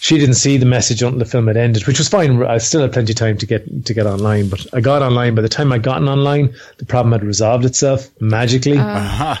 [0.00, 2.42] she didn't see the message until the film had ended, which was fine.
[2.42, 5.34] I still had plenty of time to get to get online, but I got online.
[5.34, 8.78] By the time I gotten online, the problem had resolved itself magically.
[8.78, 9.36] Uh.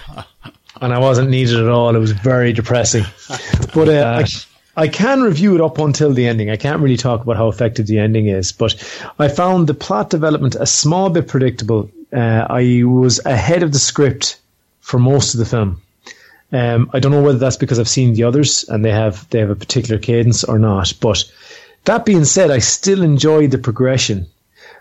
[0.82, 1.94] and I wasn't needed at all.
[1.96, 3.04] It was very depressing.
[3.74, 4.26] But uh, I, uh.
[4.76, 6.50] I can review it up until the ending.
[6.50, 8.74] I can't really talk about how effective the ending is, but
[9.18, 11.90] I found the plot development a small bit predictable.
[12.12, 14.40] Uh, I was ahead of the script
[14.80, 15.82] for most of the film.
[16.52, 19.38] Um, I don't know whether that's because I've seen the others and they have they
[19.40, 20.92] have a particular cadence or not.
[21.00, 21.24] But
[21.84, 24.26] that being said, I still enjoyed the progression.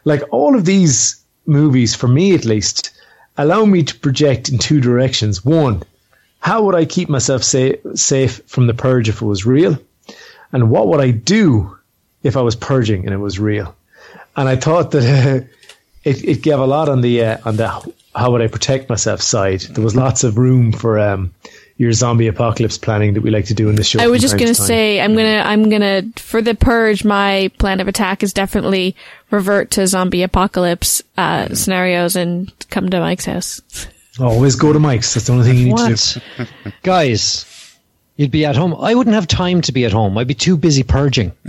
[0.03, 2.91] Like all of these movies, for me at least,
[3.38, 5.43] allow me to project in two directions.
[5.43, 5.84] One,
[6.41, 9.77] how would I keep myself sa- safe from the purge if it was real?
[10.51, 11.77] And what would I do
[12.23, 13.76] if I was purging and it was real?
[14.35, 15.45] And I thought that uh,
[16.03, 19.22] it, it gave a lot on the uh, on the how would I protect myself
[19.22, 19.61] side.
[19.61, 21.34] There was lots of room for um,
[21.77, 23.99] your zombie apocalypse planning that we like to do in the show.
[23.99, 27.05] I was just gonna say I'm gonna I'm gonna for the purge.
[27.05, 28.95] My plan of attack is definitely
[29.30, 33.61] revert to zombie apocalypse uh, scenarios and come to Mike's house.
[34.22, 35.14] always go to Mike's.
[35.14, 36.22] That's the only thing you need to do.
[36.64, 37.45] what, guys?
[38.18, 38.76] You'd be at home.
[38.76, 40.18] I wouldn't have time to be at home.
[40.18, 41.31] I'd be too busy purging.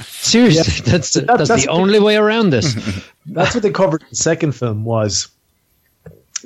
[0.00, 2.74] Seriously, that's the, that's, that's the the- only way around this.
[3.26, 5.28] That's what they covered in the second film was,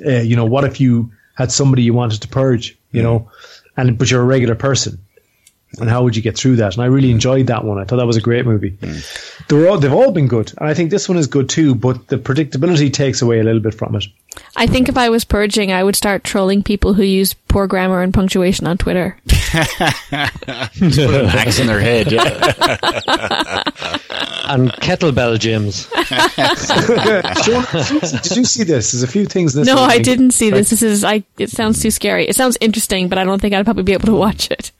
[0.05, 3.29] uh, you know, what if you had somebody you wanted to purge, you know,
[3.77, 4.99] and but you're a regular person,
[5.79, 6.73] and how would you get through that?
[6.73, 7.77] And I really enjoyed that one.
[7.79, 8.71] I thought that was a great movie.
[8.71, 9.47] Mm.
[9.47, 11.75] They were all, they've all been good, and I think this one is good too.
[11.75, 14.05] But the predictability takes away a little bit from it.
[14.55, 18.01] I think if I was purging, I would start trolling people who use poor grammar
[18.01, 19.17] and punctuation on Twitter.
[19.51, 22.11] Put an axe in their head.
[22.11, 22.21] Yeah.
[24.47, 25.87] and kettlebell gyms.
[27.43, 28.91] Sean, did you see this?
[28.91, 29.55] There's a few things.
[29.55, 30.69] In this No, I didn't see this.
[30.69, 31.23] This is I.
[31.37, 32.27] It sounds too scary.
[32.27, 34.71] It sounds interesting, but I don't think I'd probably be able to watch it.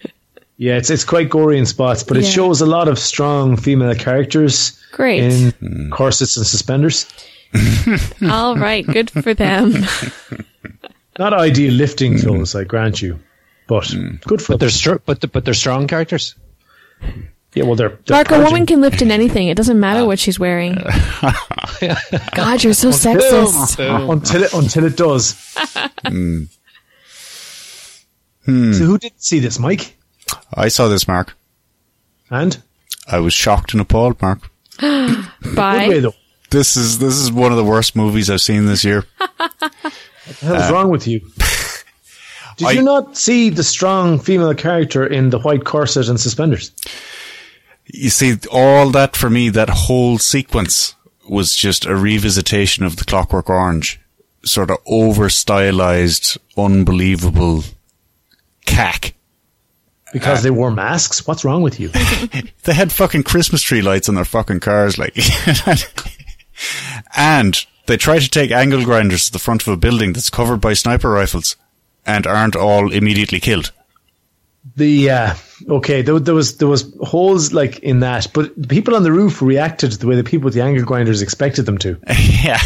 [0.61, 3.95] Yeah, it's it's quite gory in spots, but it shows a lot of strong female
[3.95, 5.23] characters Great.
[5.23, 5.89] in hmm.
[5.89, 7.07] corsets and suspenders.
[8.29, 9.73] All right, good for them.
[11.17, 12.19] Not ideal lifting hmm.
[12.19, 13.19] clothes, I grant you,
[13.65, 14.17] but hmm.
[14.27, 14.59] good for But them.
[14.59, 16.35] they're str- but the, but they're strong characters.
[17.55, 19.47] Yeah, well, they're, they're Mark, a woman can lift in anything.
[19.47, 20.05] It doesn't matter ah.
[20.05, 20.75] what she's wearing.
[22.35, 23.79] God, you're so sexist.
[24.11, 25.33] until it until it does.
[28.45, 29.97] So who did see this, Mike?
[30.53, 31.35] I saw this, Mark.
[32.29, 32.61] And
[33.07, 34.49] I was shocked and appalled, Mark.
[34.79, 35.99] good way Bye.
[35.99, 36.13] though.
[36.49, 39.05] This is this is one of the worst movies I've seen this year.
[40.27, 41.19] What the hell's uh, wrong with you?
[42.57, 46.71] Did I- you not see the strong female character in the white corset and suspenders?
[47.87, 50.93] You see, all that for me, that whole sequence
[51.27, 53.99] was just a revisitation of the Clockwork Orange,
[54.45, 57.63] sort of over stylized, unbelievable
[58.65, 59.15] cack.
[60.13, 61.25] Because they wore masks?
[61.25, 61.89] What's wrong with you?
[62.63, 65.17] They had fucking Christmas tree lights on their fucking cars, like.
[67.15, 70.61] and they try to take angle grinders to the front of a building that's covered
[70.61, 71.55] by sniper rifles
[72.05, 73.71] and aren't all immediately killed.
[74.75, 75.33] The uh,
[75.67, 79.11] okay, there, there was there was holes like in that, but the people on the
[79.11, 81.97] roof reacted the way the people with the angle grinders expected them to.
[82.43, 82.59] yeah.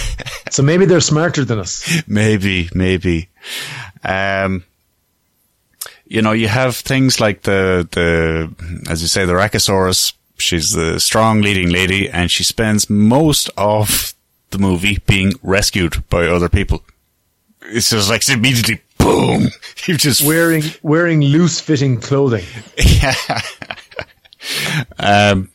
[0.50, 2.04] So maybe they're smarter than us.
[2.06, 3.30] Maybe, maybe.
[4.04, 4.66] Um,
[6.16, 8.50] you know, you have things like the, the,
[8.90, 10.14] as you say, the Rachosaurus.
[10.38, 14.14] She's the strong leading lady and she spends most of
[14.52, 16.84] the movie being rescued by other people.
[17.64, 19.50] It's just like immediately, boom,
[19.88, 22.46] you just Wearing wearing loose fitting clothing.
[25.00, 25.50] um,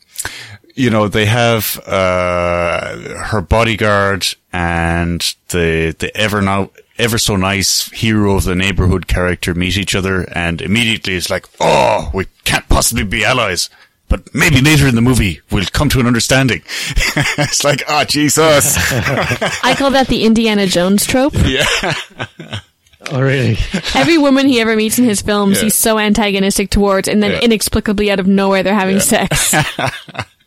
[0.75, 2.97] you know, they have uh,
[3.29, 9.53] her bodyguard and the the ever now ever so nice hero of the neighborhood character
[9.53, 13.69] meet each other, and immediately it's like, oh, we can't possibly be allies.
[14.09, 16.61] But maybe later in the movie we'll come to an understanding.
[17.37, 18.75] it's like, oh Jesus,
[19.63, 21.33] I call that the Indiana Jones trope.
[21.45, 21.65] yeah,
[23.09, 23.57] Oh, really?
[23.95, 25.63] Every woman he ever meets in his films, Yeah.
[25.63, 27.39] he's so antagonistic towards, and then Yeah.
[27.39, 29.55] inexplicably out of nowhere, they're having sex.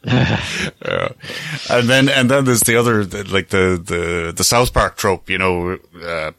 [1.70, 5.39] and then and then there's the other like the the the South Park trope, you
[5.39, 5.78] know.
[6.02, 6.32] Uh,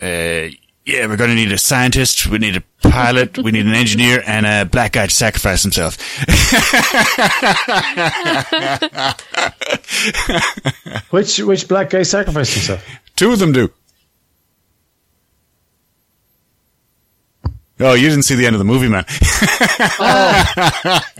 [0.00, 0.48] uh,
[0.86, 4.22] yeah, we're going to need a scientist, we need a pilot, we need an engineer,
[4.24, 5.98] and a black guy to sacrifice himself.
[11.10, 12.84] Which which black guy sacrificed himself?
[13.16, 13.70] Two of them do.
[17.78, 19.04] Oh, you didn't see the end of the movie, man.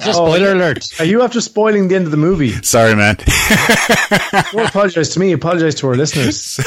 [0.03, 0.89] Just spoiler alert.
[0.99, 2.53] Are you after spoiling the end of the movie?
[2.63, 3.17] Sorry, man.
[4.53, 5.33] Don't apologize to me.
[5.33, 6.59] Apologize to our listeners.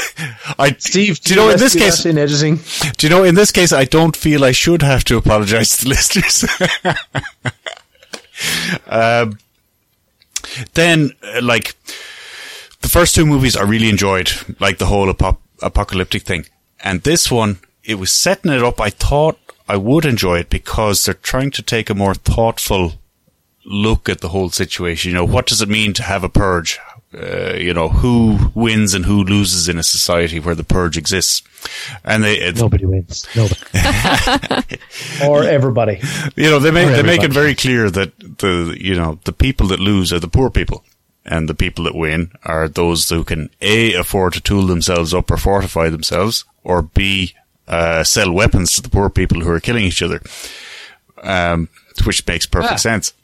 [0.60, 2.06] I, Steve, do you know in this case?
[2.06, 2.60] in editing,
[2.98, 3.72] Do you know in this case?
[3.72, 6.44] I don't feel I should have to apologize to the listeners.
[8.86, 9.38] um,
[10.74, 11.74] then, uh, like
[12.80, 14.30] the first two movies, I really enjoyed,
[14.60, 16.46] like the whole apo- apocalyptic thing,
[16.82, 18.80] and this one, it was setting it up.
[18.80, 19.38] I thought
[19.70, 22.94] I would enjoy it because they're trying to take a more thoughtful
[23.64, 25.12] look at the whole situation.
[25.12, 26.80] You know, what does it mean to have a purge?
[27.14, 31.42] Uh, you know, who wins and who loses in a society where the purge exists?
[32.04, 33.28] And they, Nobody wins.
[33.36, 33.60] Nobody.
[35.24, 36.00] or everybody.
[36.34, 39.68] you know, they make they make it very clear that the you know the people
[39.68, 40.84] that lose are the poor people,
[41.24, 45.30] and the people that win are those who can a afford to tool themselves up
[45.30, 47.34] or fortify themselves, or b
[47.70, 50.20] uh, sell weapons to the poor people who are killing each other,
[51.22, 51.68] um,
[52.04, 52.76] which makes perfect Ah.
[52.76, 53.14] sense.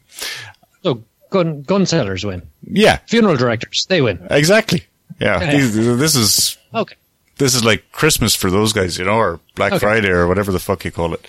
[0.82, 2.42] So gun gun sellers win.
[2.62, 4.18] Yeah, Funeral directors they win.
[4.30, 4.84] exactly.
[5.20, 5.52] Yeah, Yeah.
[5.56, 6.94] These- this is Okay.
[7.38, 9.80] this is like Christmas for those guys, you know, or Black Okay.
[9.80, 11.26] Friday or whatever the fuck you call it.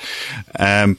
[0.60, 0.98] Um,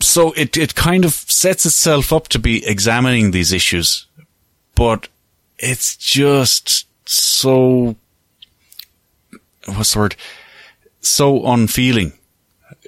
[0.00, 4.06] so it, it kind of sets itself up to be examining these issues,
[4.74, 5.08] but
[5.58, 7.96] it's just so,
[9.66, 10.16] what's the word?
[11.00, 12.12] So unfeeling.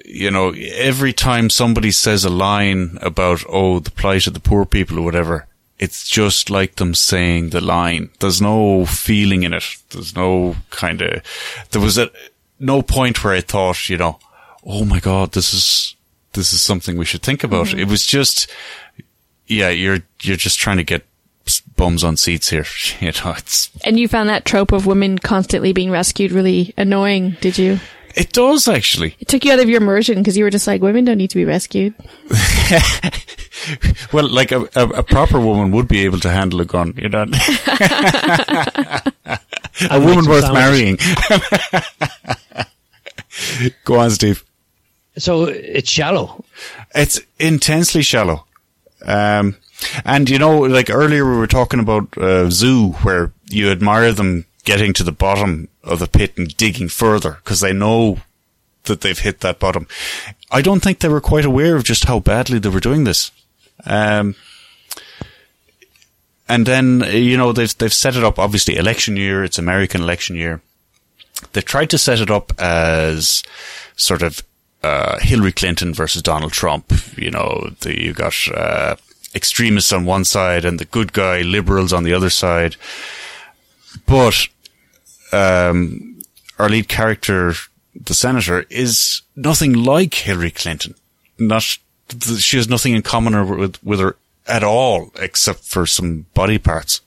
[0.05, 4.65] You know, every time somebody says a line about, oh, the plight of the poor
[4.65, 5.47] people or whatever,
[5.77, 8.09] it's just like them saying the line.
[8.19, 9.63] There's no feeling in it.
[9.91, 11.21] There's no kind of,
[11.71, 12.11] there was a,
[12.59, 14.19] no point where I thought, you know,
[14.65, 15.95] oh my God, this is,
[16.33, 17.67] this is something we should think about.
[17.67, 17.79] Mm-hmm.
[17.79, 18.51] It was just,
[19.47, 21.05] yeah, you're, you're just trying to get
[21.75, 22.65] bums on seats here.
[23.01, 27.37] You know, it's, and you found that trope of women constantly being rescued really annoying,
[27.41, 27.79] did you?
[28.15, 29.15] it does actually.
[29.19, 31.29] It took you out of your immersion because you were just like, women don't need
[31.29, 31.93] to be rescued.
[34.13, 37.09] Well, like a, a, a proper woman would be able to handle a gun, you
[37.09, 37.21] know.
[39.91, 40.51] a woman some worth sandwiches.
[40.53, 40.97] marrying.
[43.83, 44.43] Go on, Steve.
[45.17, 46.43] So it's shallow.
[46.95, 48.45] It's intensely shallow.
[49.05, 49.57] Um,
[50.05, 54.45] and you know, like earlier we were talking about uh, Zoo, where you admire them
[54.63, 58.19] getting to the bottom of the pit and digging further because they know
[58.83, 59.87] that they've hit that bottom.
[60.51, 63.31] I don't think they were quite aware of just how badly they were doing this.
[63.85, 64.35] Um,
[66.47, 68.39] and then you know they've they've set it up.
[68.39, 69.43] Obviously, election year.
[69.43, 70.61] It's American election year.
[71.53, 73.43] They tried to set it up as
[73.95, 74.43] sort of
[74.83, 76.91] uh, Hillary Clinton versus Donald Trump.
[77.15, 78.95] You know, the, you got uh,
[79.35, 82.75] extremists on one side and the good guy liberals on the other side.
[84.05, 84.47] But
[85.31, 86.21] um,
[86.57, 87.53] our lead character,
[87.95, 90.95] the senator, is nothing like Hillary Clinton.
[91.37, 91.63] Not
[92.39, 94.15] she has nothing in common with with her
[94.47, 97.01] at all, except for some body parts.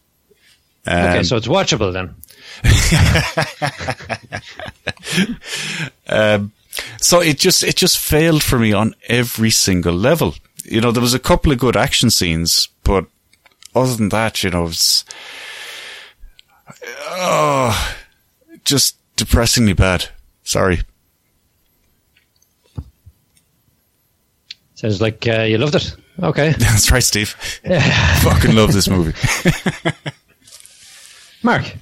[0.87, 2.15] okay, Um, so it's watchable then.
[7.01, 10.35] So it just it just failed for me on every single level.
[10.65, 13.07] You know, there was a couple of good action scenes, but
[13.75, 15.05] other than that, you know, it's
[17.09, 17.97] oh,
[18.65, 20.09] just depressingly bad.
[20.45, 20.81] Sorry.
[24.75, 25.95] Sounds like uh, you loved it.
[26.21, 26.51] Okay.
[26.59, 27.29] That's right, Steve.
[28.23, 29.15] Fucking love this movie.
[31.43, 31.77] Mark.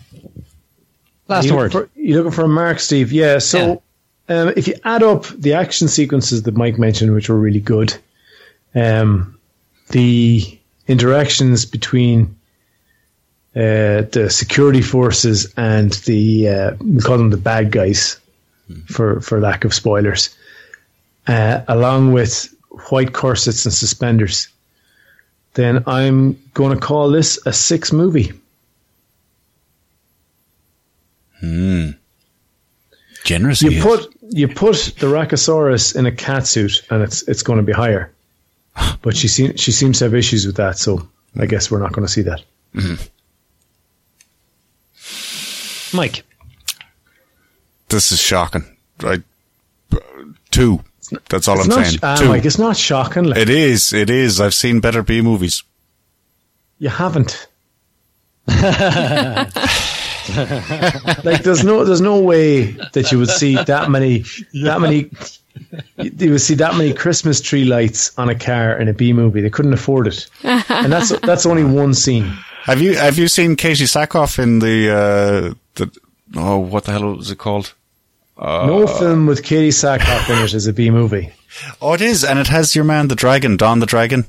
[1.29, 1.73] Last you word.
[1.73, 3.13] For, you looking for a mark, Steve?
[3.13, 3.39] Yeah.
[3.39, 3.83] So,
[4.29, 7.97] um, if you add up the action sequences that Mike mentioned, which were really good,
[8.75, 9.39] um,
[9.89, 12.37] the interactions between
[13.57, 18.21] uh, the security forces and the uh, we call them the bad guys,
[18.87, 20.35] for for lack of spoilers,
[21.27, 22.55] uh, along with
[22.91, 24.49] white corsets and suspenders,
[25.55, 28.33] then I'm going to call this a six movie.
[31.41, 31.91] Hmm.
[33.25, 33.63] Generous.
[33.63, 37.65] You put you put the Rachosaurus in a cat suit, and it's it's going to
[37.65, 38.13] be higher.
[39.03, 41.07] But she seems she seems to have issues with that, so
[41.39, 42.43] I guess we're not going to see that.
[45.93, 46.23] Mike.
[47.89, 48.65] this is shocking.
[49.03, 49.23] Right,
[50.51, 50.81] two.
[51.29, 51.99] That's all It's I'm not, saying.
[52.03, 52.29] uh, two.
[52.29, 53.25] Mike, it's not shocking.
[53.25, 53.93] Like, it is.
[53.93, 54.41] It is.
[54.41, 55.63] I've seen better B movies.
[56.79, 57.49] you haven't.
[58.47, 59.53] like
[61.43, 64.25] there's no there's no way that you would see that many
[64.63, 65.11] that many
[65.97, 69.41] you would see that many Christmas tree lights on a car in a B movie.
[69.41, 72.33] They couldn't afford it, and that's that's only one scene.
[72.65, 75.91] Have you Have you seen Katee Sackhoff in the uh, the
[76.37, 77.75] oh what the hell was it called?
[78.39, 81.33] no film with Katee Sackhoff in it is a B movie.
[81.81, 84.27] Oh, it is, and it has your man the dragon, Don the dragon.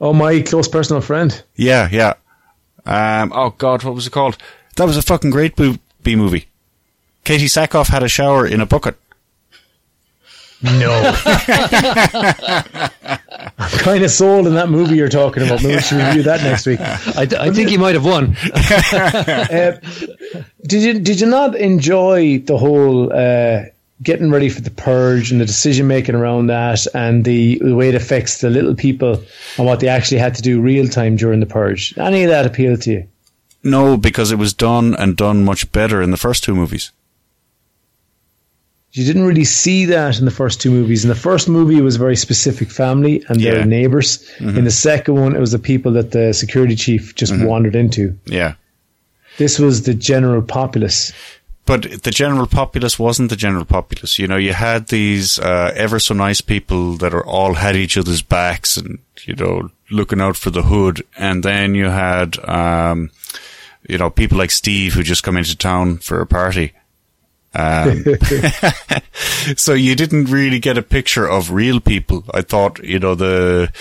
[0.00, 1.42] Oh, my close personal friend.
[1.56, 2.14] Yeah, yeah.
[2.86, 4.36] Um, oh God, what was it called?
[4.76, 6.46] That was a fucking great bo- B movie.
[7.24, 8.96] Katee Sackhoff had a shower in a bucket.
[10.64, 11.14] No.
[13.58, 15.62] I'm kind of sold in that movie you're talking about.
[15.62, 16.80] Maybe we should review that next week.
[16.80, 18.36] I, I think he might have won.
[18.94, 19.78] Uh,
[20.66, 23.64] did you did you not enjoy the whole uh,
[24.02, 27.88] getting ready for the purge and the decision making around that and the, the way
[27.88, 29.22] it affects the little people
[29.56, 31.96] and what they actually had to do real time during the purge?
[31.98, 33.08] Any of that appeal to you?
[33.62, 36.92] No, because it was done and done much better in the first two movies.
[38.96, 41.02] You didn't really see that in the first two movies.
[41.04, 43.64] In the first movie, it was a very specific family and their Yeah.
[43.64, 44.24] neighbors.
[44.38, 48.16] In the second one, it was the people that the security chief just wandered into.
[48.24, 48.54] Yeah.
[49.36, 51.12] This was the general populace.
[51.66, 54.16] But the general populace wasn't the general populace.
[54.16, 57.96] You know, you had these uh, ever so nice people that are all had each
[57.98, 61.02] other's backs and, you know, looking out for the hood.
[61.18, 63.10] And then you had, um,
[63.88, 66.72] you know, people like Steve who just come into town for a party.
[67.54, 68.04] Um,
[69.56, 72.24] so you didn't really get a picture of real people.
[72.32, 73.72] I thought, you know, the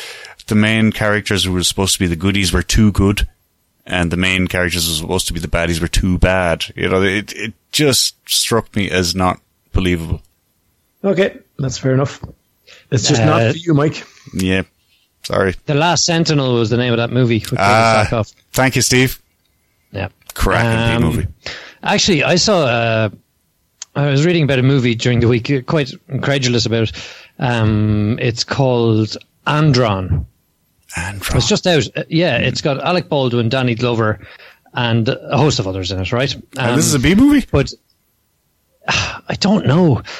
[0.47, 3.27] the main characters who were supposed to be the goodies were too good,
[3.85, 6.65] and the main characters who were supposed to be the baddies were too bad.
[6.75, 9.39] You know, it it just struck me as not
[9.71, 10.21] believable.
[11.03, 12.23] Okay, that's fair enough.
[12.91, 14.05] It's just Uh, not for you, Mike.
[14.33, 14.63] Yeah,
[15.23, 15.55] sorry.
[15.65, 17.39] The Last Sentinel was the name of that movie.
[17.39, 19.19] With Katee Ah, thank you, Steve.
[19.91, 20.09] Yeah.
[20.33, 21.27] Cracking Um, movie.
[21.83, 22.65] Actually, I saw.
[22.65, 23.09] Uh,
[23.95, 27.09] I was reading about a movie during the week, quite incredulous about it.
[27.39, 30.25] Um, it's called Andron.
[30.97, 31.37] Andron.
[31.37, 31.87] It's just out.
[31.95, 34.19] Uh, yeah, it's got Alec Baldwin, Danny Glover,
[34.73, 36.33] and a host of others in it, right?
[36.33, 37.45] And Um, this is a B movie.
[37.51, 37.71] but
[38.87, 40.01] I don't know.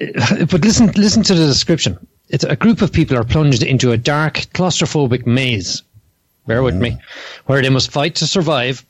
[0.00, 1.98] But listen, listen to the description.
[2.28, 5.82] It's a group of people are plunged into a dark, claustrophobic maze.
[6.46, 6.96] Bear with me,
[7.46, 8.84] where they must fight to survive.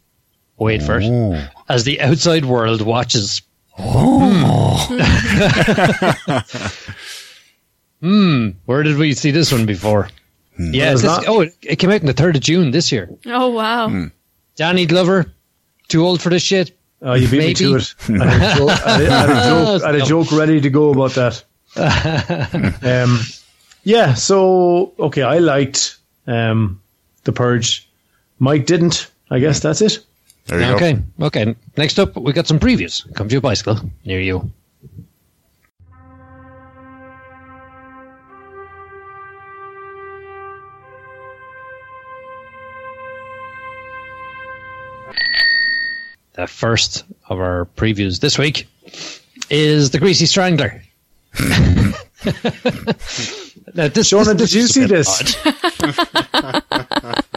[0.58, 1.48] Wait for it.
[1.68, 3.42] As the outside world watches.
[8.00, 8.48] hmm.
[8.64, 10.08] Where did we see this one before?
[10.58, 10.92] Yeah.
[10.92, 13.08] It's This, oh, it, it came out on the third of June this year.
[13.26, 14.06] Oh wow.
[14.56, 15.32] Danny Glover,
[15.86, 16.76] too old for this shit.
[17.00, 17.48] Oh, you beat Maybe.
[17.48, 17.94] me to it.
[18.20, 20.68] I had a joke, I had had a joke, I had a joke ready to
[20.70, 21.44] go about that.
[22.82, 23.20] um,
[23.84, 25.96] yeah, so, okay, I liked
[26.26, 26.80] um,
[27.22, 27.88] The Purge.
[28.40, 29.12] Mike didn't.
[29.30, 30.04] I guess that's it.
[30.48, 31.26] There you Okay, go.
[31.26, 31.54] okay.
[31.76, 33.12] Next up, we got some previews.
[33.14, 34.50] Come to your bicycle near you.
[46.34, 48.68] The first of our previews this week
[49.50, 50.80] is the Greasy Strangler.
[51.40, 51.46] now,
[53.88, 55.36] this, Shona, this- did you see this?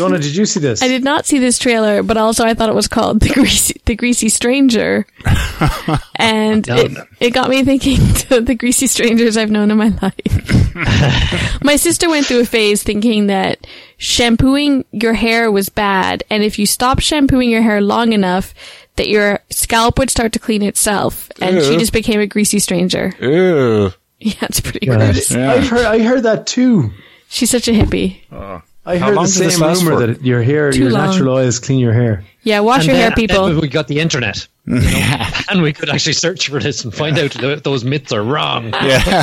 [0.00, 0.10] odd.
[0.12, 0.82] Shona, did you see this?
[0.82, 3.80] I did not see this trailer, but also I thought it was called the greasy,
[3.84, 5.06] the greasy stranger,
[6.16, 11.62] and it, it got me thinking to the greasy strangers I've known in my life.
[11.62, 13.66] my sister went through a phase thinking that
[13.96, 18.54] shampooing your hair was bad, and if you stopped shampooing your hair long enough,
[18.96, 23.12] that your scalp would start to clean itself, and she just became a greasy stranger.
[23.20, 23.92] Ew.
[24.18, 24.96] Yeah, it's pretty Yeah.
[24.96, 25.30] gross.
[25.30, 25.52] Yeah.
[25.52, 26.90] I heard, I heard that too.
[27.28, 28.18] She's such a hippie.
[28.30, 28.60] Oh.
[28.90, 30.90] I How heard long the did this same last rumor that your hair, Too your
[30.90, 31.10] long.
[31.10, 32.24] natural oils clean your hair.
[32.42, 33.46] Yeah, wash And your hair, people.
[33.46, 34.46] then we got the internet.
[34.66, 38.12] you know, and we could actually search for this and find out that those myths
[38.12, 38.72] are wrong.
[38.82, 39.22] Yeah.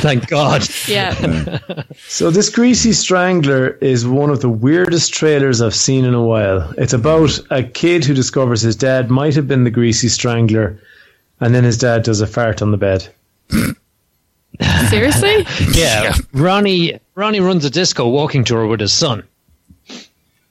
[0.00, 0.62] Thank God.
[0.86, 1.60] yeah.
[2.08, 6.72] So this Greasy Strangler is one of the weirdest trailers I've seen in a while.
[6.78, 10.78] It's about a kid who discovers his dad might have been the Greasy Strangler,
[11.40, 13.08] and then his dad does a fart on the bed.
[14.88, 15.46] Seriously?
[15.74, 19.22] Yeah, Ronnie Ronnie runs a disco walking tour with his son,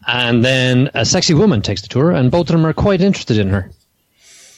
[0.08, 3.38] and then a sexy woman takes the tour, and both of them are quite interested
[3.38, 3.70] in her.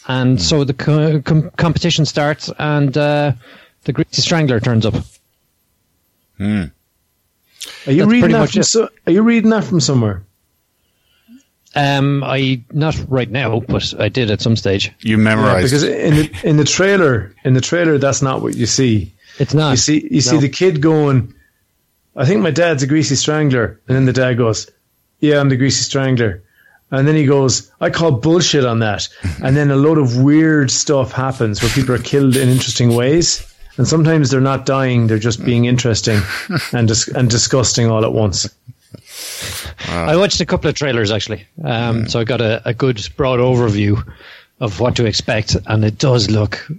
[0.07, 3.33] And so the co- com- competition starts, and uh,
[3.83, 4.95] the Greasy Strangler turns up.
[6.37, 6.63] Hmm.
[7.85, 8.63] Are you That's reading that from?
[8.63, 10.23] So, are you reading that from somewhere?
[11.75, 14.91] Um, I not right now, but I did at some stage.
[14.99, 15.65] You Yeah, memorized.
[15.67, 19.11] because in the in the trailer, in the trailer, that's not what you see.
[19.39, 19.71] It's not.
[19.71, 21.33] You see, you see the kid going.
[22.15, 24.69] I think my dad's a greasy strangler, and then the dad goes,
[25.19, 26.43] "Yeah, I'm the greasy strangler,"
[26.91, 29.07] and then he goes, "I call bullshit on that,"
[29.43, 33.43] and then a lot of weird stuff happens where people are killed in interesting ways,
[33.77, 36.21] and sometimes they're not dying; they're just being interesting
[36.73, 38.47] and dis- and disgusting all at once.
[39.87, 43.39] I watched a couple of trailers actually, um, so I got a, a good broad
[43.39, 44.01] overview
[44.59, 46.69] of what to expect, and it does look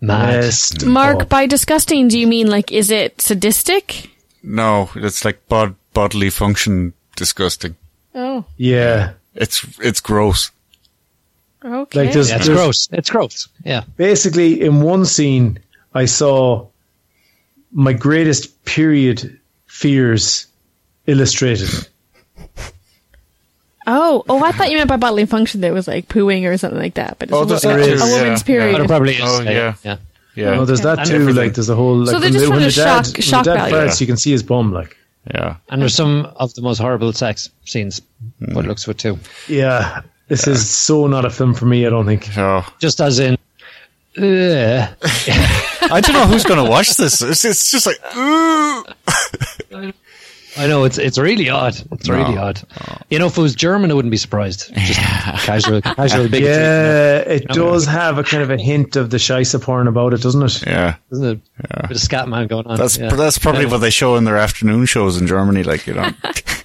[0.00, 0.52] mad.
[0.84, 1.24] Mark, oh.
[1.26, 4.10] by disgusting, do you mean like, is it sadistic?
[4.42, 7.74] no, it's like bod- bodily function disgusting.
[8.14, 10.50] Oh, Yeah, It's it's gross.
[11.64, 11.98] okay.
[12.00, 12.88] Like there's- Yeah, it's There's- gross.
[12.92, 13.48] It's gross.
[13.64, 13.82] Yeah.
[13.96, 15.58] basically in one scene
[15.94, 16.66] I saw
[17.72, 20.46] my greatest period fears
[21.06, 21.68] illustrated.
[23.88, 26.56] Oh, oh, I thought you meant by bodily function that it was like pooing or
[26.56, 27.18] something like that.
[27.18, 28.46] But it's Oh, a, there's wo- that a, too, a woman's yeah.
[28.46, 28.72] period.
[28.72, 29.20] But it probably is.
[29.24, 29.74] Oh, yeah.
[29.82, 29.96] yeah.
[30.36, 30.50] Yeah.
[30.60, 31.32] Oh, there's that too.
[31.32, 33.06] Like there's a whole like So they're when, just the, when trying the to dad,
[33.06, 33.88] shock- when shock the dad value.
[33.90, 34.72] farts, you can see his bum.
[34.72, 34.96] Like
[35.34, 35.56] yeah.
[35.68, 38.00] And there's some of the most horrible sex scenes.
[38.52, 39.18] What looks for it too.
[39.48, 41.84] yeah, this is so not a film for me.
[41.86, 42.28] I don't think.
[42.38, 42.64] Oh.
[42.78, 43.36] Just as in.
[44.16, 44.86] Uh,
[45.90, 47.20] I don't know who's going to watch this.
[47.22, 48.84] It's, it's just like, ooh.
[50.58, 51.76] I know it's it's really odd.
[51.92, 52.42] It's really No.
[52.42, 52.60] odd.
[53.10, 54.74] You know, if it was German, I wouldn't be surprised.
[54.76, 56.46] Just casual, casual bigotry.
[56.54, 60.20] Yeah, it does have a kind of a hint of the Scheisse porn about it,
[60.22, 60.66] doesn't it?
[60.66, 60.96] Yeah.
[61.12, 61.40] Isn't it?
[61.70, 62.76] A bit of scat man going on.
[62.76, 63.14] That's yeah.
[63.14, 65.62] that's probably what they show in their afternoon shows in Germany.
[65.62, 66.10] Like you know,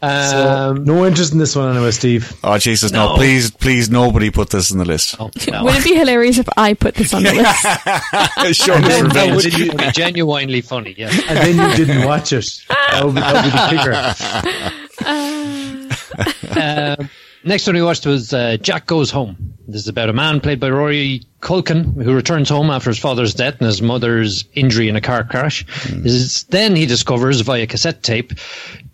[0.00, 2.32] Um, No interest in this one anyway, Steve.
[2.44, 3.08] oh Jesus, no.
[3.10, 3.14] No.
[3.16, 5.16] Please, please, nobody put this in the list.
[5.20, 5.64] oh, no.
[5.64, 7.62] Would it be hilarious if I put this on the list?
[8.64, 9.44] Show And us then that would
[9.78, 10.94] be genuinely funny.
[10.96, 11.10] Yeah.
[11.28, 12.46] And then you didn't watch it.
[12.68, 14.70] That would be, that would be the
[15.04, 15.90] kicker.
[16.56, 17.08] Um,
[17.44, 19.54] next one we watched was uh, Jack Goes Home.
[19.66, 23.34] This is about a man played by Rory Culkin who returns home after his father's
[23.34, 25.64] death and his mother's injury in a car crash.
[25.66, 26.02] Hmm.
[26.02, 28.32] This is- then he discovers via cassette tape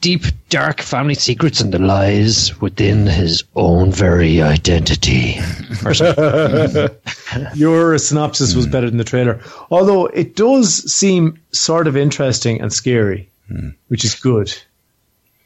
[0.01, 5.35] deep, dark family secrets and the lies within his own very identity.
[7.55, 8.71] Your synopsis was hmm.
[8.71, 9.41] better than the trailer,
[9.71, 13.71] although it does seem sort of interesting and scary, hmm.
[13.89, 14.55] which is good.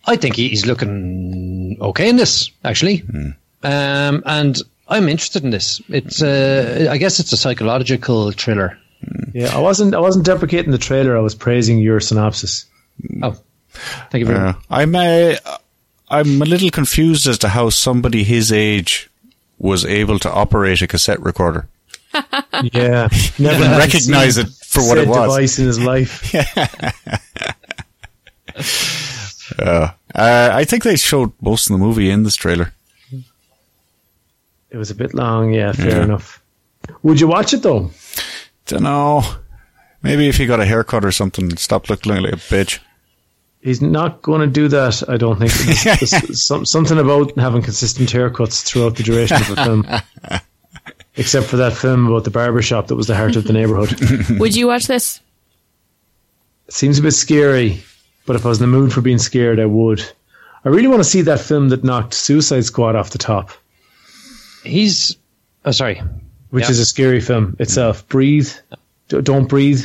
[0.07, 3.03] I think he's looking okay in this, actually.
[3.63, 5.81] Um, and I'm interested in this.
[5.89, 8.79] It's, uh, I guess it's a psychological thriller.
[9.33, 9.95] Yeah, I wasn't.
[9.95, 11.17] I wasn't deprecating the trailer.
[11.17, 12.67] I was praising your synopsis.
[13.23, 13.37] Oh,
[14.11, 14.57] thank you very much.
[14.71, 15.35] I'm uh,
[16.09, 19.11] I'm a little confused as to how somebody his age
[19.59, 21.69] was able to operate a cassette recorder.
[22.73, 25.35] Yeah, never Didn't recognize it for what it was.
[25.35, 26.33] Device in his life.
[29.59, 32.73] Uh, I think they showed most of the movie in this trailer.
[34.71, 35.53] It was a bit long.
[35.55, 36.03] Yeah, fair Yeah.
[36.05, 36.43] enough.
[37.03, 37.91] Would you watch it though?
[38.67, 39.23] Don't know.
[40.03, 42.79] Maybe if he got a haircut or something, stop looking like a bitch.
[43.61, 45.03] He's not going to do that.
[45.09, 45.53] I don't think.
[45.53, 49.87] There's- there's some, something about having consistent haircuts throughout the duration of the film.
[51.17, 53.95] Except for that film about the barber shop that was the heart of the neighborhood.
[54.41, 55.21] Would you watch this?
[56.67, 57.83] It seems a bit scary,
[58.27, 60.03] but if I was in the mood for being scared, I would.
[60.65, 63.51] I really want to see that film that knocked Suicide Squad off the top,
[64.63, 65.17] He's.
[65.65, 66.03] Oh, sorry.
[66.51, 66.71] which Yeah.
[66.71, 68.07] is a scary film itself.
[68.09, 68.51] Breathe,
[69.09, 69.85] D- don't breathe,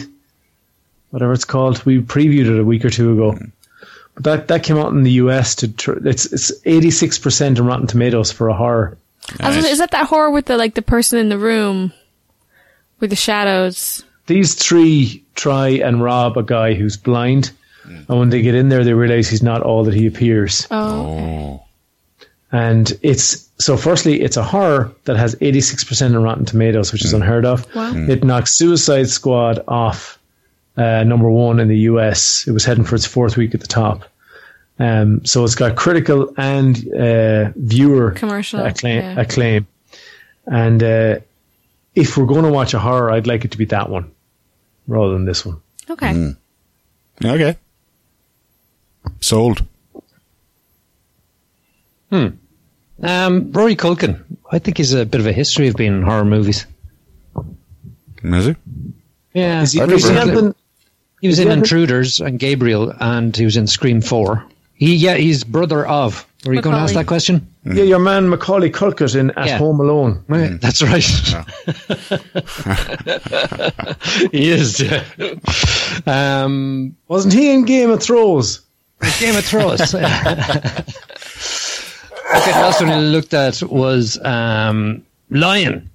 [1.10, 1.84] whatever it's called.
[1.86, 3.38] We previewed it a week or two ago.
[4.16, 7.60] But that, that came out in the US to tr- it's it's eighty six percent
[7.60, 8.98] on Rotten Tomatoes for a horror.
[9.40, 11.94] I was is that that horror with the like the person in the room
[13.00, 14.04] with the shadows?
[14.28, 17.52] These three try and rob a guy who's blind,
[17.86, 20.68] and when they get in there, they realize he's not all that he appears.
[20.72, 21.64] Oh,
[22.52, 23.78] And it's so.
[23.78, 27.46] Firstly, it's a horror that has eighty six percent on Rotten Tomatoes, which is unheard
[27.46, 27.66] of.
[27.76, 27.94] Wow.
[27.96, 30.18] It knocked Suicide Squad off
[30.78, 32.48] uh, number one in the US.
[32.48, 34.04] It was heading for its fourth week at the top.
[34.80, 39.02] Um, so it's got critical and uh, viewer Commercial, acclaim.
[39.02, 39.20] yeah.
[39.20, 39.68] acclaim.
[40.48, 41.20] And uh,
[41.96, 44.10] if we're going to watch a horror, I'd like it to be that one
[44.88, 45.58] rather than this one.
[45.90, 46.34] okay.
[47.24, 47.58] Okay.
[49.22, 49.64] Sold.
[52.12, 52.40] Um,
[53.52, 54.24] Rory Culkin.
[54.52, 56.66] I think he's a bit of a history of being in horror movies.
[58.24, 58.58] Is it?
[59.34, 59.62] Yeah.
[59.62, 60.56] Is he, I he never- helping-
[61.22, 64.44] He was in he ever- Intruders and Gabriel, and he was in Scream Four.
[64.74, 66.26] He, yeah, he's brother of.
[66.46, 67.46] Were you going to ask that question?
[67.66, 69.58] Yeah, your man Macaulay Culkin in At Yeah.
[69.58, 70.24] Home Alone.
[70.30, 71.04] Right, That's right.
[74.32, 74.80] he is.
[74.80, 75.04] Yeah.
[76.08, 78.62] Um, Wasn't he in Game of Thrones?
[79.20, 79.82] Game of Thrones.
[79.96, 80.04] okay,
[82.52, 85.90] the last one I looked at was um, Lion,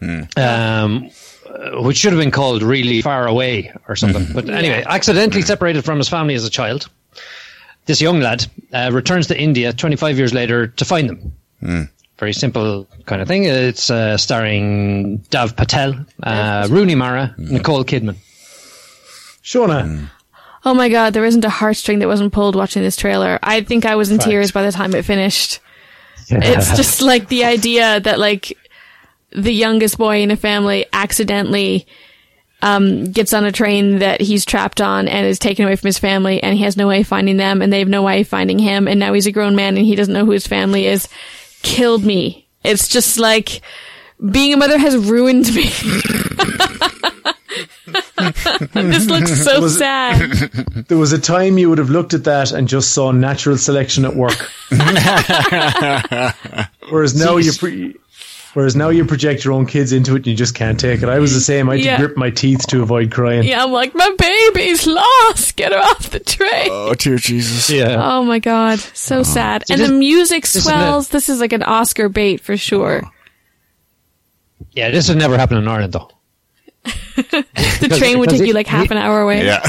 [0.00, 1.10] um,
[1.48, 4.26] uh, which should have been called Really Far Away or something.
[4.32, 6.88] But anyway, accidentally separated from his family as a child.
[7.86, 11.32] This young lad uh, returns to India 25 years later to find them.
[12.18, 13.44] Very simple kind of thing.
[13.44, 18.16] It's uh, starring Dev Patel, uh, Rooney Mara, Nicole Kidman.
[19.42, 20.08] Shona.
[20.64, 23.38] Oh my god, there isn't a heartstring that wasn't pulled watching this trailer.
[23.42, 25.60] I think I was in tears by the time it finished.
[26.28, 28.56] It's just like the idea that like
[29.30, 31.86] the youngest boy in a family accidentally
[32.62, 35.98] um, gets on a train that he's trapped on and is taken away from his
[35.98, 38.28] family and he has no way of finding them and they have no way of
[38.28, 40.86] finding him and now he's a grown man and he doesn't know who his family
[40.86, 41.08] is
[41.62, 42.48] killed me.
[42.62, 43.60] It's just like
[44.30, 45.70] being a mother has ruined me.
[48.72, 50.30] this looks so Was it- sad.
[50.88, 54.04] There was a time you would have looked at that and just saw natural selection
[54.04, 54.50] at work.
[56.90, 57.94] whereas now you pre-
[58.54, 61.08] whereas now you project your own kids into it and you just can't take it.
[61.08, 61.68] I was the same.
[61.70, 61.96] I had Yeah.
[61.96, 63.44] to grip my teeth to avoid crying.
[63.44, 65.56] Yeah, I'm like, my baby's lost.
[65.56, 66.68] Get her off the train.
[66.70, 67.70] Oh, dear Jesus.
[67.70, 67.96] Yeah.
[68.00, 69.24] Oh my god, so uh-huh.
[69.24, 69.64] sad.
[69.70, 71.08] and this- the music swells.
[71.08, 73.02] This is like an Oscar bait for sure.
[74.72, 76.10] Yeah, this has never happened in Ireland, though.
[76.84, 79.44] The train would because take you like half an hour away.
[79.44, 79.62] Yeah.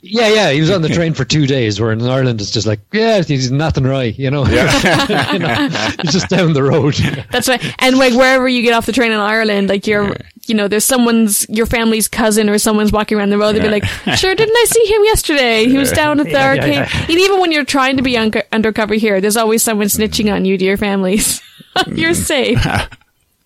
[0.00, 2.66] Yeah, yeah, he was on the train for two days, where in Ireland it's just
[2.66, 4.44] like, yeah, he's nothing right, you know?
[4.46, 5.68] You know,
[5.98, 6.94] It's just down the road.
[7.30, 7.62] That's right.
[7.80, 10.16] And like wherever you get off the train in Ireland, like you're,
[10.46, 13.54] you know, there's someone's, your family's cousin or someone's walking around the road.
[13.56, 13.84] They'd be like,
[14.16, 15.66] sure, didn't I see him yesterday?
[15.68, 16.74] He was down at the Yeah, yeah, arcade.
[16.74, 17.00] yeah.
[17.08, 20.44] And even when you're trying to be un- undercover here, there's always someone snitching on
[20.44, 21.42] you to your families.
[21.88, 22.64] you're safe.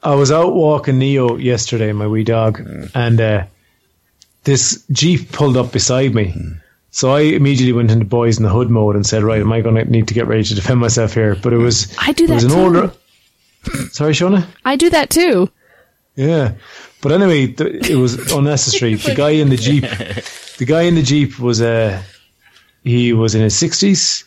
[0.03, 2.61] I was out walking Neo yesterday, my wee dog,
[2.95, 3.45] and uh,
[4.45, 6.35] this Jeep pulled up beside me.
[6.91, 9.61] So I immediately went into boys in the hood mode and said, right, am I
[9.61, 11.37] going to need to get ready to defend myself here?
[11.37, 12.65] But it was, I do it was that an too.
[12.65, 12.93] older,
[13.93, 14.47] sorry, Shona?
[14.65, 15.51] I do that too.
[16.16, 16.53] Yeah.
[17.01, 18.97] But anyway, th- it was unnecessary.
[18.97, 19.85] the guy in the Jeep,
[20.59, 22.03] the guy in the Jeep was, uh,
[22.85, 24.24] he was in his sixties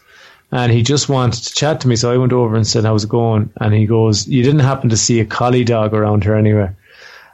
[0.51, 1.95] and he just wanted to chat to me.
[1.95, 3.51] So I went over and said, how's it going?
[3.59, 6.75] And he goes, you didn't happen to see a collie dog around here anywhere.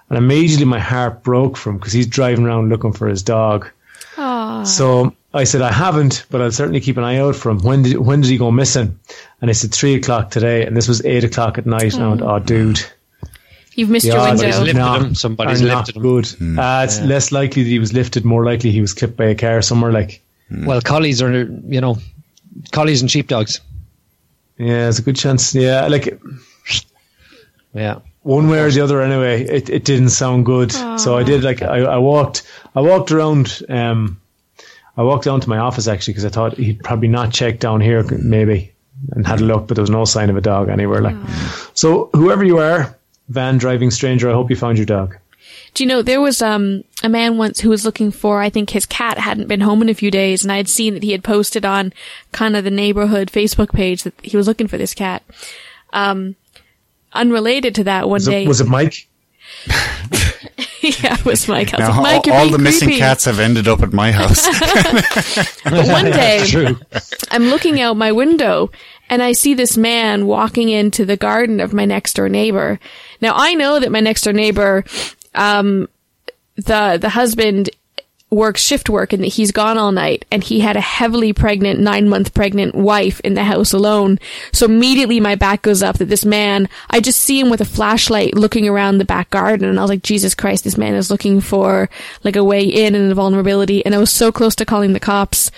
[0.09, 3.69] And immediately my heart broke for him because he's driving around looking for his dog.
[4.17, 4.63] Aw.
[4.63, 7.59] So I said, I haven't, but I'll certainly keep an eye out for him.
[7.59, 8.99] When did, when did he go missing?
[9.39, 10.65] And I said, three o'clock today.
[10.65, 11.93] And this was eight o'clock at night.
[11.93, 12.45] And I went, oh, mm.
[12.45, 12.81] dude.
[13.73, 14.51] You've missed The your window.
[14.51, 15.15] Somebody's lifted not- him.
[15.15, 16.01] Somebody's lifted not him.
[16.55, 16.59] good.
[16.59, 19.35] Uh, it's less likely that he was lifted, more likely he was clipped by a
[19.35, 19.93] car somewhere.
[19.93, 20.21] Like,
[20.51, 20.65] mm.
[20.65, 21.97] Well, collies are, you know,
[22.71, 23.59] collies and sheepdogs.
[24.57, 25.53] yeah, there's a good chance.
[25.55, 26.19] Yeah, like
[27.73, 27.99] Yeah.
[28.23, 29.01] one way or the other.
[29.01, 30.71] Anyway, it, it didn't sound good.
[30.99, 32.43] So I did like I, I walked
[32.75, 33.61] I walked around.
[33.69, 34.19] Um,
[34.97, 37.79] I walked down to my office actually because I thought he'd probably not check down
[37.81, 38.73] here maybe
[39.11, 41.01] and had a look, but there was no sign of a dog anywhere.
[41.01, 41.15] Like,
[41.73, 42.95] so whoever you are,
[43.29, 44.29] van driving stranger.
[44.29, 45.17] I hope you found your dog.
[45.73, 48.71] Do you know there was um a man once who was looking for I think
[48.71, 51.11] his cat hadn't been home in a few days and I had seen that he
[51.11, 51.93] had posted on
[52.31, 55.23] kind of the neighborhood Facebook page that he was looking for this cat.
[55.93, 56.35] Um
[57.13, 59.07] unrelated to that one Was day it, was it Mike?
[60.81, 61.77] yeah, it was Mike.
[61.77, 64.47] Now, like, Mike, all, all being the missing cats have ended up at my house.
[65.63, 66.79] But one day True.
[67.29, 68.71] I'm looking out my window
[69.09, 72.79] and I see this man walking into the garden of my next door neighbor.
[73.21, 74.83] Now I know that my next door neighbor,
[75.33, 75.87] um,
[76.55, 77.69] the, the husband
[78.31, 82.07] works shift work and he's gone all night and he had a heavily pregnant, nine
[82.07, 84.17] month pregnant wife in the house alone.
[84.53, 87.65] So immediately my back goes up that this man, I just see him with a
[87.65, 91.11] flashlight looking around the back garden and I was like, Jesus Christ, this man is
[91.11, 91.89] looking for
[92.23, 93.85] like a way in and a vulnerability.
[93.85, 95.51] And I was so close to calling the cops.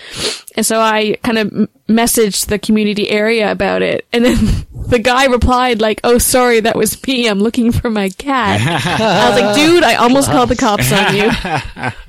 [0.56, 1.48] And so I kind of
[1.88, 4.06] messaged the community area about it.
[4.12, 4.36] And then
[4.88, 7.28] the guy replied like, Oh, sorry, that was me.
[7.28, 8.60] I'm looking for my cat.
[8.60, 11.30] I was like, dude, I almost called the cops on you.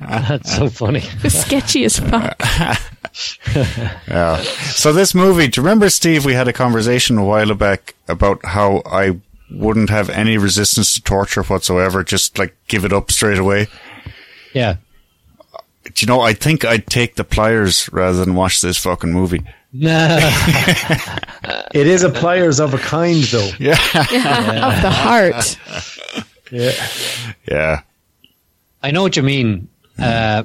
[0.00, 1.02] That's so funny.
[1.16, 2.40] It was sketchy as fuck.
[4.06, 4.36] Yeah.
[4.42, 6.24] So this movie, do you remember, Steve?
[6.24, 9.18] We had a conversation a while back about how I
[9.50, 12.04] wouldn't have any resistance to torture whatsoever.
[12.04, 13.68] Just like give it up straight away.
[14.52, 14.76] Yeah.
[15.94, 16.20] Do you know?
[16.20, 19.42] I think I'd take the pliers rather than watch this fucking movie.
[19.72, 20.18] Nah.
[21.74, 23.50] It is a pliers of a kind, though.
[23.58, 23.72] Yeah.
[23.72, 25.58] of the heart.
[26.52, 26.72] Yeah.
[27.50, 27.80] Yeah.
[28.82, 29.66] I know what you mean,
[29.98, 30.44] uh,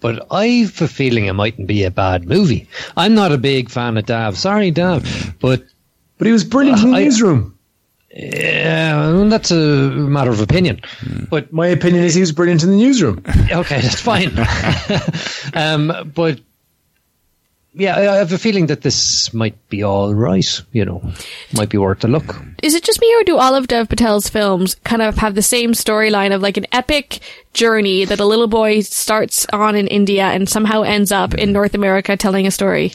[0.00, 2.68] but I've a feeling it mightn't be a bad movie.
[2.96, 4.38] I'm not a big fan of Dev.
[4.38, 5.62] Sorry, Dev, but
[6.16, 7.58] But he was brilliant in the I- newsroom.
[8.14, 9.56] Yeah, that's a
[9.90, 10.80] matter of opinion.
[11.30, 13.22] But My opinion is he was brilliant in the newsroom.
[13.52, 14.30] okay, that's fine.
[15.54, 16.40] um, but
[17.74, 20.60] yeah, I I have a feeling that this might be all right.
[20.72, 21.02] You know,
[21.56, 22.36] might be worth a look.
[22.62, 25.42] Is it just me or do all of Dev Patel's films kind of have the
[25.42, 27.20] same storyline of like an epic
[27.54, 31.72] journey that a little boy starts on in India and somehow ends up in North
[31.74, 32.92] America telling a story?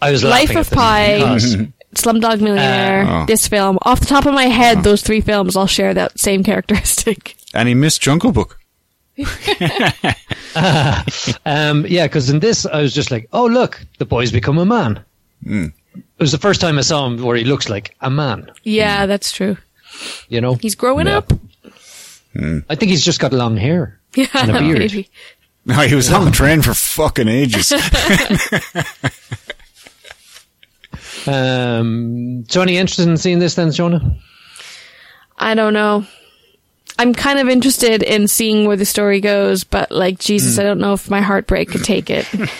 [0.00, 1.56] I was Life laughing of at this Pi, because-
[1.94, 3.26] Slumdog Millionaire, uh, Oh.
[3.26, 3.78] this film.
[3.82, 4.82] Off the top of my head, uh-huh.
[4.82, 7.36] those three films all share that same characteristic.
[7.54, 8.58] And he missed Jungle Book.
[11.46, 14.64] Um, yeah, because in this, I was just like, oh, look, the boy's become a
[14.64, 15.02] man.
[15.44, 15.66] Hmm.
[15.94, 19.06] It was the first time I saw him where he looks like a man, Yeah,
[19.06, 19.56] that's true.
[20.28, 20.54] you know?
[20.54, 21.18] He's growing Yeah.
[21.18, 21.32] up.
[22.36, 22.58] Hmm.
[22.68, 23.98] I think he's just got long hair.
[24.14, 24.78] Yeah, And a beard.
[24.78, 25.08] maybe.
[25.66, 27.72] No, he was on the train for fucking ages.
[31.26, 34.16] Um, so any interest in seeing this then, Shona?
[35.38, 36.06] I don't know.
[36.98, 40.60] I'm kind of interested in seeing where the story goes, but like Jesus, Hmm.
[40.60, 42.26] I don't know if my heartbreak could take it.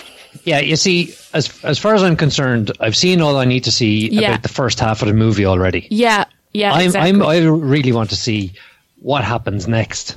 [0.43, 3.71] Yeah, you see, as as far as I'm concerned, I've seen all I need to
[3.71, 4.29] see Yeah.
[4.29, 5.87] about the first half of the movie already.
[5.91, 7.09] yeah, yeah, I'm, exactly.
[7.11, 8.53] I'm, I really want to see
[9.01, 10.15] what happens next.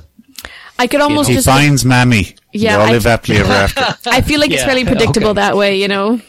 [0.79, 1.45] I could almost he just.
[1.45, 2.33] finds Mammy.
[2.53, 4.09] Yeah, They all I- live happily ever after.
[4.09, 5.41] I feel like it's Yeah, fairly predictable okay.
[5.41, 6.19] that way, you know.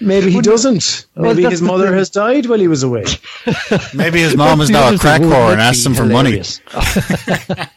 [0.00, 1.06] Maybe he doesn't.
[1.14, 1.94] Well, Maybe that's his mother thing.
[1.94, 3.04] has died while he was away.
[3.94, 6.42] Maybe his mom is now a crack whore and asks him for money.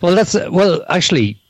[0.00, 1.40] well, that's uh, well, actually,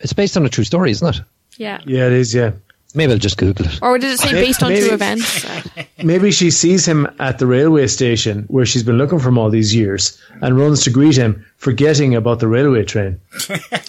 [0.00, 1.20] it's based on a true story, isn't it?
[1.56, 1.80] Yeah.
[1.86, 2.34] Yeah, it is.
[2.34, 2.52] Yeah.
[2.94, 3.78] Maybe I'll just Google it.
[3.82, 5.46] Or did it say based on Maybe- true events?
[6.02, 9.50] Maybe she sees him at the railway station where she's been looking for him all
[9.50, 13.20] these years and runs to greet him, forgetting about the railway train.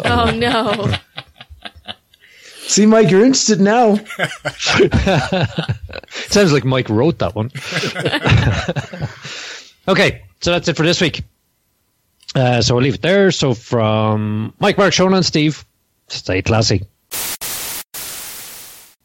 [0.05, 0.93] oh no.
[2.69, 3.95] See, Mike, you're interested now.
[6.09, 7.49] Sounds like Mike wrote that one.
[9.87, 11.23] okay, so that's it for this week.
[12.35, 13.31] Uh, so we'll leave it there.
[13.31, 15.65] So from Mike, Mark, Shona, and Steve,
[16.09, 16.85] stay classy.